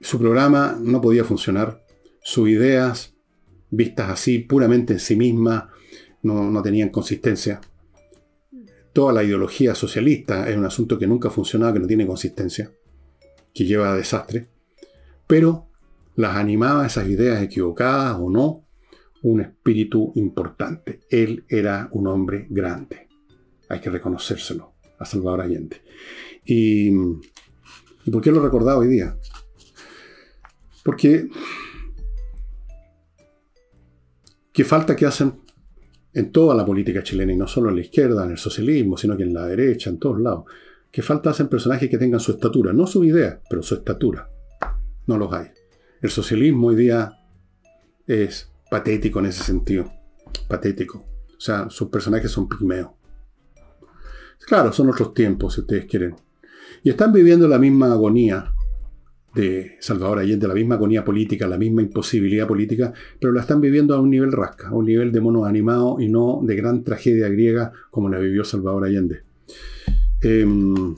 Su 0.00 0.18
programa 0.18 0.78
no 0.80 1.00
podía 1.00 1.24
funcionar. 1.24 1.84
Sus 2.22 2.48
ideas, 2.48 3.14
vistas 3.70 4.10
así, 4.10 4.38
puramente 4.38 4.94
en 4.94 4.98
sí 4.98 5.14
mismas, 5.14 5.64
no, 6.22 6.62
tenían 6.62 6.88
consistencia. 6.88 7.60
Toda 8.92 9.12
la 9.12 9.24
ideología 9.24 9.74
socialista 9.74 10.48
es 10.48 10.56
un 10.56 10.64
asunto 10.64 10.98
que 10.98 11.06
nunca 11.06 11.28
ha 11.28 11.32
funcionado, 11.32 11.74
que 11.74 11.80
no 11.80 11.86
tiene 11.86 12.06
consistencia, 12.06 12.72
que 13.54 13.64
lleva 13.64 13.92
a 13.92 13.96
desastre. 13.96 14.48
Pero 15.26 15.68
las 16.16 16.36
animaba 16.36 16.86
esas 16.86 17.08
ideas 17.08 17.42
equivocadas 17.42 18.16
o 18.18 18.28
no, 18.30 18.64
un 19.22 19.40
espíritu 19.40 20.12
importante. 20.16 21.00
Él 21.10 21.44
era 21.48 21.88
un 21.92 22.06
hombre 22.06 22.46
grande. 22.50 23.08
Hay 23.68 23.80
que 23.80 23.90
reconocérselo 23.90 24.71
a 25.02 25.04
Salvador 25.04 25.42
Allende. 25.42 25.82
¿Y, 26.44 26.88
¿y 28.04 28.10
por 28.10 28.22
qué 28.22 28.30
lo 28.30 28.42
recordaba 28.42 28.78
hoy 28.78 28.88
día? 28.88 29.16
Porque 30.84 31.28
qué 34.52 34.64
falta 34.64 34.96
que 34.96 35.06
hacen 35.06 35.40
en 36.14 36.30
toda 36.30 36.54
la 36.54 36.66
política 36.66 37.02
chilena, 37.02 37.32
y 37.32 37.36
no 37.36 37.46
solo 37.46 37.70
en 37.70 37.76
la 37.76 37.82
izquierda, 37.82 38.24
en 38.24 38.32
el 38.32 38.38
socialismo, 38.38 38.96
sino 38.96 39.16
que 39.16 39.22
en 39.22 39.32
la 39.32 39.46
derecha, 39.46 39.90
en 39.90 39.98
todos 39.98 40.20
lados. 40.20 40.44
Qué 40.90 41.00
falta 41.00 41.30
hacen 41.30 41.48
personajes 41.48 41.88
que 41.88 41.96
tengan 41.96 42.20
su 42.20 42.32
estatura, 42.32 42.72
no 42.72 42.86
su 42.86 43.02
idea, 43.04 43.40
pero 43.48 43.62
su 43.62 43.74
estatura. 43.74 44.28
No 45.06 45.16
los 45.16 45.32
hay. 45.32 45.48
El 46.02 46.10
socialismo 46.10 46.68
hoy 46.68 46.76
día 46.76 47.18
es 48.06 48.52
patético 48.70 49.20
en 49.20 49.26
ese 49.26 49.42
sentido. 49.42 49.90
Patético. 50.48 50.98
O 50.98 51.40
sea, 51.40 51.70
sus 51.70 51.88
personajes 51.88 52.30
son 52.30 52.48
pigmeos. 52.48 52.90
Claro, 54.46 54.72
son 54.72 54.90
otros 54.90 55.14
tiempos, 55.14 55.54
si 55.54 55.60
ustedes 55.60 55.86
quieren. 55.86 56.14
Y 56.82 56.90
están 56.90 57.12
viviendo 57.12 57.46
la 57.46 57.58
misma 57.58 57.92
agonía 57.92 58.52
de 59.34 59.76
Salvador 59.80 60.18
Allende, 60.18 60.46
la 60.46 60.54
misma 60.54 60.74
agonía 60.74 61.04
política, 61.04 61.46
la 61.46 61.56
misma 61.56 61.82
imposibilidad 61.82 62.46
política, 62.46 62.92
pero 63.20 63.32
la 63.32 63.40
están 63.40 63.60
viviendo 63.60 63.94
a 63.94 64.00
un 64.00 64.10
nivel 64.10 64.32
rasca, 64.32 64.68
a 64.68 64.74
un 64.74 64.84
nivel 64.84 65.10
de 65.10 65.20
mono 65.20 65.44
animado 65.44 65.96
y 66.00 66.08
no 66.08 66.40
de 66.42 66.54
gran 66.54 66.84
tragedia 66.84 67.28
griega 67.28 67.72
como 67.90 68.08
la 68.08 68.18
vivió 68.18 68.44
Salvador 68.44 68.84
Allende. 68.84 69.22
Em, 70.20 70.94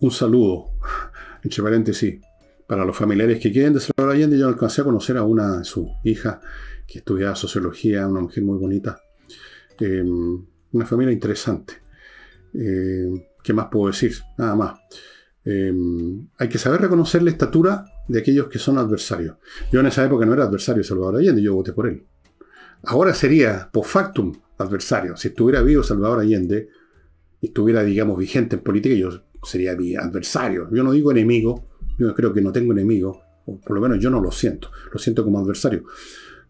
un 0.00 0.10
saludo 0.10 0.70
entre 1.42 1.62
paréntesis, 1.62 2.20
para 2.66 2.84
los 2.84 2.96
familiares 2.96 3.40
que 3.40 3.50
quieren 3.50 3.72
de 3.72 3.80
Salvador 3.80 4.14
Allende, 4.14 4.38
yo 4.38 4.46
alcancé 4.46 4.82
a 4.82 4.84
conocer 4.84 5.16
a 5.16 5.24
una 5.24 5.58
de 5.58 5.64
sus 5.64 5.88
hijas 6.04 6.38
que 6.86 6.98
estudiaba 6.98 7.34
sociología, 7.34 8.06
una 8.06 8.20
mujer 8.20 8.44
muy 8.44 8.58
bonita. 8.58 9.00
Eh, 9.80 10.04
una 10.72 10.86
familia 10.86 11.12
interesante. 11.12 11.74
Eh, 12.54 13.28
¿Qué 13.42 13.52
más 13.52 13.68
puedo 13.70 13.86
decir? 13.86 14.14
Nada 14.38 14.54
más. 14.54 14.80
Eh, 15.44 15.72
hay 16.38 16.48
que 16.48 16.58
saber 16.58 16.80
reconocer 16.82 17.22
la 17.22 17.30
estatura 17.30 17.84
de 18.06 18.18
aquellos 18.18 18.48
que 18.48 18.58
son 18.58 18.78
adversarios. 18.78 19.36
Yo 19.72 19.80
en 19.80 19.86
esa 19.86 20.04
época 20.04 20.26
no 20.26 20.34
era 20.34 20.44
adversario 20.44 20.82
de 20.82 20.88
Salvador 20.88 21.16
Allende, 21.16 21.42
yo 21.42 21.54
voté 21.54 21.72
por 21.72 21.86
él. 21.86 22.04
Ahora 22.84 23.14
sería 23.14 23.68
post 23.72 23.90
factum 23.90 24.32
adversario. 24.58 25.16
Si 25.16 25.28
estuviera 25.28 25.62
vivo 25.62 25.82
Salvador 25.82 26.20
Allende 26.20 26.68
y 27.40 27.46
estuviera, 27.48 27.82
digamos, 27.82 28.18
vigente 28.18 28.56
en 28.56 28.62
política, 28.62 28.94
yo 28.94 29.10
sería 29.42 29.74
mi 29.76 29.96
adversario. 29.96 30.68
Yo 30.72 30.82
no 30.82 30.92
digo 30.92 31.10
enemigo, 31.10 31.66
yo 31.98 32.14
creo 32.14 32.32
que 32.32 32.42
no 32.42 32.52
tengo 32.52 32.72
enemigo, 32.72 33.22
o 33.46 33.58
por 33.58 33.74
lo 33.74 33.80
menos 33.80 33.98
yo 33.98 34.10
no 34.10 34.20
lo 34.20 34.30
siento, 34.30 34.70
lo 34.92 34.98
siento 34.98 35.24
como 35.24 35.38
adversario. 35.38 35.84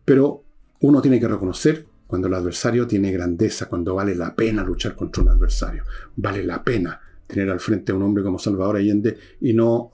Pero 0.05 0.45
uno 0.81 1.01
tiene 1.01 1.21
que 1.21 1.29
reconocer 1.29 1.87
cuando 2.11 2.27
el 2.27 2.35
adversario 2.35 2.87
tiene 2.87 3.13
grandeza, 3.13 3.69
cuando 3.69 3.95
vale 3.95 4.17
la 4.17 4.35
pena 4.35 4.65
luchar 4.65 4.97
contra 4.97 5.23
un 5.23 5.29
adversario. 5.29 5.85
Vale 6.17 6.45
la 6.45 6.63
pena 6.63 7.01
tener 7.27 7.49
al 7.49 7.61
frente 7.61 7.93
a 7.93 7.95
un 7.95 8.03
hombre 8.03 8.25
como 8.25 8.39
Salvador 8.39 8.77
Allende 8.77 9.17
y 9.41 9.53
no 9.53 9.93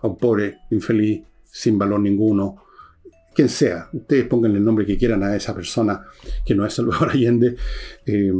a 0.00 0.06
un 0.06 0.16
pobre 0.16 0.60
infeliz 0.70 1.22
sin 1.44 1.76
valor 1.76 1.98
ninguno. 1.98 2.64
Quien 3.34 3.48
sea, 3.48 3.88
ustedes 3.92 4.26
pongan 4.26 4.54
el 4.54 4.64
nombre 4.64 4.86
que 4.86 4.96
quieran 4.96 5.22
a 5.24 5.34
esa 5.34 5.52
persona 5.54 6.06
que 6.46 6.54
no 6.54 6.64
es 6.64 6.72
Salvador 6.72 7.10
Allende. 7.10 7.56
Eh, 8.06 8.32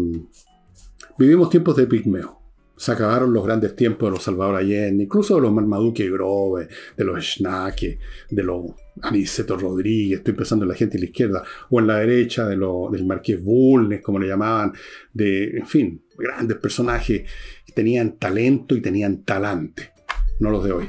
vivimos 1.19 1.51
tiempos 1.51 1.77
de 1.77 1.87
pigmeo 1.87 2.39
se 2.79 2.93
acabaron 2.93 3.33
los 3.33 3.45
grandes 3.45 3.75
tiempos 3.75 4.09
de 4.09 4.13
los 4.13 4.23
Salvador 4.23 4.55
Allende, 4.55 5.05
incluso 5.05 5.35
de 5.35 5.43
los 5.43 5.53
Marmaduke 5.53 6.09
Grove, 6.09 6.69
de 6.97 7.05
los 7.05 7.25
Schnake, 7.25 7.99
de 8.31 8.43
los 8.43 8.67
Aniceto 9.03 9.57
Rodríguez, 9.57 10.19
estoy 10.19 10.35
pensando 10.35 10.65
en 10.65 10.71
la 10.71 10.75
gente 10.75 10.97
de 10.97 11.01
la 11.01 11.07
izquierda, 11.07 11.43
o 11.71 11.81
en 11.81 11.87
la 11.89 11.99
derecha 11.99 12.47
de 12.47 12.57
del 12.57 13.07
Marqués 13.07 13.43
Bulnes, 13.43 14.01
como 14.01 14.19
le 14.19 14.29
llamaban, 14.29 14.73
de, 15.13 15.59
en 15.59 15.67
fin, 15.67 16.03
grandes 16.17 16.57
personajes 16.59 17.23
que 17.67 17.73
tenían 17.73 18.17
talento 18.17 18.77
y 18.77 18.81
tenían 18.81 19.25
talante, 19.25 19.93
no 20.39 20.51
los 20.51 20.65
de 20.65 20.73
hoy. 20.73 20.89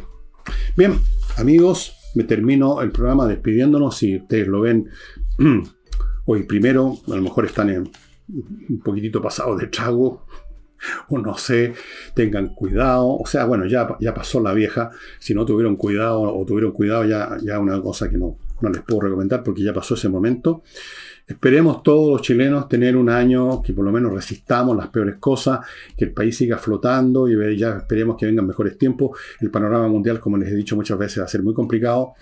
Bien, 0.77 0.93
amigos, 1.37 1.95
me 2.15 2.23
termino 2.23 2.81
el 2.81 2.91
programa 2.91 3.27
despidiéndonos, 3.27 3.97
si 3.97 4.17
ustedes 4.17 4.47
lo 4.47 4.61
ven 4.61 4.89
hoy 6.25 6.43
primero, 6.43 6.97
a 7.07 7.15
lo 7.15 7.21
mejor 7.21 7.45
están 7.45 7.69
en, 7.69 7.89
un 8.69 8.79
poquitito 8.79 9.21
pasados 9.21 9.59
de 9.59 9.67
trago, 9.67 10.25
o 11.09 11.17
no 11.17 11.37
sé, 11.37 11.73
tengan 12.13 12.49
cuidado. 12.55 13.17
O 13.17 13.25
sea, 13.25 13.45
bueno, 13.45 13.65
ya, 13.65 13.95
ya 13.99 14.13
pasó 14.13 14.39
la 14.39 14.53
vieja. 14.53 14.91
Si 15.19 15.33
no 15.33 15.45
tuvieron 15.45 15.75
cuidado 15.75 16.21
o 16.21 16.45
tuvieron 16.45 16.71
cuidado, 16.71 17.05
ya, 17.05 17.37
ya 17.41 17.59
una 17.59 17.81
cosa 17.81 18.09
que 18.09 18.17
no, 18.17 18.37
no 18.61 18.69
les 18.69 18.81
puedo 18.81 19.01
recomendar 19.01 19.43
porque 19.43 19.63
ya 19.63 19.73
pasó 19.73 19.95
ese 19.95 20.09
momento. 20.09 20.63
Esperemos 21.27 21.83
todos 21.83 22.11
los 22.11 22.21
chilenos 22.23 22.67
tener 22.67 22.97
un 22.97 23.07
año 23.07 23.61
que 23.61 23.71
por 23.73 23.85
lo 23.85 23.91
menos 23.91 24.11
resistamos 24.11 24.75
las 24.75 24.87
peores 24.87 25.17
cosas, 25.19 25.59
que 25.95 26.05
el 26.05 26.11
país 26.11 26.35
siga 26.35 26.57
flotando 26.57 27.29
y 27.29 27.55
ya 27.55 27.77
esperemos 27.77 28.17
que 28.17 28.25
vengan 28.25 28.47
mejores 28.47 28.79
tiempos. 28.79 29.19
El 29.39 29.51
panorama 29.51 29.87
mundial, 29.87 30.19
como 30.19 30.37
les 30.37 30.49
he 30.49 30.55
dicho 30.55 30.75
muchas 30.75 30.97
veces, 30.97 31.19
va 31.19 31.25
a 31.25 31.29
ser 31.29 31.43
muy 31.43 31.53
complicado. 31.53 32.13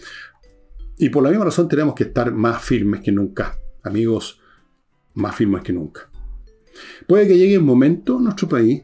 Y 0.97 1.07
por 1.07 1.23
la 1.23 1.29
misma 1.29 1.45
razón 1.45 1.69
tenemos 1.69 1.95
que 1.95 2.03
estar 2.03 2.33
más 2.33 2.61
firmes 2.61 2.99
que 2.99 3.13
nunca. 3.13 3.57
Amigos, 3.83 4.41
más 5.13 5.35
firmes 5.35 5.63
que 5.63 5.71
nunca. 5.71 6.09
Puede 7.07 7.27
que 7.27 7.37
llegue 7.37 7.57
un 7.57 7.65
momento 7.65 8.17
en 8.17 8.25
nuestro 8.25 8.47
país 8.47 8.83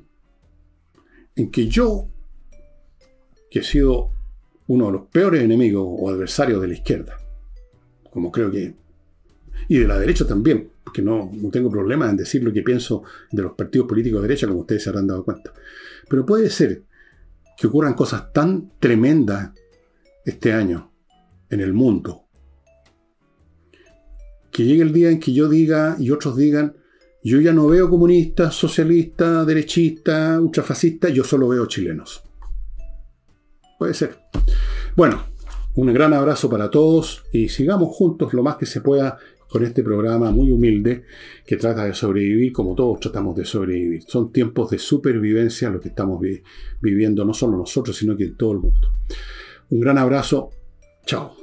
en 1.35 1.51
que 1.51 1.67
yo, 1.67 2.07
que 3.49 3.59
he 3.59 3.63
sido 3.63 4.11
uno 4.67 4.87
de 4.87 4.91
los 4.93 5.07
peores 5.07 5.43
enemigos 5.43 5.85
o 5.85 6.09
adversarios 6.09 6.61
de 6.61 6.67
la 6.67 6.73
izquierda, 6.73 7.17
como 8.09 8.31
creo 8.31 8.51
que, 8.51 8.75
y 9.67 9.77
de 9.77 9.87
la 9.87 9.97
derecha 9.97 10.25
también, 10.25 10.69
porque 10.83 11.01
no, 11.01 11.29
no 11.33 11.49
tengo 11.49 11.69
problema 11.69 12.09
en 12.09 12.17
decir 12.17 12.43
lo 12.43 12.53
que 12.53 12.61
pienso 12.61 13.03
de 13.31 13.41
los 13.41 13.53
partidos 13.53 13.87
políticos 13.87 14.21
de 14.21 14.27
derecha, 14.27 14.47
como 14.47 14.61
ustedes 14.61 14.83
se 14.83 14.89
habrán 14.89 15.07
dado 15.07 15.23
cuenta. 15.23 15.53
Pero 16.09 16.25
puede 16.25 16.49
ser 16.49 16.83
que 17.57 17.67
ocurran 17.67 17.93
cosas 17.93 18.31
tan 18.31 18.71
tremendas 18.79 19.51
este 20.25 20.53
año 20.53 20.91
en 21.49 21.61
el 21.61 21.73
mundo, 21.73 22.23
que 24.51 24.65
llegue 24.65 24.83
el 24.83 24.93
día 24.93 25.09
en 25.09 25.19
que 25.19 25.33
yo 25.33 25.49
diga 25.49 25.95
y 25.99 26.11
otros 26.11 26.37
digan, 26.37 26.75
yo 27.23 27.39
ya 27.39 27.53
no 27.53 27.67
veo 27.67 27.89
comunistas, 27.89 28.53
socialistas, 28.53 29.47
derechistas, 29.47 30.39
ultrafascistas, 30.39 31.13
yo 31.13 31.23
solo 31.23 31.47
veo 31.47 31.65
chilenos. 31.65 32.23
Puede 33.79 33.93
ser. 33.93 34.17
Bueno, 34.95 35.23
un 35.75 35.93
gran 35.93 36.13
abrazo 36.13 36.49
para 36.49 36.69
todos 36.69 37.23
y 37.31 37.49
sigamos 37.49 37.95
juntos 37.95 38.33
lo 38.33 38.43
más 38.43 38.57
que 38.57 38.65
se 38.65 38.81
pueda 38.81 39.17
con 39.53 39.63
este 39.63 39.83
programa 39.83 40.31
muy 40.31 40.51
humilde 40.51 41.03
que 41.45 41.57
trata 41.57 41.85
de 41.85 41.93
sobrevivir 41.93 42.51
como 42.51 42.73
todos 42.73 42.99
tratamos 42.99 43.35
de 43.35 43.45
sobrevivir. 43.45 44.03
Son 44.07 44.31
tiempos 44.31 44.71
de 44.71 44.79
supervivencia 44.79 45.69
lo 45.69 45.79
que 45.79 45.89
estamos 45.89 46.19
viviendo, 46.81 47.23
no 47.23 47.33
solo 47.33 47.57
nosotros, 47.57 47.95
sino 47.95 48.17
que 48.17 48.29
todo 48.29 48.53
el 48.53 48.59
mundo. 48.59 48.87
Un 49.69 49.79
gran 49.79 49.97
abrazo. 49.97 50.49
Chao. 51.05 51.42